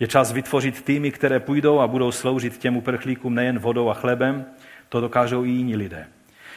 Je 0.00 0.06
čas 0.06 0.32
vytvořit 0.32 0.82
týmy, 0.82 1.10
které 1.10 1.40
půjdou 1.40 1.80
a 1.80 1.86
budou 1.86 2.12
sloužit 2.12 2.58
těm 2.58 2.76
uprchlíkům 2.76 3.34
nejen 3.34 3.58
vodou 3.58 3.88
a 3.88 3.94
chlebem, 3.94 4.44
to 4.88 5.00
dokážou 5.00 5.44
i 5.44 5.48
jiní 5.48 5.76
lidé. 5.76 6.06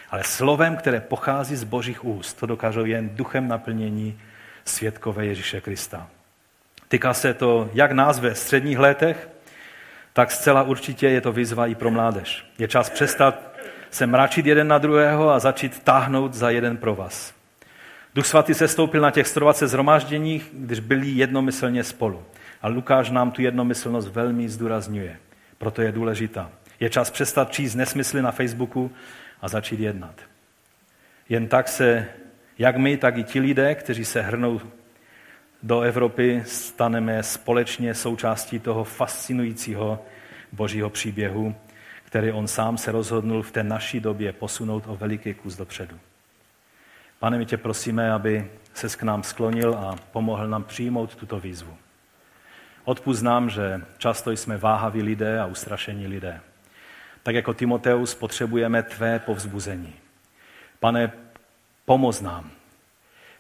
Ale 0.10 0.24
slovem, 0.24 0.76
které 0.76 1.00
pochází 1.00 1.56
z 1.56 1.64
božích 1.64 2.06
úst, 2.06 2.34
to 2.34 2.46
dokážou 2.46 2.86
jen 2.86 3.10
duchem 3.10 3.48
naplnění 3.48 4.20
světkové 4.66 5.26
Ježíše 5.26 5.62
Krista. 5.62 6.08
Týká 6.88 7.14
se 7.14 7.34
to 7.34 7.70
jak 7.74 7.92
nás 7.92 8.20
ve 8.20 8.36
středních 8.36 8.80
letech, 8.80 9.30
tak 10.14 10.32
zcela 10.32 10.64
určitě 10.64 11.10
je 11.10 11.22
to 11.22 11.32
výzva 11.32 11.68
i 11.68 11.76
pro 11.76 11.92
mládež. 11.92 12.46
Je 12.58 12.68
čas 12.68 12.90
přestat 12.90 13.51
se 13.92 14.08
mračit 14.08 14.46
jeden 14.46 14.68
na 14.68 14.78
druhého 14.78 15.30
a 15.30 15.40
začít 15.40 15.84
táhnout 15.84 16.34
za 16.34 16.50
jeden 16.50 16.78
pro 16.78 16.96
vás. 16.96 17.34
Duch 18.16 18.26
svatý 18.26 18.54
se 18.54 18.68
stoupil 18.68 19.02
na 19.02 19.12
těch 19.12 19.28
120 19.28 19.68
zhromážděních, 19.68 20.50
když 20.54 20.80
byli 20.80 21.10
jednomyslně 21.10 21.84
spolu. 21.84 22.24
A 22.62 22.68
Lukáš 22.68 23.10
nám 23.10 23.32
tu 23.32 23.42
jednomyslnost 23.42 24.08
velmi 24.08 24.50
zdůrazňuje. 24.50 25.18
Proto 25.58 25.82
je 25.82 25.92
důležitá. 25.92 26.52
Je 26.80 26.90
čas 26.90 27.10
přestat 27.10 27.52
číst 27.52 27.76
nesmysly 27.76 28.22
na 28.22 28.32
Facebooku 28.32 28.92
a 29.42 29.48
začít 29.48 29.80
jednat. 29.80 30.16
Jen 31.30 31.48
tak 31.48 31.68
se, 31.68 32.08
jak 32.58 32.78
my, 32.78 32.98
tak 32.98 33.18
i 33.18 33.24
ti 33.24 33.40
lidé, 33.40 33.76
kteří 33.76 34.06
se 34.06 34.22
hrnou 34.22 34.62
do 35.64 35.82
Evropy, 35.82 36.44
staneme 36.46 37.24
společně 37.24 37.94
součástí 37.94 38.60
toho 38.60 38.84
fascinujícího 38.84 40.06
božího 40.52 40.90
příběhu, 40.90 41.56
který 42.12 42.32
on 42.32 42.48
sám 42.48 42.78
se 42.78 42.92
rozhodnul 42.92 43.44
v 43.44 43.52
té 43.52 43.64
naší 43.64 44.00
době 44.00 44.34
posunout 44.34 44.84
o 44.88 44.96
veliký 44.96 45.34
kus 45.34 45.56
dopředu. 45.56 46.00
Pane, 47.20 47.38
my 47.38 47.46
tě 47.46 47.58
prosíme, 47.58 48.12
aby 48.12 48.52
se 48.74 48.90
k 48.90 49.04
nám 49.04 49.24
sklonil 49.24 49.74
a 49.74 49.96
pomohl 50.12 50.48
nám 50.48 50.64
přijmout 50.64 51.16
tuto 51.16 51.40
výzvu. 51.40 51.78
Odpust 52.84 53.24
nám, 53.24 53.50
že 53.50 53.82
často 53.98 54.32
jsme 54.32 54.58
váhaví 54.58 55.02
lidé 55.02 55.40
a 55.40 55.46
ustrašení 55.46 56.08
lidé. 56.08 56.40
Tak 57.24 57.36
jako 57.36 57.54
Timoteus 57.54 58.16
potřebujeme 58.16 58.84
tvé 58.84 59.20
povzbuzení. 59.20 59.94
Pane, 60.80 61.12
pomoz 61.86 62.22
nám, 62.22 62.52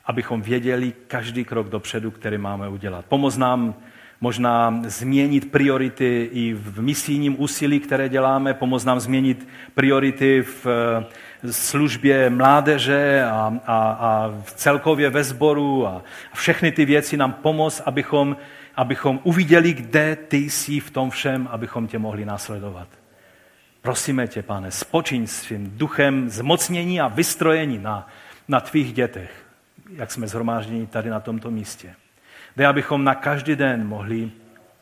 abychom 0.05 0.41
věděli 0.41 0.93
každý 1.07 1.45
krok 1.45 1.69
dopředu, 1.69 2.11
který 2.11 2.37
máme 2.37 2.69
udělat. 2.69 3.05
Pomoz 3.05 3.37
nám 3.37 3.75
možná 4.21 4.81
změnit 4.85 5.51
priority 5.51 6.29
i 6.31 6.53
v 6.53 6.81
misijním 6.81 7.41
úsilí, 7.41 7.79
které 7.79 8.09
děláme, 8.09 8.53
pomoz 8.53 8.85
nám 8.85 8.99
změnit 8.99 9.47
priority 9.73 10.41
v 10.41 10.67
eh, 10.67 11.51
službě 11.51 12.29
mládeže 12.29 13.23
a, 13.23 13.57
a, 13.65 13.77
a 13.91 14.33
celkově 14.43 15.09
ve 15.09 15.23
sboru 15.23 15.87
a 15.87 16.03
všechny 16.33 16.71
ty 16.71 16.85
věci 16.85 17.17
nám 17.17 17.33
pomoz, 17.33 17.81
abychom, 17.85 18.37
abychom 18.75 19.19
uviděli, 19.23 19.73
kde 19.73 20.15
ty 20.15 20.37
jsi 20.37 20.79
v 20.79 20.91
tom 20.91 21.09
všem, 21.09 21.47
abychom 21.51 21.87
tě 21.87 21.99
mohli 21.99 22.25
následovat. 22.25 22.87
Prosíme 23.81 24.27
tě, 24.27 24.41
pane, 24.41 24.71
spočiň 24.71 25.27
svým 25.27 25.77
duchem 25.77 26.29
zmocnění 26.29 27.01
a 27.01 27.07
vystrojení 27.07 27.79
na, 27.79 28.07
na 28.47 28.59
tvých 28.59 28.93
dětech, 28.93 29.45
jak 29.95 30.11
jsme 30.11 30.27
zhromážděni 30.27 30.87
tady 30.87 31.09
na 31.09 31.19
tomto 31.19 31.51
místě. 31.51 31.95
Dej, 32.57 32.67
abychom 32.67 33.03
na 33.03 33.15
každý 33.15 33.55
den 33.55 33.87
mohli, 33.87 34.31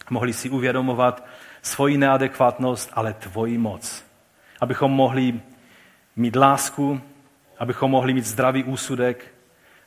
mohli 0.10 0.34
si 0.34 0.50
uvědomovat 0.50 1.26
svoji 1.62 1.98
neadekvátnost, 1.98 2.90
ale 2.94 3.14
tvoji 3.14 3.58
moc. 3.58 4.06
Abychom 4.62 4.92
mohli 4.92 5.42
mít 6.16 6.36
lásku, 6.36 7.02
abychom 7.60 7.92
mohli 7.92 8.14
mít 8.14 8.26
zdravý 8.26 8.64
úsudek, 8.64 9.34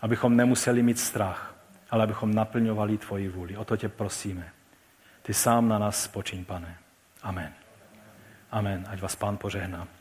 abychom 0.00 0.36
nemuseli 0.36 0.82
mít 0.82 0.98
strach, 0.98 1.54
ale 1.90 2.04
abychom 2.04 2.34
naplňovali 2.34 2.98
tvoji 2.98 3.28
vůli. 3.28 3.56
O 3.56 3.64
to 3.64 3.76
tě 3.76 3.88
prosíme. 3.88 4.48
Ty 5.22 5.34
sám 5.34 5.68
na 5.68 5.78
nás 5.78 6.02
spočiň, 6.02 6.44
pane. 6.44 6.76
Amen. 7.22 7.52
Amen. 8.50 8.84
Ať 8.90 9.00
vás 9.00 9.16
pán 9.16 9.36
požehná. 9.36 9.88